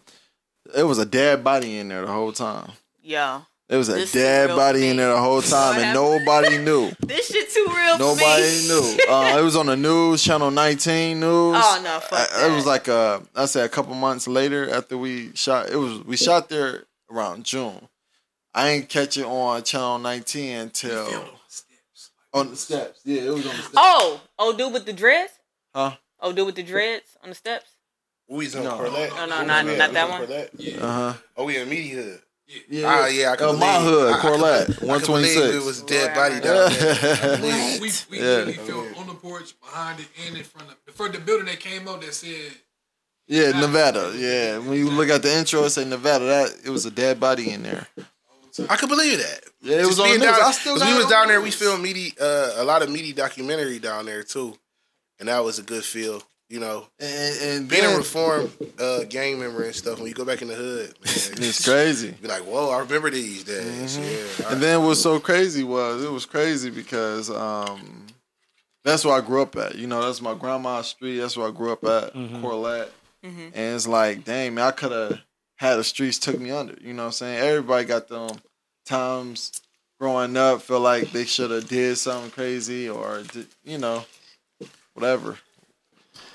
[0.77, 2.73] it was a dead body in there the whole time.
[3.01, 6.57] Yeah, There was a This dead body for in there the whole time, and nobody
[6.57, 6.91] knew.
[7.07, 7.95] this shit too real.
[7.97, 8.69] for Nobody me.
[8.69, 8.99] knew.
[9.09, 11.57] Uh, it was on the news, channel 19 news.
[11.59, 14.97] Oh no, fuck I- it was like uh, I say a couple months later after
[14.97, 15.69] we shot.
[15.71, 17.89] It was we shot there around June.
[18.55, 22.11] I ain't catch it on channel 19 until Feel those steps.
[22.33, 23.01] on the steps.
[23.05, 23.75] Yeah, it was on the steps.
[23.77, 25.33] Oh, oh, dude with the dreads.
[25.75, 25.93] Huh?
[26.21, 27.71] Oh, dude with the dreads on the steps.
[28.29, 28.73] We was on No.
[28.79, 29.11] Corlette.
[29.17, 30.49] No, no, We not- on- not that one.
[30.57, 30.77] Yeah.
[30.85, 31.15] Uh huh.
[31.37, 32.21] Oh, we in Media Hood.
[32.71, 33.61] Yeah, Ah, yeah, I can Uh, believe.
[33.61, 35.55] my hood, I- I Corlette, can- I can believe 126.
[35.55, 37.39] It was a dead body have down there.
[37.43, 38.25] I We, we Yeah.
[38.25, 40.95] literally felt on the porch, behind it, and in front of it.
[40.95, 42.53] For the building that came up that said,
[43.27, 44.15] yeah, Nevada.
[44.17, 46.25] Yeah, when you look at the intro, it say Nevada.
[46.25, 47.87] That it was a dead body in there.
[48.69, 49.41] I could believe that.
[49.61, 50.39] Yeah, it was on the being news.
[50.39, 51.41] down- I still 'cause got we was down the there.
[51.43, 54.59] We filmed meaty, uh, a lot of meaty documentary down there too,
[55.21, 56.23] and that was a good feel.
[56.51, 59.99] You know, And, and being a then, reform uh, gang member and stuff.
[59.99, 62.13] When you go back in the hood, man, it's crazy.
[62.13, 63.99] Be like, whoa, I remember these days.
[63.99, 64.39] Mhm.
[64.41, 68.07] Yeah, I- And then what's so crazy was it was crazy because um,
[68.83, 69.75] that's where I grew up at.
[69.75, 71.19] You know, that's my grandma's street.
[71.19, 72.41] That's where I grew up at, Mhm.
[72.41, 72.89] Corlette.
[73.23, 73.51] Mhm.
[73.55, 75.21] And it's like, dang man, I could have
[75.57, 76.79] had the streets took me under.
[76.81, 77.39] You know what I'm saying?
[77.41, 78.31] Everybody got them
[78.87, 79.53] times
[80.01, 83.23] growing up feel like they should have did something crazy or
[83.65, 84.07] you know
[84.95, 85.37] whatever.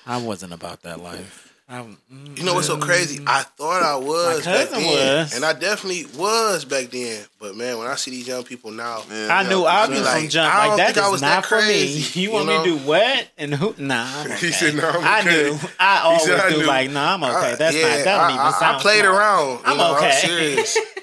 [0.06, 1.50] I wasn't about that life.
[1.70, 3.24] I'm, mm, You know what's so crazy?
[3.26, 4.86] I thought I was My back then,
[5.20, 5.34] was.
[5.34, 7.24] and I definitely was back then.
[7.40, 10.04] But man, when I see these young people now, Yeah, I knew I'd be was
[10.04, 10.54] like, from jump.
[10.54, 12.06] I Like don't that think I was not that for crazy, me.
[12.26, 13.74] You you want me to do what and who?
[13.78, 14.46] Nah, I'm okay.
[14.46, 15.58] He said, "No, I'm I knew.
[15.80, 17.34] I always said, "I do knew." like, no, I'm okay.
[17.54, 18.04] I- That's yeah, not.
[18.04, 18.76] That don't I, even I, sound.
[18.76, 19.16] I played smart.
[19.16, 19.60] around.
[19.66, 20.06] I'm know, okay.
[20.08, 20.78] I'm serious.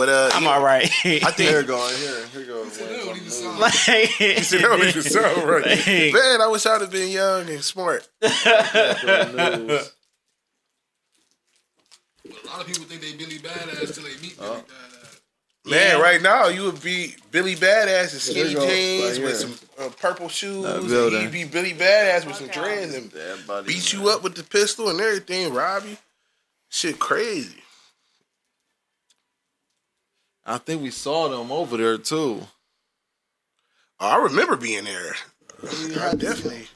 [0.00, 0.84] But uh, I'm yeah, all right.
[0.84, 2.78] I think Here think going here here goes.
[2.78, 5.66] That don't even sound like, he said that don't even right.
[5.86, 8.08] Like- Man, I wish I'd have been young and smart.
[8.22, 8.32] news.
[12.24, 15.20] A lot of people think they Billy Badass till they meet Billy Badass.
[15.66, 16.00] Man, Yeah.
[16.02, 19.38] right now you would be Billy Badass in skinny There you go, jeans right with
[19.38, 19.56] here.
[19.78, 20.64] some uh, purple shoes.
[20.64, 21.12] And.
[21.24, 24.88] You'd be Billy Badass with some dreads and Everybody, beat you up with the pistol
[24.88, 25.98] and everything, rob you.
[26.70, 27.59] Shit, crazy.
[30.50, 32.40] I think we saw them over there too.
[34.00, 35.14] Oh, I remember being there.
[35.62, 36.66] I definitely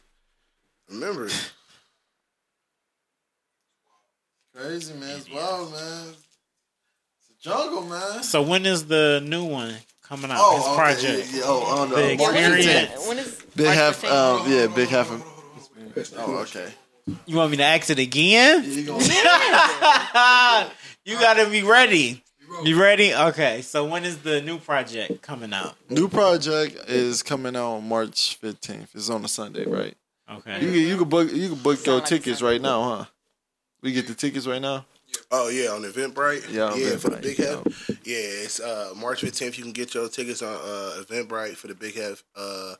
[0.89, 1.29] remember.
[4.55, 6.07] Crazy man, it's wild man.
[7.19, 8.23] It's a jungle man.
[8.23, 10.37] so when is the new one coming out?
[10.39, 11.29] Oh, His okay, project.
[11.33, 12.83] Yeah, yeah, oh, on the The March When is 15th.
[12.83, 13.09] it?
[13.09, 14.03] When is Big March half.
[14.03, 14.41] 15th?
[14.45, 15.11] Um, yeah, Big Heff.
[15.11, 16.69] Of, oh, okay.
[17.27, 18.65] You want me to ask it again?
[18.65, 19.05] You gonna,
[21.05, 22.24] you gotta be ready.
[22.63, 23.15] You ready?
[23.15, 23.63] Okay.
[23.63, 25.75] So when is the new project coming out?
[25.91, 28.91] new project is coming out on March fifteenth.
[28.95, 29.95] It's on a Sunday, right?
[30.29, 30.59] You Okay.
[30.61, 33.05] can you can book you can book Sound your like tickets right now, huh?
[33.83, 34.87] We get the tickets right now.
[35.31, 36.51] Oh yeah, on Eventbrite.
[36.53, 37.45] Yeah, on yeah, for the Eventbrite, Big yeah.
[37.47, 37.99] Heff.
[38.05, 39.57] Yeah, it's uh, March 15th.
[39.59, 42.75] You can get your tickets on uh, Eventbrite for the Big Heff uh,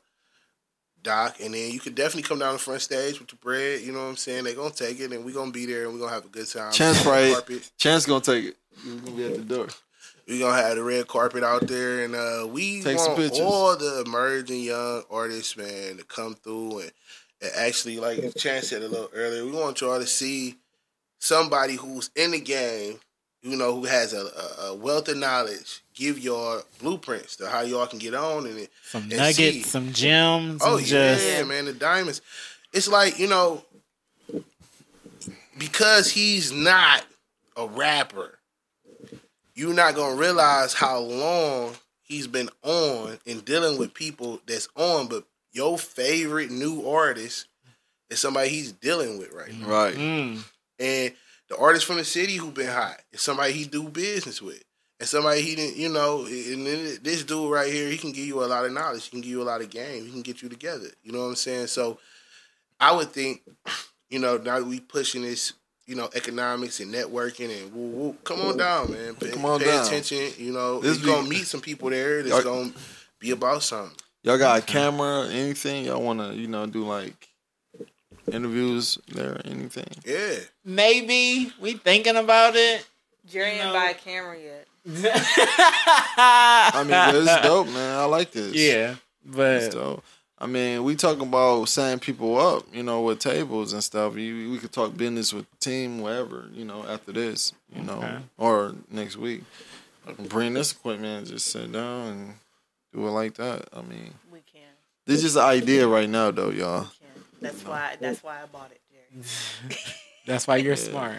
[1.03, 3.83] doc, and then you can definitely come down the front stage with the bread.
[3.83, 4.45] You know what I'm saying?
[4.45, 6.49] They're gonna take it, and we're gonna be there, and we're gonna have a good
[6.49, 6.73] time.
[6.73, 7.71] Chance Red right.
[7.77, 8.57] Chance gonna take it.
[8.83, 9.69] He's gonna be at the door.
[10.27, 13.41] We're gonna have the red carpet out there, and uh, we Take want pictures.
[13.41, 16.93] all the emerging young artists, man, to come through and,
[17.43, 20.57] and actually, like Chance said a little earlier, we want y'all to see
[21.19, 22.99] somebody who's in the game,
[23.43, 27.61] you know, who has a, a, a wealth of knowledge, give y'all blueprints to how
[27.61, 28.71] y'all can get on in it.
[28.85, 29.63] Some and nuggets, see.
[29.63, 32.23] some gems, Oh and yeah, just man, the diamonds.
[32.73, 33.63] It's like you know,
[35.59, 37.05] because he's not
[37.57, 38.39] a rapper,
[39.55, 45.07] you're not gonna realize how long he's been on and dealing with people that's on.
[45.09, 47.47] But your favorite new artist
[48.11, 49.95] is somebody he's dealing with right now, Right.
[49.95, 50.43] mm,
[50.79, 51.15] and
[51.49, 54.63] the artist from the city who been hot is somebody he do business with.
[55.01, 58.27] And somebody he didn't, you know, and then this dude right here, he can give
[58.27, 59.05] you a lot of knowledge.
[59.05, 60.05] He can give you a lot of game.
[60.07, 60.87] He can get you together.
[61.03, 61.67] You know what I'm saying?
[61.67, 61.99] So
[62.79, 63.43] I would think,
[64.09, 65.53] you know, now that we pushing this,
[65.87, 69.15] you know, economics and networking and woo woo, come on down, man.
[69.17, 69.87] Pay, Come on pay down.
[69.87, 70.31] attention.
[70.39, 72.73] You know, This you're be- gonna meet some people there that's gonna
[73.19, 73.97] be about something.
[74.23, 75.85] Y'all got a camera, anything?
[75.85, 77.29] Y'all wanna, you know, do like
[78.33, 79.89] interviews there, anything?
[80.07, 80.37] Yeah.
[80.65, 82.87] maybe we thinking about it.
[83.27, 83.73] Jerry You ain't know.
[83.75, 84.67] buy a camera yet.
[86.17, 87.99] I mean, it's dope, man.
[87.99, 88.55] I like this.
[88.55, 90.05] Yeah, but It's dope.
[90.39, 94.17] I mean, we talking about setting people up, you know, with tables and stuff.
[94.17, 97.99] You, we could talk business with the team, whatever, you know, after this, you know,
[97.99, 98.19] Okay.
[98.37, 99.43] or next week.
[100.07, 102.35] I can bring this equipment, and just sit down and
[102.93, 103.69] do it like that.
[103.73, 104.61] I mean, We can.
[105.07, 106.81] this is just an idea right now, though, y'all.
[106.83, 107.25] We can.
[107.41, 107.97] That's why.
[108.01, 109.77] That's why I bought it, Jerry.
[110.27, 110.91] that's why you're Yeah.
[110.91, 111.17] smart.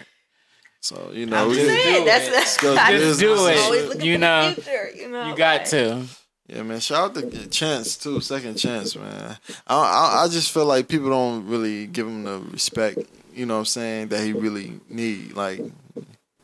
[0.80, 2.04] So you know, I'm we just just, saying.
[2.04, 2.32] That's, it.
[2.32, 3.10] that's go I do
[3.48, 3.58] it.
[3.58, 6.04] always looking You know, the future, you know, You got like- to.
[6.48, 6.80] Yeah, man.
[6.80, 9.36] Shout out to Chance too, second chance, man.
[9.66, 12.98] I, I I just feel like people don't really give him the respect,
[13.34, 15.34] you know, what I'm saying that he really need.
[15.34, 15.60] Like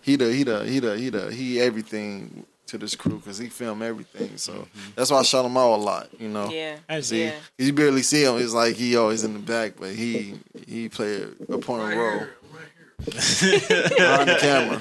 [0.00, 3.48] he the he the he the he the he everything to this crew because he
[3.48, 4.36] film everything.
[4.38, 4.90] So mm-hmm.
[4.96, 6.50] that's why I shout him out a lot, you know.
[6.50, 7.00] Yeah.
[7.00, 7.34] See, Yeah.
[7.58, 8.38] you barely see him.
[8.38, 12.10] It's like he always in the back, but he he play a Right important role
[12.18, 13.88] here, right here.
[13.88, 14.80] behind the camera.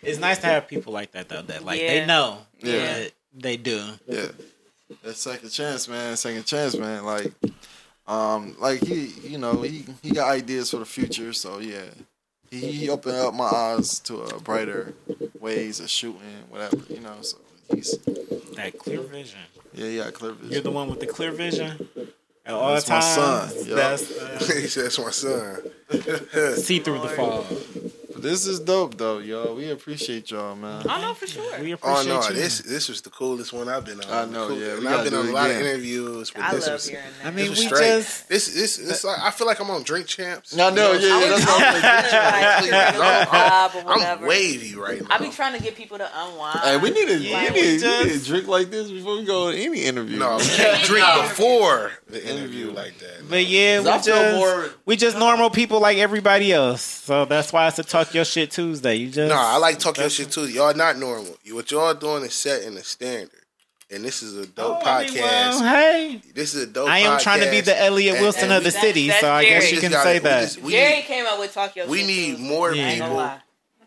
[0.00, 1.42] It's nice to have people like that though.
[1.42, 2.00] That like Yeah.
[2.00, 2.38] they know.
[2.60, 2.72] Yeah.
[2.72, 3.82] Yeah, they do.
[4.06, 4.26] Yeah,
[5.02, 6.16] that second chance, man.
[6.16, 7.04] Second chance, man.
[7.04, 7.32] Like,
[8.06, 11.32] um, like he, you know, he he got ideas for the future.
[11.32, 11.84] So yeah,
[12.50, 14.94] he, he opened up my eyes to a brighter
[15.40, 17.16] ways of shooting, whatever, you know.
[17.22, 17.38] So
[17.74, 17.98] he's
[18.56, 19.40] That clear vision.
[19.74, 20.52] yeah, yeah, clear vision.
[20.52, 21.88] You're the one with the clear vision
[22.46, 23.54] at all That's my times.
[23.54, 23.74] son, yeah.
[23.74, 25.62] That's uh, that's my son.
[26.56, 27.44] see through the fog.
[28.20, 29.54] For This is dope though, y'all.
[29.54, 30.82] We appreciate y'all, man.
[30.88, 31.42] I know for sure.
[31.60, 32.34] We oh, appreciate Oh appreciate no, you.
[32.34, 34.10] this this was the coolest one I've been on.
[34.10, 36.30] I know, Cool- yeah, we And I've been on a lot of interviews.
[36.30, 37.28] But I this love was, hearing that.
[37.28, 37.80] I mean, was we straight.
[37.80, 40.58] just This this this like, I feel like I'm on Drink Champs.
[40.58, 41.28] I know, yeah, yeah.
[41.28, 45.06] That's what I'm like, you're in a vibe I'm wavy right now.
[45.10, 46.58] I be trying to get people to unwind.
[46.60, 48.90] Hey, we need to, Yeah, we we need, we just- need to drink like this
[48.90, 50.18] before we go to any interview.
[50.18, 53.28] no, we can't drink before the interview like that.
[53.28, 56.82] But yeah, we I just we just normal people like everybody else.
[56.82, 58.96] So that's why it's a talk your shit Tuesday.
[58.96, 60.48] You just No, I like talk your shit too.
[60.48, 61.36] Y'all not normal.
[61.50, 63.30] What y'all doing is setting the standard.
[63.90, 65.60] And this is a dope Oh, I mean, podcast.
[65.60, 67.64] well, hey, this is a dope I am trying to be podcast.
[67.64, 69.54] the Elliot And- Wilson and of the That's- city, that's so I Jerry.
[69.54, 70.40] guess We you just can gotta- say we that.
[70.42, 72.42] just- we Jerry need- came up with talk your we shit need Tuesday.
[72.42, 73.40] more I ain't gonna people lie.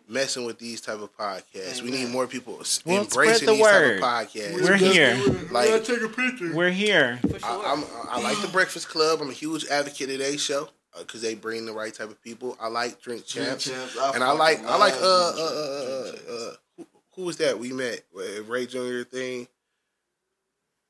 [0.10, 1.82] messing with these type of podcasts.
[1.84, 4.02] We need more people s- Well, embracing spread the these word.
[4.02, 4.62] type of podcasts.
[4.64, 5.22] We're here.
[5.52, 6.52] Like take a picture.
[6.52, 7.20] We're here.
[7.22, 7.48] For sure.
[7.48, 9.22] I, I'm, I like the Breakfast Club.
[9.22, 10.70] I'm a huge advocate of their show
[11.00, 12.58] because they bring the right type of people.
[12.60, 16.54] I like Drink Champs, Champs, and I like I like uh uh uh, uh, uh
[16.78, 19.48] who, who was that we met Uh, Ray Junior thing.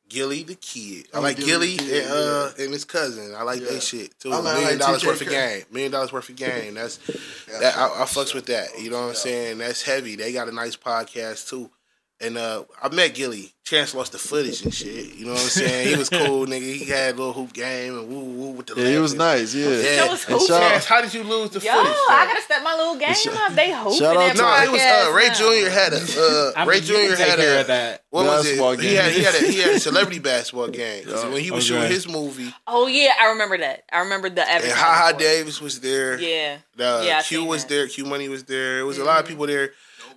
[0.10, 1.08] Gillie Da Kid.
[1.14, 3.34] I Oh, like Gillie Gillie and uh and his cousin.
[3.34, 3.70] I like Yeah.
[3.70, 4.32] they shit too.
[4.34, 5.64] I like- Million like dollars worth of game.
[5.72, 6.74] Million dollars worth of game.
[6.74, 6.98] That's
[7.60, 8.68] that I, I fucks with that.
[8.78, 9.60] You know what I'm saying?
[9.60, 10.18] That's heavy.
[10.18, 11.70] They got a nice podcast too.
[12.22, 13.52] And uh, I met Gillie.
[13.64, 15.16] Chance lost the footage and shit.
[15.16, 15.88] You know what I'm saying?
[15.90, 16.62] He was cool, nigga.
[16.74, 18.76] He had a little hoop game and woo woo with the.
[18.82, 19.54] Yeah, he was nice.
[19.56, 19.70] Yeah.
[19.70, 19.82] Yeah.
[20.02, 20.46] That was And cool.
[20.48, 21.94] shout- Chance, how did you lose the Yo, footage?
[22.10, 23.54] I gotta step my little game Shout- up.
[23.56, 25.34] They hooping shout out that to- No, it was uh, Ray now.
[25.34, 25.70] Jr.
[25.70, 26.94] had a uh, Ray mean, Jr.
[27.16, 28.04] take had care a of that.
[28.10, 28.80] what was Basketball it?
[28.82, 28.96] He game.
[28.98, 31.80] had he had a, he had a celebrity basketball game 'Cause when he was Okay.
[31.82, 32.54] shooting his movie.
[32.68, 33.84] Oh yeah, I remember that.
[33.92, 34.64] I remember the And.
[34.66, 34.74] Ha
[35.12, 35.18] Ha.
[35.18, 36.20] Davis was there.
[36.20, 36.58] Yeah.
[36.76, 37.70] The Yeah, I Q seen was that.
[37.70, 37.88] there.
[37.88, 38.80] Q Money was there.
[38.80, 39.72] It was a lot of people there.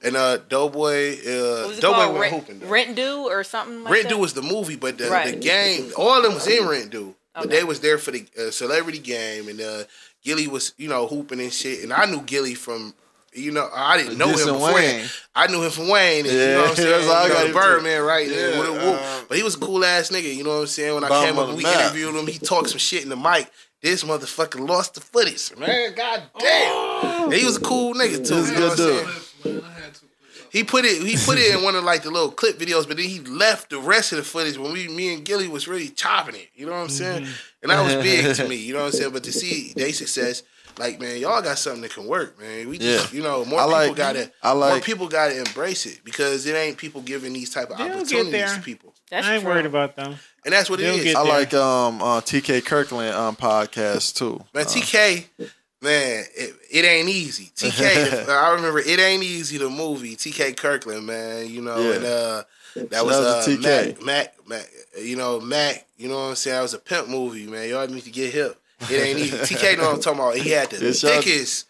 [0.05, 2.13] And uh, Doughboy, What uh, was Doughboy called?
[2.19, 2.59] went Rent, hooping.
[2.61, 2.67] though.
[2.69, 4.15] Rent Due or something like Rent that?
[4.15, 7.15] Due was the movie, but the, the game, all of them was in Rent Due.
[7.35, 7.57] But Okay.
[7.57, 9.85] they was there for the uh, celebrity game, and uh,
[10.23, 11.83] Gillie was, you know, hooping and shit.
[11.83, 12.95] And I knew Gillie from,
[13.33, 14.75] you know, I didn't know him Dissing before.
[14.75, 15.07] Wayne.
[15.35, 16.91] I knew him from Wayne, and you Yeah, know what I'm saying?
[16.91, 17.59] that's all I You know, got the him too.
[17.59, 18.29] Birdman, right?
[18.29, 20.61] Yeah, Yeah, with a um, but he was a cool ass nigga, you know what
[20.61, 20.95] I'm saying?
[20.95, 21.81] When I came up, the we map.
[21.81, 22.27] interviewed him.
[22.29, 23.51] He talked some shit in the mic.
[23.83, 25.93] This motherfucker lost the footage, man.
[25.97, 27.25] God damn.
[27.25, 28.35] And he was a cool nigga too.
[28.37, 29.09] This you know good dude.
[29.43, 29.55] saying?
[29.57, 30.01] Man, I had to.
[30.55, 31.03] He put it.
[31.03, 33.71] He put it in one of like the little clip videos, but then he left
[33.71, 36.49] the rest of the footage when we, me and Gillie was really chopping it.
[36.55, 37.27] You know what I'm saying?
[37.63, 38.57] And that was big to me.
[38.57, 39.13] You know what I'm saying?
[39.13, 40.45] But to see they success,
[40.79, 42.69] like man, y'all got something that can work, man.
[42.69, 43.17] We just, Yeah.
[43.19, 46.55] you know, more I people like- gotta, I more people gotta embrace it because it
[46.55, 49.53] ain't people giving these type of opportunities to people, That's I ain't true.
[49.53, 50.17] worried about them.
[50.45, 51.15] and that's what They'll it is.
[51.17, 54.41] I like um uh, TK Kirkland um podcast too.
[54.55, 55.25] Man, Uh, TK,
[55.85, 57.53] man, it, it ain't easy.
[57.57, 59.59] TK, I remember it ain't easy.
[59.59, 61.95] The movie TK Kirkland, man, you know, Yeah.
[61.97, 62.43] and uh,
[62.75, 63.63] that Shout was uh, TK.
[63.63, 64.71] Mac, Mac, Mac,
[65.01, 66.57] you know, Mac, you know what I'm saying?
[66.57, 67.69] That was a pimp movie, man.
[67.69, 68.61] Y'all need to get hip.
[68.91, 69.37] It ain't easy.
[69.37, 70.37] TK know what I'm talking about.
[70.37, 71.67] He had the out- thickest.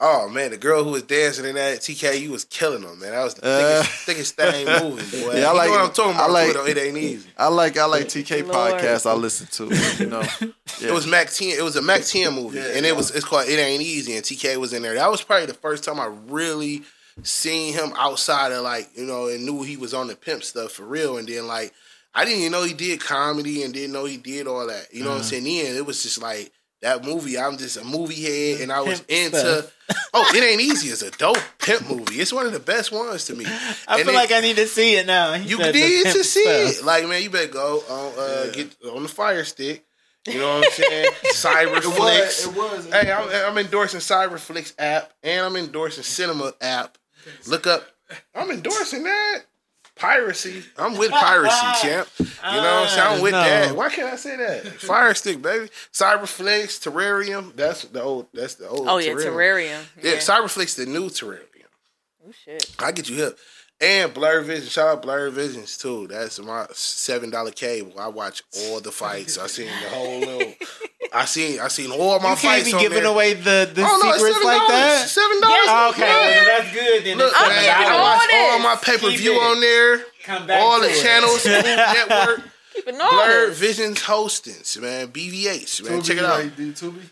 [0.00, 3.10] Oh man, the girl who was dancing in that TKU was killing them, man.
[3.10, 5.34] That was the Uh, thickest, thickest thing movie, boy.
[5.34, 6.30] Yeah, I you like- know what I'm talking I about.
[6.30, 6.66] like- too, though.
[6.66, 7.28] It ain't easy.
[7.36, 8.74] I like I like TK Lord.
[8.80, 9.10] podcast.
[9.10, 10.02] I listen to.
[10.04, 10.48] You know, yeah.
[10.88, 11.48] It was Mack 10.
[11.58, 14.14] It was a Mack 10 movie, Yeah, and it was it's called It Ain't Easy,
[14.14, 14.94] and TK was in there.
[14.94, 16.82] That was probably the first time I really
[17.24, 20.70] seen him outside of like you know and knew he was on the pimp stuff
[20.70, 21.18] for real.
[21.18, 21.74] And then like
[22.14, 24.94] I didn't even know he did comedy, and didn't know he did all that.
[24.94, 25.42] You know what I'm saying?
[25.42, 26.52] Then it was just like
[26.82, 27.38] that movie.
[27.38, 29.66] I'm just a movie head, and I was into.
[30.14, 32.16] oh, It Ain't Easy It's a dope pimp movie.
[32.20, 33.44] It's one of the best ones to me.
[33.46, 35.32] I And feel it- like I need to see it now.
[35.34, 36.80] He you need to see stuff.
[36.80, 36.84] it.
[36.84, 39.84] Like, man, you better go on uh, get on the fire stick.
[40.26, 41.10] You know what I'm saying?
[41.32, 42.46] Cyberflix.
[42.48, 42.86] It was.
[42.92, 46.98] Hey, I'm, I'm endorsing Cyberflix app, and I'm endorsing Cinema app.
[47.46, 47.84] Look up.
[48.34, 49.40] I'm endorsing that.
[49.98, 50.62] Piracy.
[50.76, 52.08] I'm with piracy, champ.
[52.18, 53.16] You know what I'm saying?
[53.16, 53.42] I'm with No.
[53.42, 53.74] that.
[53.76, 54.66] Why can't I say that?
[54.80, 55.68] Fire stick, baby.
[55.92, 57.54] Cyberflix, Terrarium.
[57.56, 58.26] That's the old.
[58.32, 58.86] That's the old.
[58.88, 59.82] Oh yeah, Terrarium.
[60.02, 61.44] Yeah, Cyberflix, the new Terrarium.
[62.26, 62.70] Oh shit.
[62.78, 63.38] I get you hip.
[63.80, 66.08] And Blur Vision, shout out Blur Visions too.
[66.08, 67.92] That's my seven dollar cable.
[67.98, 69.38] I watch all the fights.
[69.38, 70.52] I seen the whole little.
[71.12, 73.12] I seen I seen all my You can't fights be on giving there.
[73.12, 75.08] away the, the oh no, secrets seven like that.
[75.08, 75.56] Seven dollars.
[75.62, 77.18] Yes, oh, Okay, well, that's good then.
[77.18, 79.98] Look, It's I'm man, I watch all my pay per view on there.
[80.24, 81.00] Come back All the it.
[81.00, 82.42] channels, Food Network,
[82.74, 83.50] Keep it all Blur.
[83.52, 85.08] Visions hostings, man.
[85.08, 86.02] BVH, man.
[86.02, 86.40] Check it out.
[86.42, 87.10] Tubi.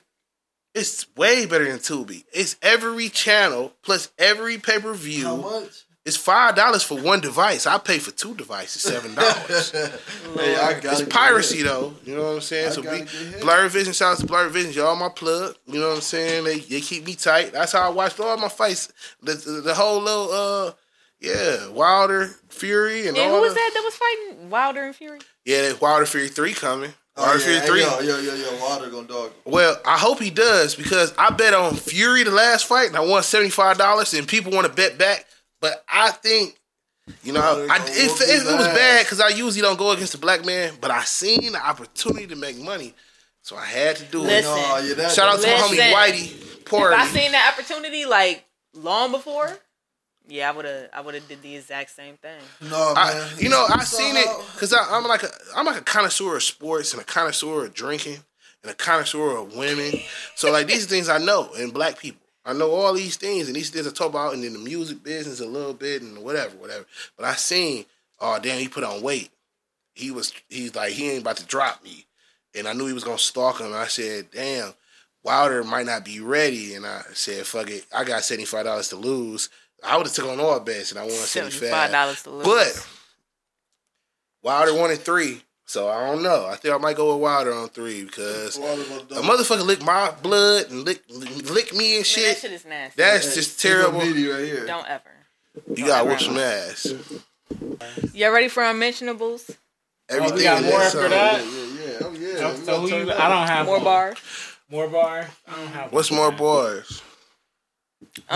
[0.74, 2.24] It's way better than Tubi.
[2.32, 5.24] It's every channel plus every pay per view.
[5.24, 5.84] How much?
[6.06, 7.66] It's five dollars for one device.
[7.66, 9.72] I pay for two devices, seven dollars.
[10.36, 11.94] Hey, it's piracy though.
[12.04, 12.68] You know what I'm saying?
[12.68, 13.40] I so gotta be, get hit.
[13.40, 15.56] Blur Vision, shout out to Blur Vision, y'all my plug.
[15.66, 16.44] You know what I'm saying?
[16.44, 17.52] They they keep me tight.
[17.52, 18.92] That's how I watched all my fights.
[19.22, 20.72] The the, the whole little uh
[21.20, 24.94] yeah, Wilder, Fury and And all who was the- that that was fighting Wilder and
[24.94, 25.18] Fury?
[25.44, 26.92] Yeah, Wilder Fury 3 coming.
[27.16, 27.80] Wilder Fury three.
[27.80, 29.32] Yo, yo, yo, yo, Water gonna dog.
[29.46, 33.00] Well, I hope he does because I bet on Fury the last fight and I
[33.00, 35.24] won seventy five dollars and people want to bet back.
[35.66, 36.58] But I think,
[37.24, 40.14] you know, I, gonna it, it, it was bad because I usually don't go against
[40.14, 42.94] a black man, but I seen the opportunity to make money,
[43.42, 44.26] so I had to do it.
[44.26, 44.52] Listen.
[44.52, 45.92] No, yeah, Shout out to my homie Listen.
[45.92, 48.44] Whitey If I seen that opportunity like
[48.74, 49.58] long before,
[50.28, 50.88] yeah, I would have.
[50.92, 52.40] I would have did the exact same thing.
[52.60, 52.96] No, man.
[52.96, 56.42] I, you know, I seen it because I'm like a I'm like a connoisseur of
[56.42, 58.18] sports and a connoisseur of drinking
[58.62, 59.92] and a connoisseur of women.
[60.34, 62.25] So like these things I know and black people.
[62.46, 65.02] I know all these things and these things I talk about and in the music
[65.02, 66.86] business a little bit and whatever, whatever.
[67.16, 67.84] But I seen,
[68.20, 69.30] oh damn, he put on weight.
[69.94, 72.06] He was he's like he ain't about to drop me,
[72.54, 73.66] and I knew he was gonna stalk him.
[73.66, 74.74] And I said, damn,
[75.24, 78.88] Wilder might not be ready, and I said, fuck it, I got seventy five dollars
[78.90, 79.48] to lose.
[79.82, 81.90] I would have took on all bets and I won seventy five.
[81.90, 82.46] dollars to lose.
[82.46, 82.88] But
[84.42, 86.46] Wilder wanted three, so I don't know.
[86.46, 90.70] I think I might go with Wilder on three because a motherfucker lick my blood
[90.70, 92.36] and lick lick me and Man, that shit.
[92.38, 92.94] shit is nasty.
[93.02, 94.00] That's just terrible.
[94.00, 94.66] Meaty right here.
[94.66, 95.10] Don't ever.
[95.74, 96.92] You gotta whoop some ass.
[98.12, 99.50] Y'all ready for unmentionables?
[100.08, 101.10] Everything oh, we got in more that after song.
[101.10, 101.44] that?
[101.44, 101.98] Yeah, yeah, yeah.
[102.02, 102.36] Oh, yeah.
[102.36, 103.12] So, We so who you.
[103.12, 103.84] I don't have More one.
[103.84, 104.18] bars.
[104.70, 105.26] More bars.
[105.48, 105.92] I don't have.
[105.92, 107.02] What's more bars?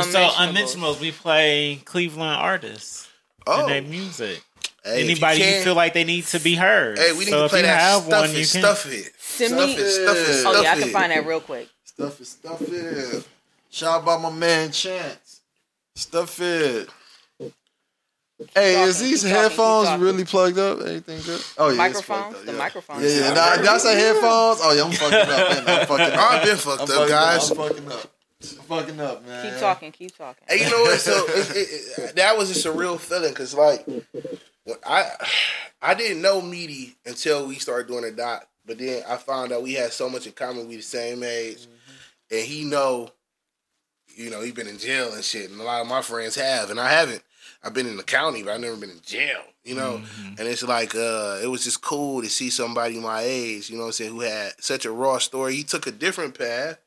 [0.03, 3.09] So unmentionables, we play Cleveland artists
[3.47, 3.85] Oh, and their oh.
[3.91, 4.43] music.
[4.85, 6.99] Hey, Anybody you, can- feel like they need to be heard.
[6.99, 8.47] Hey, we need so to if play you that have stuff one, it, you can.
[8.47, 9.13] stuff it.
[9.19, 9.75] Send Stuff me.
[9.75, 10.93] it, stuff it, Oh, stuff Oh yeah, I can it.
[10.93, 11.69] find that real quick.
[11.85, 13.29] Stuff it, stuff it.
[13.71, 15.41] Shout out by my man Chance.
[15.95, 16.89] Stuff it.
[18.55, 20.03] Hey, talking, is these keep talking, keep headphones talking.
[20.05, 20.81] really plugged up?
[20.81, 21.43] Anything good?
[21.59, 22.07] Oh yeah, Microphones.
[22.23, 22.59] plugged up, The yeah.
[22.59, 23.03] microphones.
[23.05, 23.35] Yeah, yeah.
[23.35, 24.61] Nah, did I say headphones?
[24.63, 25.81] Oh yeah, I'm fucking up, man.
[25.81, 26.33] I'm fucking up.
[26.33, 27.51] I've been fucked I'm up, fucking guys.
[27.51, 28.13] I'm fucking up.
[28.43, 29.51] I'm fucking up, man.
[29.51, 29.93] Keep talking.
[29.93, 30.45] Keep talking.
[30.49, 30.99] Hey, you know what?
[31.01, 33.87] So it, it, it, that was just a real feeling because, like,
[34.65, 35.11] when I
[35.83, 39.63] I didn't know Meaty until we started doing a doc, but then I found out
[39.63, 40.69] we had so much in common.
[40.69, 41.67] We the same age,
[42.31, 43.11] and he know,
[44.15, 46.71] you know, he been in jail and shit, and a lot of my friends have,
[46.71, 47.23] and I haven't.
[47.63, 49.41] I've been in the county, but I've never been in jail.
[49.65, 50.03] You know,
[50.39, 53.69] and it's like uh, it was just cool to see somebody my age.
[53.69, 55.55] You know, what I'm saying who had such a raw story.
[55.55, 56.79] He took a different path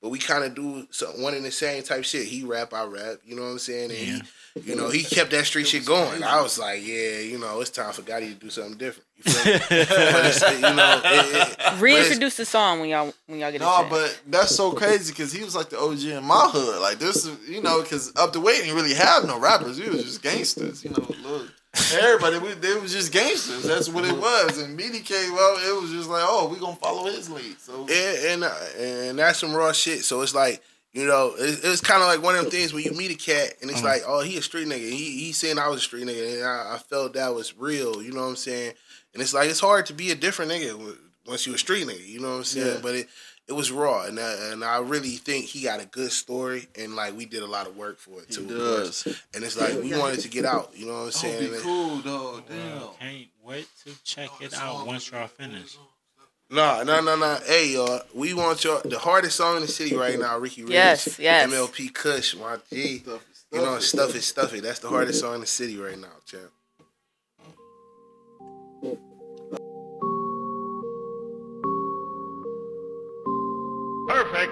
[0.00, 2.26] but we kind of do so, one and the same type shit.
[2.26, 3.16] He rap, I rap.
[3.24, 3.90] You know what I'm saying?
[3.90, 4.22] And he,
[4.70, 6.22] you know, he kept that street shit going.
[6.22, 9.06] I was like, yeah, you know, it's time for Gotti to do something different.
[9.16, 9.58] You feel me?
[9.68, 13.64] but it's, you know, it, it, Reintroduce the song when y'all when y'all get a
[13.64, 13.90] No, chance.
[13.90, 16.80] but that's so crazy because he was like the OG in my hood.
[16.80, 19.80] Like this, you know, because up the way didn't really have no rappers.
[19.80, 20.84] We was just gangsters.
[20.84, 21.48] You know, look,
[21.94, 23.64] everybody we, they was just gangsters.
[23.64, 24.58] That's what it was.
[24.58, 27.58] And Meaty came up, it was just like, oh, we gonna follow his lead.
[27.60, 30.04] So Yeah, and uh, and that's some raw shit.
[30.04, 32.82] So it's like you know, it, it's kind of like one of them things when
[32.82, 34.88] you meet a cat and it's like, oh, he a street nigga.
[34.90, 38.02] He he saying I was a street nigga, and I, I felt that was real.
[38.02, 38.72] You know what I'm saying?
[39.14, 40.96] And it's like it's hard to be a different nigga
[41.26, 42.06] once you a street nigga.
[42.06, 42.74] You know what I'm saying?
[42.76, 42.80] Yeah.
[42.82, 43.08] But it
[43.48, 46.94] it was raw, and I, and I really think he got a good story, and
[46.94, 48.42] like we did a lot of work for it too.
[48.42, 48.58] he too.
[48.58, 49.06] does.
[49.34, 50.70] And it's like we wanted to get out.
[50.74, 51.48] You know what I'm Oh, saying?
[51.48, 52.42] be And- cool though.
[52.48, 52.76] Damn.
[52.80, 55.76] Well, can't wait to check it out once y'all finish.
[56.50, 57.38] No, no, no, no.
[57.46, 58.80] Hey, y'all, we want y'all.
[58.82, 60.72] The hardest song in the city right now, Ricki Rich.
[60.72, 61.50] Yes, yes.
[61.50, 62.98] MLP Kush, my G.
[63.00, 63.20] Stuff
[63.52, 63.80] it, You know, stuff it.
[63.80, 64.62] stuff it, stuff it.
[64.62, 66.50] That's the hardest song in the city right now, champ.
[74.18, 74.50] Perfect.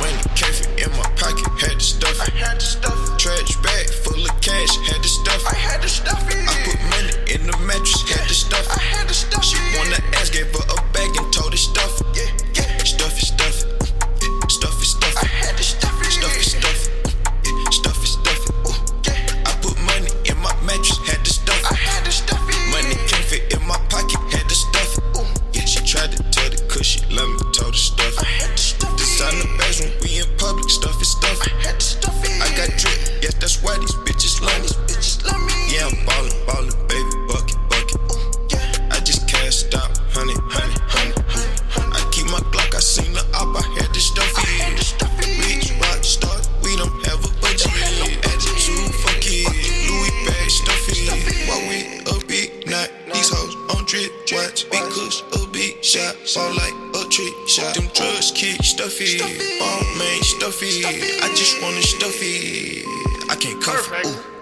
[0.00, 2.20] Money came in my pocket, had the stuff.
[2.20, 3.16] I had the stuff.
[3.16, 5.46] Trash bag full of cash, had the stuff.
[5.50, 6.22] I had the stuff.
[6.28, 8.68] I put money in the mattress, had the stuff.
[8.68, 9.42] I had the stuff.
[9.42, 12.02] She wanna ass, gave her a bag and told her stuff.
[12.14, 12.41] Yeah, yeah.
[54.70, 57.74] Watch, big kush, a big shot, ball like a trick shot.
[57.74, 59.18] Them drugs kick stuffy,
[59.58, 60.84] ball man stuffy.
[60.84, 62.84] I just wanna stuffy.
[63.30, 64.06] I can't cuff it.
[64.06, 64.41] Ooh.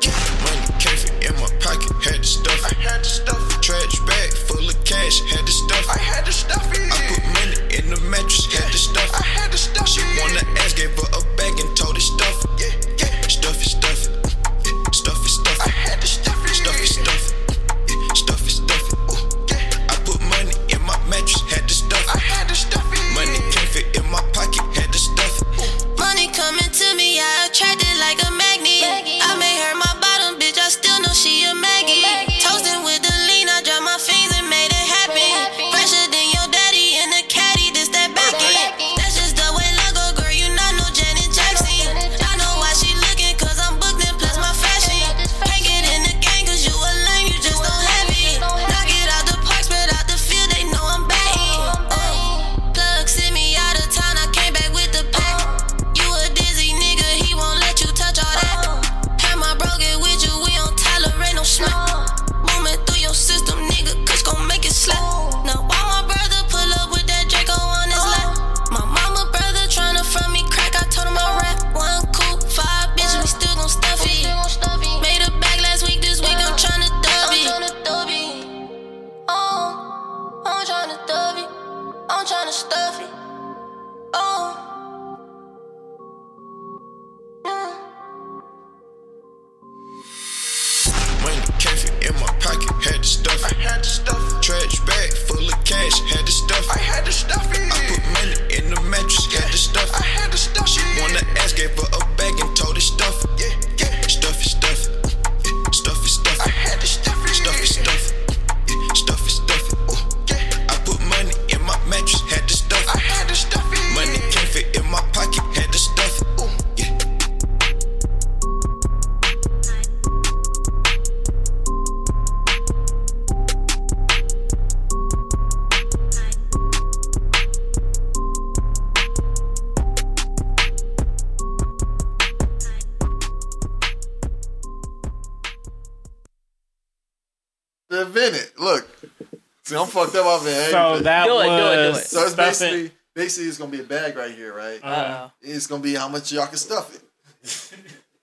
[140.40, 140.70] Off it.
[140.70, 142.06] So that Do it, do it, do was it.
[142.06, 144.80] So it's stuffing- basically basically it's gonna be a bag right here, right?
[144.82, 147.02] Uh, Uh It's gonna be how much y'all can stuff it.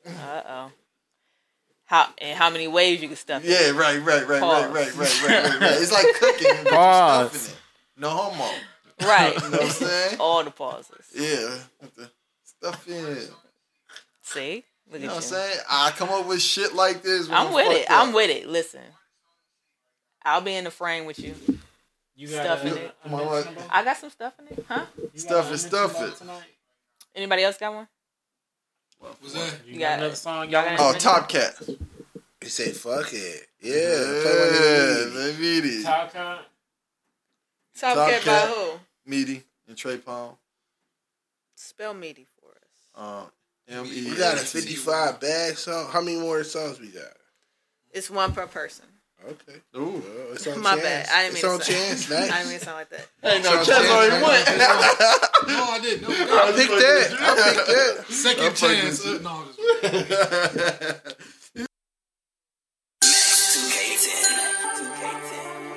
[0.08, 0.12] oh.
[0.12, 0.72] Uh oh.
[1.86, 3.50] How and how many ways you can stuff it?
[3.50, 4.66] Yeah, right, right, right, Pause.
[4.66, 5.82] right, right, right, right, right, right.
[5.82, 7.32] It's like cooking, but you're Pause.
[7.32, 8.02] stuffing it.
[8.02, 8.50] No homo.
[9.04, 9.34] Right.
[9.36, 10.18] You know what I'm saying?
[10.20, 11.06] All the pauses.
[11.16, 11.60] Yeah.
[12.44, 13.30] Stuff it.
[14.24, 14.64] See?
[14.92, 15.38] Look You know what I'm you.
[15.38, 15.60] saying?
[15.70, 17.28] I come up with shit like this.
[17.30, 17.88] when I'm with it.
[17.88, 18.08] fucked up.
[18.08, 18.48] I'm with it.
[18.48, 18.82] Listen.
[20.26, 21.36] I'll be in the frame with you.
[22.18, 22.96] You Stuffing a- it.
[23.04, 23.54] Come on, what?
[23.70, 24.66] I got some stuff in it.
[24.68, 24.86] Huh?
[25.14, 26.16] you Stuff it, stuff it.
[26.18, 26.42] tonight?
[27.16, 27.88] Anybody else got one?
[29.00, 29.60] What Was that?
[29.66, 30.50] You You got got- another song?
[30.50, 31.56] y'all Y'all got Oh, want Top Cat.
[32.42, 35.84] He said, "Fuck it." Yeah, Yeah, play my nigga they.
[35.84, 36.46] Top Cat?
[37.80, 38.80] Top, Top Cat by who?
[39.06, 40.38] Meaty and Tre'lb.
[41.56, 42.96] Spell meaty for us.
[42.96, 43.32] Um,
[43.68, 45.90] M-E- We got a 55 bag song.
[45.92, 47.16] How many more songs we got?
[47.92, 48.86] It's one per person.
[49.28, 49.60] Okay.
[49.76, 49.80] Ooh.
[49.80, 50.02] Well,
[50.34, 50.82] it's on My chance.
[50.84, 51.08] bad.
[51.14, 51.74] I didn't it's mean on to say.
[51.74, 52.12] chance.
[52.12, 53.06] I didn't mean to sound like that.
[53.22, 54.24] Hey, no, So Chess Chess already went.
[54.24, 54.48] went.
[55.48, 56.02] No, I didn't.
[56.02, 56.12] No, I
[56.56, 57.18] picked that.
[57.20, 57.22] I
[57.54, 58.06] picked that.
[58.14, 59.06] Second I'm chance.
[59.06, 59.60] with Uh, no, just-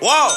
[0.00, 0.28] Whoa.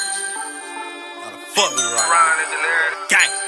[0.00, 3.06] How the fuck we right?
[3.10, 3.39] Gang.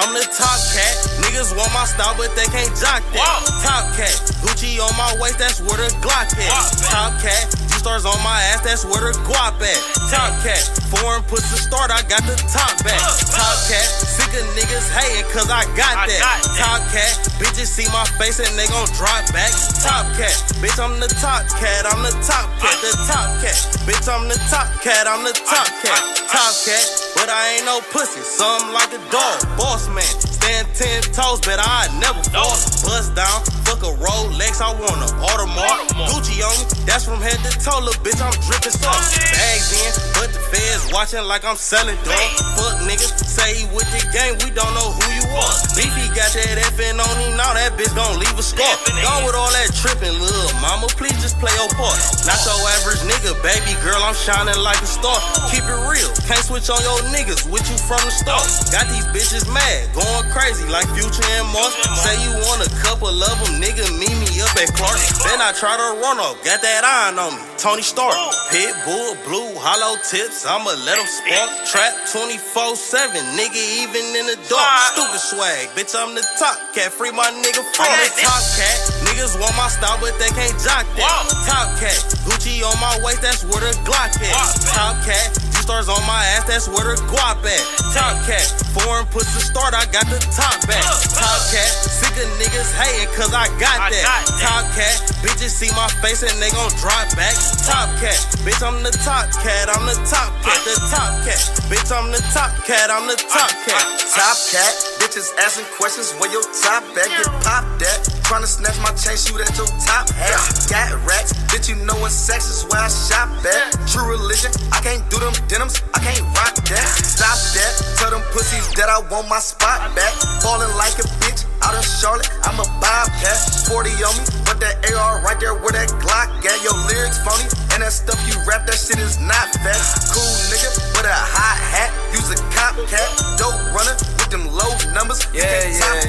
[0.00, 0.96] I'm the top cat.
[1.20, 3.44] Niggas want my style, but they can't jock that.
[3.60, 4.16] Top cat.
[4.40, 6.48] Gucci on my waist, that's where the Glock at.
[6.88, 7.52] Top cat.
[7.80, 9.80] G-stars on my ass, that's where the guap at.
[10.12, 10.60] Top cat.
[10.92, 13.00] Foreign puts the start, I got the top back.
[13.32, 14.19] Top cat.
[14.30, 16.22] Niggas hating, cause I got that.
[16.54, 17.18] Top cat.
[17.42, 19.50] Bitches see my face and they gon' drop back.
[19.82, 20.30] Top cat.
[20.62, 21.82] Bitch, I'm the top cat.
[21.82, 22.78] I'm the top cat.
[22.78, 23.58] The top cat.
[23.90, 25.10] Bitch, I'm the top cat.
[25.10, 25.98] I'm the top cat.
[26.30, 26.86] Top cat.
[27.18, 28.22] But I ain't no pussy.
[28.22, 29.42] Something like a dog.
[29.58, 30.06] Boss man.
[30.06, 32.54] Stand ten toes, but I never fall.
[32.86, 33.42] Bust down.
[33.66, 34.62] Fuck a Rolex.
[34.62, 35.90] I want a Audemars.
[36.06, 36.64] Gucci on me.
[36.86, 37.82] That's from head to toe.
[37.82, 39.10] Little bitch, I'm dripping sauce.
[39.34, 39.90] Bags in.
[40.14, 42.30] But the feds watching like I'm selling dog.
[42.54, 43.10] Fuck niggas.
[43.26, 44.19] Say he with the game.
[44.20, 45.54] We don't know who you are.
[45.72, 47.40] Beefy got that FN on him.
[47.40, 48.68] Now that bitch gon' leave a scar.
[49.00, 50.92] Gone with all that tripping, little mama.
[50.92, 51.96] Please just play your part.
[52.28, 53.96] Not your average nigga, baby girl.
[54.04, 55.16] I'm shining like a star.
[55.48, 56.12] Keep it real.
[56.28, 58.44] Can't switch on your niggas with you from the start.
[58.68, 61.72] Got these bitches mad, going crazy like Future and Mars.
[62.04, 63.88] Say you want a couple of them, nigga.
[63.96, 65.00] Meet me up at Clark.
[65.24, 66.36] Then I try to run off.
[66.44, 67.42] Got that iron on me.
[67.56, 68.12] Tony Stark.
[68.52, 70.44] Pit bull, blue, hollow tips.
[70.44, 71.48] I'ma let them spark.
[71.72, 73.16] Trap 24 7.
[73.40, 74.94] Nigga, even in the dark.
[74.94, 75.68] Stupid swag.
[75.76, 76.92] Bitch, I'm the top cat.
[76.92, 78.78] Free my nigga from the top cat.
[79.06, 81.26] Niggas want my style, but they can't jock that.
[81.46, 81.98] Top cat.
[82.26, 84.34] Gucci on my waist, that's where the Glock at.
[84.74, 85.49] Top cat.
[85.70, 87.62] Stars on my ass, that's where the guap at.
[87.94, 88.42] Top cat,
[88.74, 90.82] foreign puts the start, I got the top back.
[90.82, 94.02] Top cat, sick of niggas hating, cause I got that.
[94.42, 97.38] Top cat, bitches see my face and they gon' drop back.
[97.62, 101.38] Top cat, bitch, I'm the top cat, I'm the top cat, the top cat.
[101.70, 103.86] Bitch, I'm the top cat, I'm the top cat.
[104.10, 107.06] Top cat, bitches asking questions where your top at.
[107.06, 108.10] Get popped at.
[108.26, 110.34] Tryna snatch my chain, shoot at your top hat.
[110.66, 113.70] Got racks, bitch, you know what sex is where I shop at.
[113.86, 116.88] True religion, I can't do them I can't rock that.
[117.04, 120.08] Stop that, tell them pussies that I want my spot back.
[120.40, 123.36] Falling like a bitch out in Charlotte, I'm a bobcat.
[123.68, 126.64] 40 on me, but that AR right there where that Glock at.
[126.64, 127.44] Your lyrics phony,
[127.76, 130.08] and that stuff you rap, that shit is not fast.
[130.16, 133.04] Cool nigga, with a hot hat, use a cop cat.
[133.36, 135.20] Dope runner with them low numbers.
[135.36, 135.99] Yeah, yeah,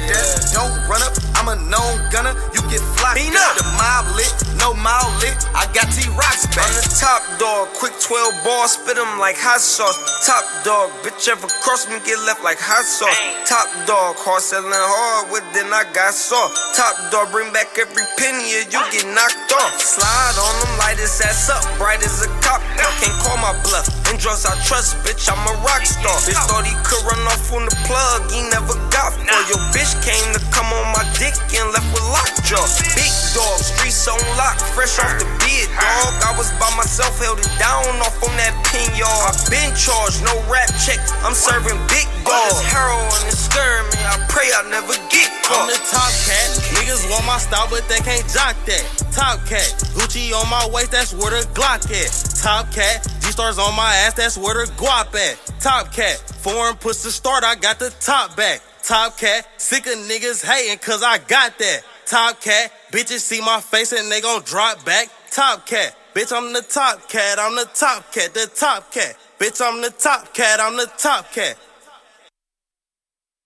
[1.52, 2.32] a known gunner.
[2.56, 3.20] You get flocked.
[3.20, 3.52] Bean up.
[3.52, 3.60] up.
[3.60, 5.32] The mob lit, no Mowley.
[5.52, 6.64] I got T Rocks back.
[6.64, 9.98] I'm the top dog, quick 12 ball, spit 'em like hot sauce.
[10.24, 13.16] Top dog, bitch ever cross me, get left like hot sauce.
[13.44, 16.56] Top dog, hard selling hard with, then I got soft.
[16.74, 19.76] Top dog, bring back every penny or you get knocked off.
[19.76, 22.60] Slide on them, light his ass up, bright as a cop.
[22.80, 23.86] I can't call my bluff.
[24.08, 26.16] In drugs I trust, bitch, I'm a rock star.
[26.24, 29.42] Bitch thought he could run off on the plug, he never got for.
[29.50, 32.62] Your bitch came to come on my dick and left with lockjaw.
[32.94, 36.12] Big dog, streets on lock, fresh off the bed, dog.
[36.22, 39.10] I was by myself, held it down off on that pin, y'all.
[39.26, 42.62] I been charged, no rap check, I'm serving big dogs.
[42.68, 45.64] Heroin is scaring me, I pray I never get caught.
[45.64, 46.48] I'm the top cat.
[46.76, 48.84] Niggas want my style, but they can't jock that.
[49.12, 49.68] Top cat.
[49.96, 52.12] Gucci on my waist, that's where the Glock at.
[52.42, 53.21] Top cat.
[53.32, 55.40] G-stars on my ass, that's where the guap at.
[55.58, 56.18] Top cat.
[56.18, 58.60] Foreign puts the start, I got the top back.
[58.82, 59.48] Top cat.
[59.56, 61.80] Sick of niggas hating, cause I got that.
[62.04, 62.70] Top cat.
[62.90, 65.08] Bitches see my face and they gon' drop back.
[65.30, 65.96] Top cat.
[66.12, 69.16] Bitch, I'm the top cat, I'm the top cat, the top cat.
[69.38, 71.56] Bitch, I'm the top cat, I'm the top cat.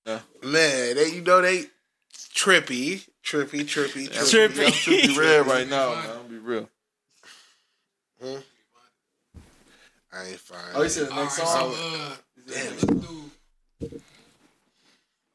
[0.04, 1.66] Uh, man, they you know they
[2.34, 4.58] trippy, trippy, trippy, trippy.
[4.58, 5.98] I'm trippy red right now, man.
[5.98, 6.68] I'm gonna be real.
[8.20, 8.38] Hmm?
[10.18, 10.58] I ain't fine.
[10.74, 11.74] Oh, you said the next so song?
[11.76, 12.16] uh,
[12.48, 13.02] Damn.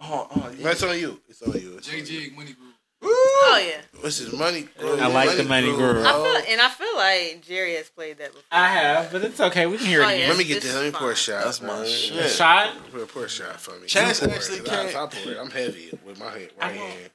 [0.03, 0.63] Oh, oh, yeah.
[0.63, 1.19] That's on you.
[1.29, 1.75] It's on you.
[1.77, 2.01] It's on J.
[2.03, 2.67] Jig Money Groove.
[3.03, 3.81] Oh yeah.
[4.01, 4.67] What's his money?
[4.79, 6.05] I like the money groove.
[6.05, 8.43] I feel and I feel like Jerry has played that before.
[8.51, 9.65] I have, but it's okay.
[9.65, 10.19] We can hear it Oh, again.
[10.21, 10.27] yeah.
[10.29, 10.75] Let me get This this.
[10.75, 11.43] Let me is pour a shot.
[11.45, 11.87] That's my man.
[11.87, 12.25] shit.
[12.25, 12.69] A shot?
[12.91, 13.87] Pour, pour a shot for me.
[13.87, 15.37] Chance actually pour it, I- can't- I pour it.
[15.39, 17.09] I'm heavy with my hand, right hand.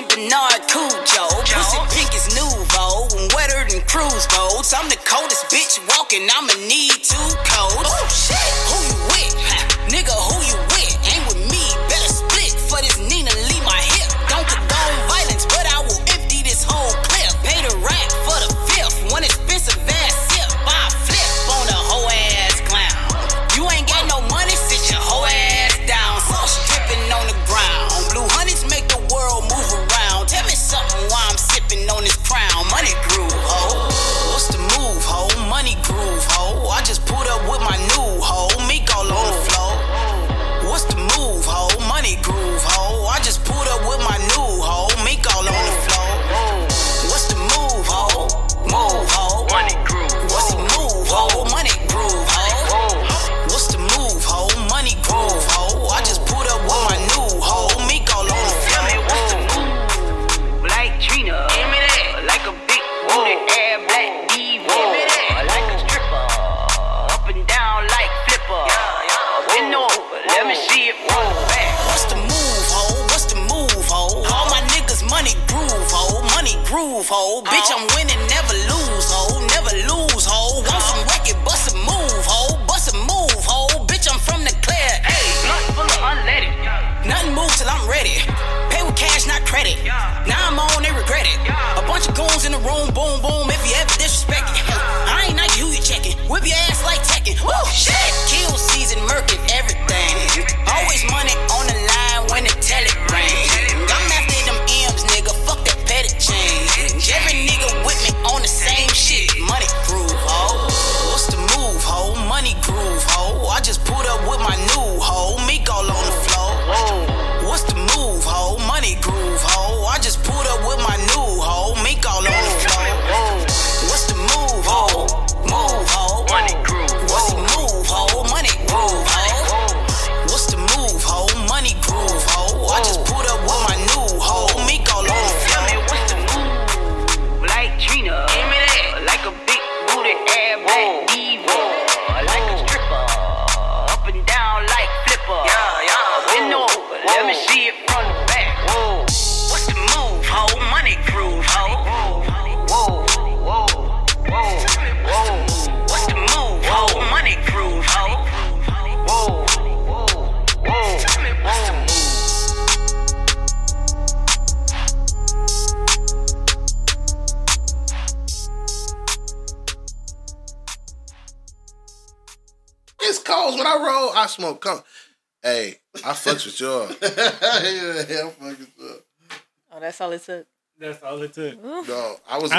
[0.00, 0.16] St.
[0.16, 1.28] Bernard Cujo.
[1.44, 4.72] Pussy pink is nouveau, and wetter than cruise boats.
[4.72, 7.19] I'm the coldest bitch walking, I'ma need two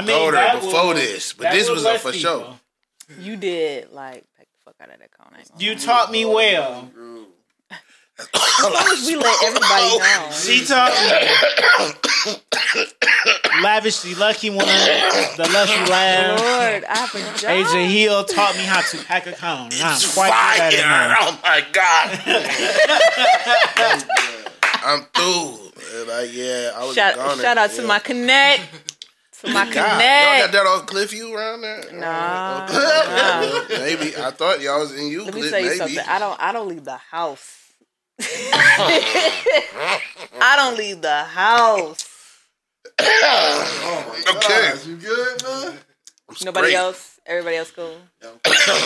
[0.02, 1.99] I was a I mean, daughter that before will- this, but this will was a
[1.99, 2.19] for people.
[2.41, 2.60] sure.
[3.19, 5.28] You did like pack the fuck out of that cone.
[5.34, 6.90] I ain't gonna You taught me well.
[8.19, 8.28] As
[8.64, 10.30] long as we let everybody know.
[10.32, 12.34] She taught me.
[13.64, 16.40] Lavishly lucky one, the lucky laugh.
[16.40, 17.44] Lord, I forgot.
[17.52, 19.69] Asia Hill taught me how to pack a cone.
[19.84, 21.18] I'm quite good at it.
[21.22, 22.19] Oh my god!
[24.84, 25.72] I'm through.
[26.07, 27.38] Like, yeah, I was Shout, gone.
[27.40, 27.88] shout out to yeah.
[27.88, 28.61] my connect.
[29.41, 30.53] To my God, y'all got connect.
[30.53, 31.84] that on Cliffview around there?
[31.93, 33.80] Nah, oh, Okay.
[33.95, 35.23] Maybe I thought y'all was in you.
[35.26, 35.77] Let me tell you maybe.
[35.77, 35.99] something.
[36.07, 36.39] I don't.
[36.39, 37.57] I don't leave the house.
[40.43, 42.05] I don't leave the house.
[42.99, 44.72] Oh Okay.
[44.73, 45.73] gosh, you good, man?
[46.43, 46.76] Nobody Great.
[46.76, 47.19] else.
[47.26, 47.95] Everybody else cool.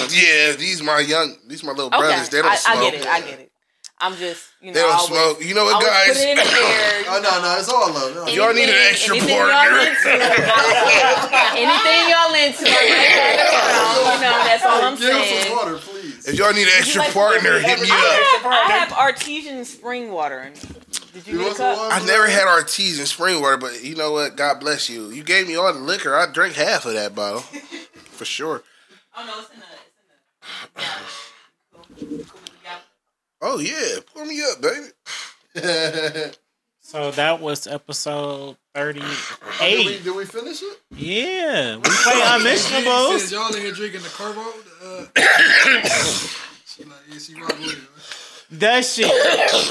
[0.10, 2.30] yeah, these my young, these my little Okay, brothers.
[2.30, 2.78] They don't I, smoke.
[2.78, 3.08] I get it.
[3.08, 3.52] I get it.
[3.98, 5.40] I'm just, you know, They don't always, smoke.
[5.46, 6.08] You know what, guys?
[6.10, 6.92] Put it in the air.
[7.08, 8.16] Oh no, no, it's all love.
[8.16, 9.54] No, Y'all need an Anything- extra anything partner.
[9.56, 10.10] Y'all into,
[11.64, 13.96] anything y'all into, I might have it around.
[14.16, 15.46] You know, that's all I'm Give him saying.
[15.48, 16.28] some water, please.
[16.28, 17.96] If y'all need an extra like partner, hit me up.
[17.96, 20.52] I have, I have artesian spring water.
[21.14, 21.78] Did you You get a cup?
[21.78, 21.94] water?
[21.96, 24.36] I never had artesian spring water, but you know what?
[24.36, 25.10] God bless you.
[25.12, 26.16] You gave me all the liquor.
[26.16, 27.40] I drank half of that bottle,
[28.12, 28.64] for sure.
[29.16, 29.66] Oh no, it's in the.
[31.94, 32.26] It's in the.
[33.48, 36.32] Oh yeah, pull me up, baby.
[36.82, 40.04] So that was episode Did we, 38.
[40.04, 40.80] did we finish it?
[40.92, 43.32] Yeah, we play Said Unmentionables.
[43.32, 44.46] y'all in here drinking the Cuervo.
[44.84, 45.06] Uh,
[46.68, 47.74] she like, yeah, she rock with
[48.52, 48.60] it.
[48.60, 49.04] Does she?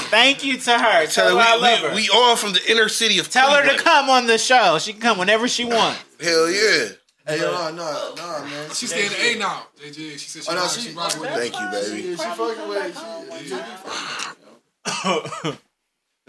[0.09, 1.07] Thank you to her.
[1.07, 1.95] Tell her I love her her.
[1.95, 4.37] we, we, we all from the inner city of Tell her to come on the
[4.37, 4.77] show.
[4.79, 6.03] She can come whenever she wants.
[6.19, 6.87] Hell yeah.
[7.27, 8.69] Hey, no, no, no, no, man.
[8.71, 9.63] She staying A now.
[9.81, 11.37] JJ, she said she, Oh, no, rock, she- she rock with it.
[11.51, 12.01] Thank you, baby.
[12.09, 12.95] Yeah, she fucking with it.
[13.43, 13.55] She, she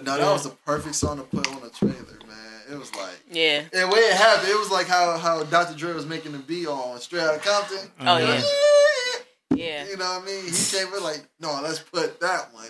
[0.03, 1.95] no, that was the perfect song to put on a trailer,
[2.27, 2.37] man.
[2.71, 3.63] It was like, Yeah.
[3.73, 5.75] and when it happened, it was like how how Dr.
[5.77, 7.91] Dre was making the beat on Straight Outta Compton.
[8.01, 8.43] Oh You yeah.
[9.55, 9.87] Yeah.
[9.87, 10.45] You know what I mean?
[10.45, 12.67] He came in like, no, let's put that one.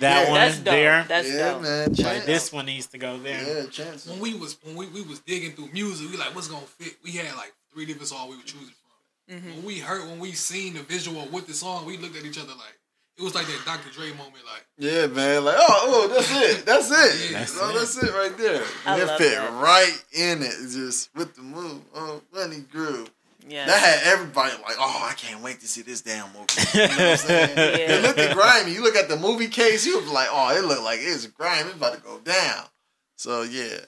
[0.00, 0.64] That Yeah, one That's dope.
[0.64, 1.04] there.
[1.08, 1.62] That's yeah, dope.
[1.62, 1.92] man.
[1.94, 3.42] like this one needs to go there.
[3.62, 4.06] Yeah, chance.
[4.06, 6.96] When we was when we, we was digging through music, we like what's gonna fit.
[7.02, 9.36] We had like three different songs we were choosing from.
[9.36, 9.56] Mm-hmm.
[9.58, 12.38] When we heard when we seen the visual with the song, we looked at each
[12.38, 12.74] other like
[13.16, 13.90] it was like that Dr.
[13.92, 14.42] Dre moment.
[14.52, 15.44] Like Yeah, man.
[15.44, 16.66] Like, oh, oh, that's it.
[16.66, 17.32] That's it.
[17.32, 17.74] That's No, it.
[17.74, 18.64] that's it right there.
[18.84, 19.62] I And it fit that.
[19.62, 21.82] right in it, just with the move.
[21.94, 23.10] Oh, Money Groove.
[23.46, 23.66] Yeah.
[23.66, 26.46] That had everybody like, oh, I can't wait to see this damn movie.
[26.74, 27.50] You know what I'm saying?
[27.56, 27.94] Yeah.
[27.96, 28.72] It looked grimy.
[28.72, 31.68] You look at the movie case, you was like, oh, it looked like it's grimy.
[31.68, 32.64] It's about to go down.
[33.16, 33.78] So yeah.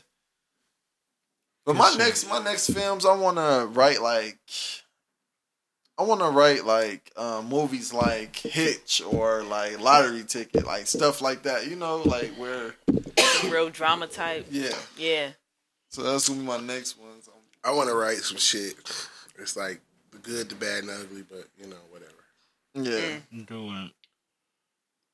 [1.73, 4.39] But my next my next films, I want to write like,
[5.99, 11.21] I want to write like uh, movies like Hitch or like Lottery Ticket, like stuff
[11.21, 11.69] like that.
[11.69, 12.75] You know, like where
[13.49, 14.47] Real drama type.
[14.51, 14.75] yeah.
[14.97, 15.31] Yeah.
[15.91, 17.29] So that's gonna be my next ones.
[17.65, 18.75] I want to write some shit.
[19.39, 19.81] It's like
[20.13, 22.13] the good, the bad, and the ugly, but you know, whatever.
[22.75, 23.17] Yeah.
[23.47, 23.93] Do it.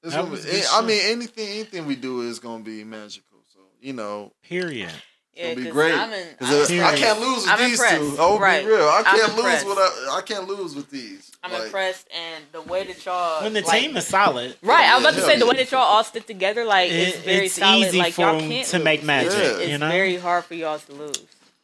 [0.02, 3.38] It's gonna be, I mean, anything anything we do is gonna be magical.
[3.52, 4.92] So you know, Period.
[5.36, 5.94] Yeah, it'll be great.
[5.94, 7.96] I'm in, 'Cause I'm, I can't lose with I'm these impressed.
[7.98, 8.16] two.
[8.18, 8.64] I'll Right.
[8.64, 8.88] be real.
[8.88, 11.30] I can't lose with I, I can't lose with these.
[11.44, 14.84] I'm Like, impressed, and the way that y'all When the like- team is solid, right.
[14.86, 15.26] I was about to Yeah.
[15.26, 17.86] say the way that y'all all stick together, like it's very it's solid.
[17.88, 18.84] easy like for y'all 'em can't to lose.
[18.84, 19.32] make magic.
[19.32, 19.38] Yeah.
[19.58, 21.20] It's You know, very hard for y'all to lose.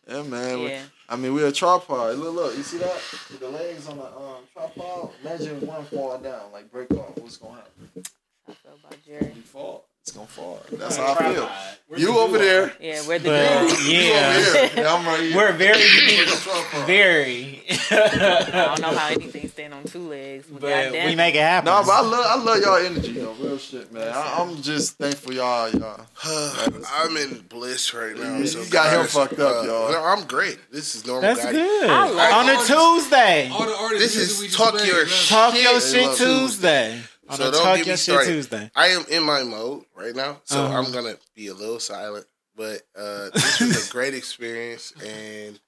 [0.07, 0.61] Yeah, man.
[0.61, 0.82] We- Yeah.
[1.09, 2.16] I mean, we're a tripod.
[2.16, 2.57] Look, look.
[2.57, 3.01] You see that?
[3.40, 5.11] The legs on the um, tripod.
[5.24, 7.16] Imagine one fall down, like break off.
[7.16, 8.03] What's gonna happen?
[8.49, 9.32] I feel about Jerry.
[9.35, 9.85] You fall.
[10.02, 10.60] It's gonna fall.
[10.72, 11.48] That's how I feel.
[11.96, 12.72] You over there.
[12.80, 13.86] Yeah, where the But dude?
[13.86, 14.70] You yeah, over here.
[14.82, 15.36] Yeah, I'm right here.
[15.36, 16.26] we're very unique.
[16.26, 16.86] Tripod.
[16.88, 17.62] Very.
[17.92, 21.66] I don't know how anything stand on two legs, but, but we make it happen.
[21.66, 23.32] No, but I love I love y'all energy though.
[23.34, 24.08] Real shit, man.
[24.12, 26.00] I, I'm just thankful y'all y'all.
[26.24, 28.38] I'm in bliss right now.
[28.38, 29.94] You- so you got him fucked up, uh, y'all.
[30.04, 30.58] I'm great.
[30.72, 31.22] This is normal.
[31.22, 31.52] That's guy.
[31.52, 31.90] good.
[31.90, 32.66] I love On a it.
[32.66, 33.50] Tuesday.
[33.52, 34.14] all the artists.
[34.14, 37.00] This is we just talk your that's- Talk your shit love Tuesday.
[37.32, 38.26] On So a don't Talk get me Shit started.
[38.26, 38.70] Tuesday.
[38.76, 40.78] I am in my mode right now, so Uh-huh.
[40.78, 42.26] I'm gonna be a little silent.
[42.54, 45.59] But uh, this was a great experience, and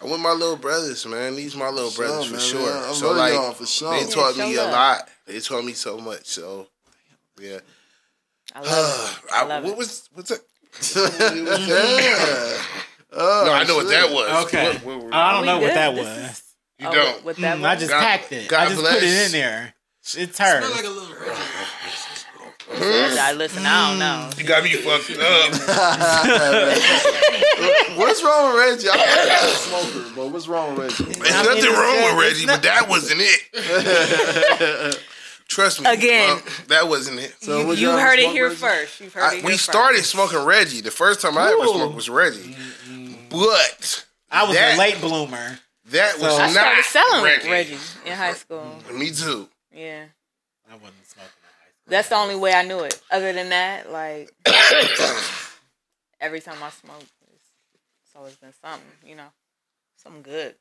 [0.00, 1.36] I with my little brothers, man.
[1.36, 2.74] These my little Sure, brothers for man, sure.
[2.74, 2.88] man.
[2.88, 3.92] I so like, y'all for sure.
[3.92, 4.72] they taught show me a love.
[4.72, 5.08] lot.
[5.26, 6.24] They taught me so much.
[6.26, 6.66] So
[7.38, 7.58] yeah.
[8.54, 9.30] I love it.
[9.32, 9.76] I, I love what it.
[9.78, 10.40] was what's that?
[11.68, 12.62] yeah.
[13.12, 14.46] Oh, no, I know what that was.
[14.46, 14.64] Okay.
[14.78, 16.42] What- what were- I don't know what that This was.
[16.78, 17.24] you Oh, don't.
[17.24, 17.70] With that Mm, one?
[17.70, 18.48] I just God- packed it.
[18.48, 19.74] God I just put it in there.
[20.02, 20.70] It's Smell hers.
[20.74, 21.14] like a little
[22.72, 24.30] I listen, I don't know.
[24.38, 25.50] You got me fucked up.
[27.98, 28.88] what's wrong with Reggie?
[28.90, 31.12] I'm not a smoker, but what's wrong with Reggie?
[31.20, 34.98] There's I mean, nothing wrong just- with Reggie, not- but that wasn't it.
[35.48, 35.90] Trust me.
[35.90, 36.36] Again.
[36.36, 37.34] well, that wasn't it.
[37.40, 38.56] So you you heard it here Reggie?
[38.56, 39.00] first.
[39.00, 39.42] You've heard I- it.
[39.44, 40.10] we here started first.
[40.12, 40.80] smoking Reggie.
[40.80, 42.56] The first time I ever smoked was Reggie.
[43.30, 45.58] But I was that, a late bloomer.
[45.86, 47.50] That was So- I not started selling Reggie.
[47.50, 47.78] Reggie.
[48.06, 48.76] in high school.
[48.94, 49.48] Me too.
[49.74, 50.04] Yeah,
[50.70, 51.30] I wasn't smoking.
[51.86, 53.00] that's the only way I knew it.
[53.10, 54.30] Other than that, like
[56.20, 57.44] every time I smoke, it's,
[58.04, 58.86] it's always been something.
[59.06, 59.28] You know,
[59.96, 60.54] something good.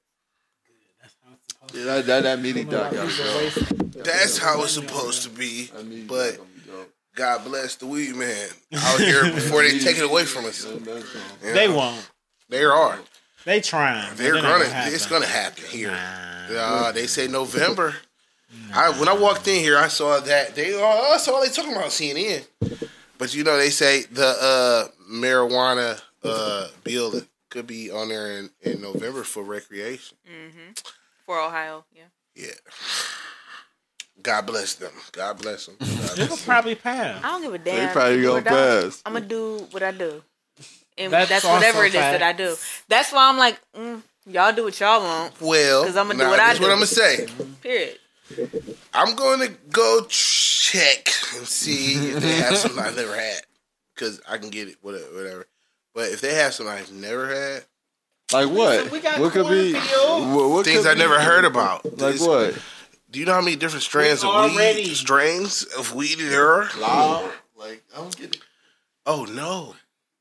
[1.73, 3.49] Yeah, that, that, that meeting doc gotta go.
[4.03, 5.69] That's how it's supposed to be.
[5.73, 6.93] But doc gonna be dope.
[7.15, 10.63] God bless the weed man out here before they take it away from us.
[10.63, 12.09] That- that's They won't.
[12.49, 12.99] They are.
[13.45, 14.15] They trying.
[14.15, 14.69] They're they're not gonna.
[14.69, 14.93] happen.
[14.93, 15.91] It's gonna happen here.
[15.91, 16.55] Nah.
[16.57, 17.95] Uh, they say November.
[18.73, 20.73] I when I walked in here, I saw that they.
[20.73, 22.45] Oh, that's all they talking about CNN.
[23.17, 27.13] But you know, they say the uh, marijuana uh, bill
[27.49, 30.17] could be on there in, in November for recreation.
[30.25, 30.71] hmm
[31.25, 32.03] For Ohio, yeah.
[32.35, 32.51] Yeah.
[34.21, 34.91] God bless them.
[35.11, 35.77] God bless them.
[36.17, 37.21] It'll probably pass.
[37.23, 37.87] I don't give a damn.
[37.87, 39.01] They probably gonna pass.
[39.05, 40.21] I'm gonna do what I do,
[40.97, 42.55] and That's that's, whatever it is that I do.
[42.87, 45.39] That's why I'm like, mm, y'all do what y'all want.
[45.41, 46.63] Well, because I'ma do what I this do.
[46.63, 47.27] what I'm gonna say.
[47.61, 47.97] Period.
[48.93, 53.41] I'm going to go check and see if they have something I've never had.
[53.95, 55.47] Because I can get it, whatever, whatever.
[55.93, 57.65] But if they have something I've never had,
[58.31, 58.91] Like what?
[58.91, 59.73] We got What could be?
[59.73, 61.83] What, what things could I be- never heard about.
[61.85, 62.57] Like This- what?
[63.11, 66.53] Do you know how many different strands We of already- weed, strains of weed there
[66.53, 66.69] are?
[66.79, 67.31] Loud.
[67.57, 68.41] Like I don't get it.
[69.05, 69.75] Oh no,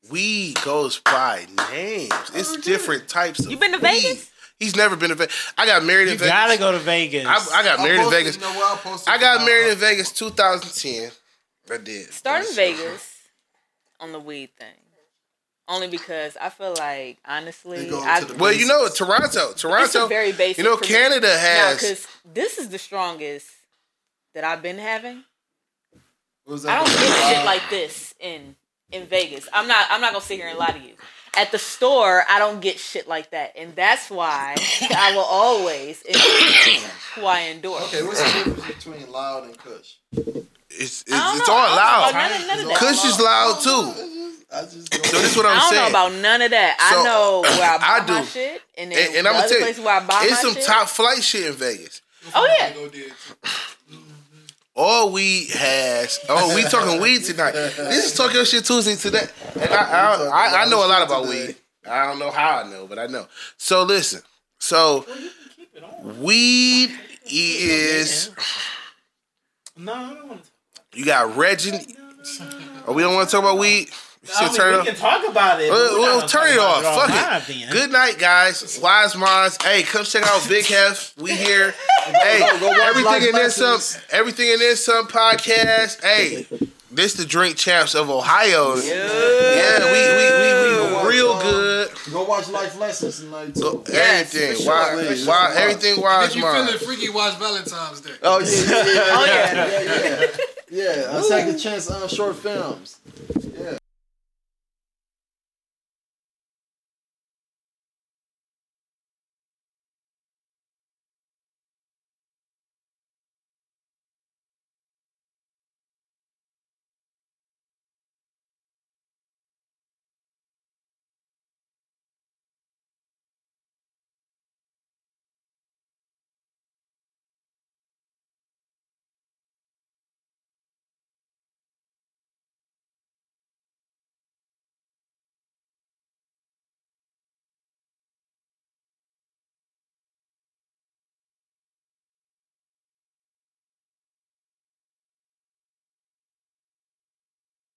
[0.09, 2.11] weed goes by names.
[2.33, 3.45] It's oh, different types.
[3.45, 3.83] Of You been to weed.
[4.01, 4.31] Vegas?
[4.59, 5.53] He's never been to Vegas.
[5.57, 6.27] I got married You in Vegas.
[6.27, 7.25] You gotta go to Vegas.
[7.25, 8.35] I, I got married in Vegas.
[8.35, 11.11] you know what, I posted I got married in Vegas 2010.
[11.71, 12.11] I did.
[12.11, 13.15] Start in Vegas
[13.99, 14.67] on the weed thing.
[15.67, 19.67] Only because I feel like honestly, I, to the Well, you know, Toronto, it's a
[19.67, 20.07] Toronto.
[20.07, 20.57] very basic.
[20.57, 20.87] You know, for me.
[20.87, 21.75] Canada Now, has.
[21.81, 23.47] because this is the strongest
[24.33, 25.23] that I've been having.
[26.45, 27.27] What was I don't that?
[27.29, 28.55] get shit like this in
[28.91, 29.47] in Vegas.
[29.53, 29.85] I'm not.
[29.91, 30.93] I'm not gonna sit here and lie to you.
[31.39, 34.55] At the store, I don't get shit like that, and that's why
[34.95, 36.85] I will always endorse
[37.15, 37.83] who I endorse.
[37.93, 39.93] Okay, what's the difference between loud and Kush?
[40.11, 40.35] it's
[40.69, 42.09] it's, it's all I don't know loud.
[42.11, 42.77] about none none of that.
[42.77, 44.15] Kush is loud too.
[44.51, 45.83] I just So this is what I'm I don't saying.
[45.83, 46.77] know about none of that.
[46.91, 48.25] So, I know where I buy I my do.
[48.27, 50.31] shit, and then and, and the I'm gonna other tell you, where I buy it's
[50.43, 50.63] my some shit.
[50.65, 52.01] top flight shit in Vegas.
[52.35, 53.13] Oh yeah, Go did.
[54.75, 56.19] All weed has.
[56.29, 57.51] Oh, we talking weed tonight.
[57.51, 59.27] This is Talk Yo Shit Tuesday today,
[59.59, 61.55] and I I, I, I know a lot about weed.
[61.89, 63.27] I don't know how I know, but I know.
[63.57, 64.21] So listen.
[64.59, 65.05] So
[66.03, 66.91] weed
[67.25, 68.31] is.
[69.75, 70.99] no, I don't want to.
[70.99, 71.95] You got Reggie.
[72.87, 73.89] Oh, we don't want to talk about weed.
[74.21, 75.69] You I mean, turn we it can talk about it.
[75.71, 76.79] Well, but we're well, not turn it off.
[76.81, 77.53] about Fuck it.
[77.61, 77.71] then.
[77.71, 78.61] Good night, guys.
[78.79, 79.61] Wize Mindz.
[79.63, 81.17] Hey, come check out Big Heff.
[81.21, 81.73] We here.
[82.23, 86.01] Hey, go watch everything in this um, some everything in this some podcast.
[86.01, 86.47] Hey,
[86.89, 88.75] this the drink champs of Ohio.
[88.77, 91.89] Yeah, we we we, we real good.
[92.11, 93.61] Go watch Life Lessons tonight too.
[93.61, 94.55] Go, Yes, everything.
[94.55, 98.11] for sure, Why, for why, everything If wise you feeling freaky, watch Valentine's Day.
[98.23, 99.03] Oh yeah, yeah, yeah.
[99.11, 99.67] oh yeah.
[99.67, 100.27] yeah, yeah.
[100.71, 102.99] Yeah, a second chance on short films.